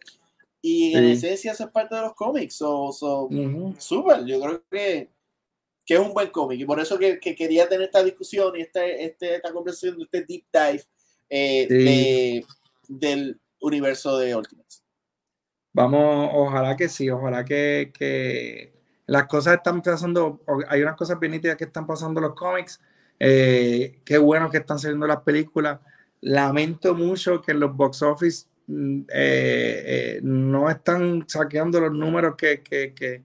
Y 0.62 0.94
en 0.96 1.04
esencia, 1.04 1.52
eso 1.52 1.64
es 1.64 1.70
parte 1.70 1.96
de 1.96 2.00
los 2.00 2.14
cómics. 2.14 2.54
So, 2.54 2.92
so 2.92 3.28
Súper, 3.78 4.24
yo 4.24 4.40
creo 4.40 4.62
que 4.70 5.10
que 5.84 5.94
es 5.94 6.00
un 6.00 6.12
buen 6.12 6.30
cómic. 6.30 6.60
Y 6.60 6.64
por 6.64 6.80
eso 6.80 6.98
que, 6.98 7.18
quería 7.18 7.68
tener 7.68 7.86
esta 7.86 8.02
discusión 8.02 8.54
y 8.56 8.62
este, 8.62 9.04
este, 9.04 9.36
esta 9.36 9.52
conversación, 9.52 10.00
este 10.00 10.24
deep 10.24 10.44
dive 10.52 10.84
eh, 11.30 12.42
del 12.88 13.40
universo 13.60 14.18
de 14.18 14.36
Ultimates. 14.36 14.82
Vamos, 15.72 16.30
ojalá 16.34 16.76
que 16.76 16.88
sí, 16.88 17.08
ojalá 17.08 17.44
que, 17.44 18.72
las 19.06 19.26
cosas 19.26 19.56
están 19.56 19.82
pasando, 19.82 20.40
hay 20.68 20.82
unas 20.82 20.96
cosas 20.96 21.18
bien 21.18 21.40
que 21.40 21.64
están 21.64 21.86
pasando 21.86 22.20
en 22.20 22.26
los 22.26 22.34
cómics, 22.34 22.80
eh, 23.18 23.98
qué 24.04 24.18
bueno 24.18 24.50
que 24.50 24.58
están 24.58 24.78
saliendo 24.78 25.06
las 25.06 25.22
películas, 25.22 25.80
lamento 26.20 26.94
mucho 26.94 27.40
que 27.42 27.52
en 27.52 27.60
los 27.60 27.74
box 27.74 28.02
office 28.02 28.46
mm, 28.66 29.00
eh, 29.12 30.20
no 30.22 30.70
están 30.70 31.24
saqueando 31.26 31.80
los 31.80 31.92
números 31.92 32.36
que, 32.36 32.62
que 32.62 32.94
que 32.94 33.22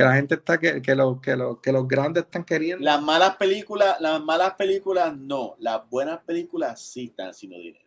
la 0.00 0.14
gente 0.14 0.36
está 0.36 0.58
que, 0.58 0.80
que, 0.80 0.94
lo, 0.94 1.20
que, 1.20 1.36
lo, 1.36 1.60
que 1.60 1.70
los 1.70 1.86
grandes 1.86 2.24
están 2.24 2.44
queriendo. 2.44 2.82
Las 2.84 3.02
malas 3.02 3.36
películas, 3.36 4.00
las 4.00 4.22
malas 4.22 4.54
películas 4.54 5.14
no, 5.16 5.54
las 5.58 5.88
buenas 5.90 6.20
películas 6.24 6.80
sí 6.80 7.06
están 7.06 7.28
haciendo 7.28 7.58
dinero. 7.58 7.86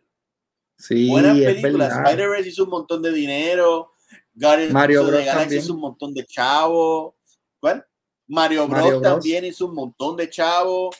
Sí, 0.78 1.08
buenas 1.08 1.36
películas, 1.38 1.92
Spider-Man 1.92 2.46
hizo 2.46 2.64
un 2.64 2.70
montón 2.70 3.02
de 3.02 3.12
dinero, 3.12 3.92
Guardians 4.34 4.72
Mario 4.72 5.06
Bros. 5.06 5.24
Galaxy 5.24 5.56
hizo 5.56 5.74
un 5.74 5.80
montón 5.80 6.14
de 6.14 6.24
chavo. 6.26 7.16
¿Cuál? 7.58 7.84
Mario 8.28 8.68
Bros, 8.68 9.02
también 9.02 9.44
hizo 9.44 9.66
un 9.66 9.74
montón 9.74 10.16
de 10.16 10.28
chavo, 10.28 10.90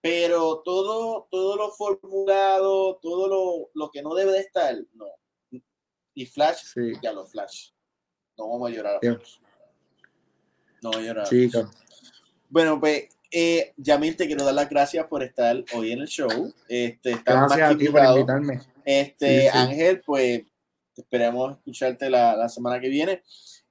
pero 0.00 0.62
todo, 0.64 1.26
todo 1.30 1.56
lo 1.56 1.70
formulado, 1.72 2.96
todo 3.02 3.26
lo, 3.28 3.70
lo 3.74 3.90
que 3.90 4.02
no 4.02 4.14
debe 4.14 4.32
de 4.32 4.40
estar, 4.40 4.76
no. 4.92 5.06
Y 6.14 6.26
Flash, 6.26 6.74
ya 7.02 7.12
lo 7.12 7.26
Flash. 7.26 7.70
No 8.36 8.50
vamos 8.50 8.70
a 8.70 8.74
llorar 8.74 8.96
a 8.96 9.00
Flash. 9.00 9.38
No, 10.84 11.00
yo 11.00 11.14
no. 11.14 11.22
Bueno, 12.50 12.78
pues, 12.78 13.04
eh, 13.30 13.72
Yamil, 13.78 14.18
te 14.18 14.26
quiero 14.26 14.44
dar 14.44 14.52
las 14.52 14.68
gracias 14.68 15.06
por 15.06 15.22
estar 15.22 15.64
hoy 15.72 15.92
en 15.92 16.00
el 16.00 16.06
show. 16.06 16.52
Este, 16.68 17.16
gracias 17.24 17.70
a 17.70 17.78
ti 17.78 17.88
por 17.88 18.04
invitarme. 18.04 18.60
Este, 18.84 19.48
Ángel, 19.48 20.02
pues, 20.04 20.42
esperamos 20.94 21.56
escucharte 21.56 22.10
la, 22.10 22.36
la 22.36 22.50
semana 22.50 22.78
que 22.80 22.90
viene. 22.90 23.22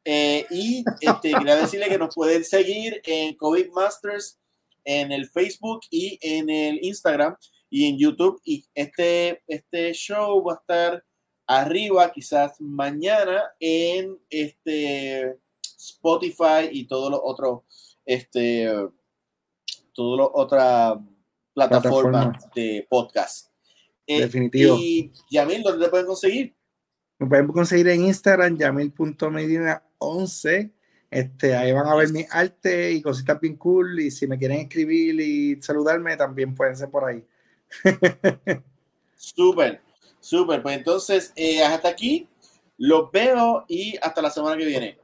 Eh, 0.04 0.48
y 0.50 0.84
este, 1.00 1.34
quería 1.34 1.56
decirle 1.56 1.88
que 1.88 2.00
nos 2.00 2.16
pueden 2.16 2.44
seguir 2.44 3.00
en 3.06 3.36
COVID 3.36 3.70
Masters 3.70 4.40
en 4.84 5.12
el 5.12 5.30
Facebook 5.30 5.82
y 5.92 6.18
en 6.20 6.50
el 6.50 6.84
Instagram 6.84 7.38
y 7.70 7.90
en 7.90 8.00
YouTube. 8.00 8.42
Y 8.44 8.66
este, 8.74 9.44
este 9.46 9.94
show 9.94 10.44
va 10.44 10.54
a 10.54 10.58
estar 10.58 11.06
arriba, 11.46 12.12
quizás 12.12 12.60
mañana, 12.60 13.44
en 13.60 14.18
este 14.32 15.38
Spotify 15.84 16.70
y 16.72 16.88
todos 16.88 17.12
los 17.12 17.20
otros, 17.24 17.62
este, 18.06 18.68
todas 19.94 20.20
las 20.20 20.30
otras 20.34 20.98
plataformas 21.54 22.50
de 22.56 22.88
podcast. 22.90 23.52
Eh, 24.06 24.20
Definitivo. 24.22 24.76
y 24.78 25.14
Yamil, 25.30 25.64
¿dónde 25.64 25.86
te 25.86 25.92
pueden 25.92 26.08
conseguir? 26.08 26.56
Me 27.20 27.28
pueden 27.28 27.48
conseguir 27.48 27.88
en 27.90 28.06
Instagram, 28.06 28.58
yamil.medina11. 28.58 30.72
Este, 31.10 31.56
ahí 31.56 31.72
van 31.72 31.88
a 31.88 31.96
ver 31.96 32.12
mi 32.12 32.26
arte 32.30 32.92
y 32.92 33.02
cositas 33.02 33.40
bien 33.40 33.56
cool. 33.56 33.98
Y 34.00 34.12
si 34.12 34.28
me 34.28 34.38
quieren 34.38 34.60
escribir 34.62 35.22
y 35.22 35.62
saludarme, 35.62 36.18
también 36.18 36.54
pueden 36.56 36.76
ser 36.76 36.90
por 36.90 37.06
ahí. 37.06 37.24
súper, 39.16 39.82
súper. 40.20 40.62
Pues 40.62 40.78
entonces, 40.78 41.32
eh, 41.36 41.64
hasta 41.64 41.88
aquí. 41.90 42.28
Los 42.78 43.12
veo 43.12 43.66
y 43.68 43.98
hasta 44.02 44.22
la 44.22 44.32
semana 44.32 44.58
que 44.58 44.66
viene. 44.66 45.03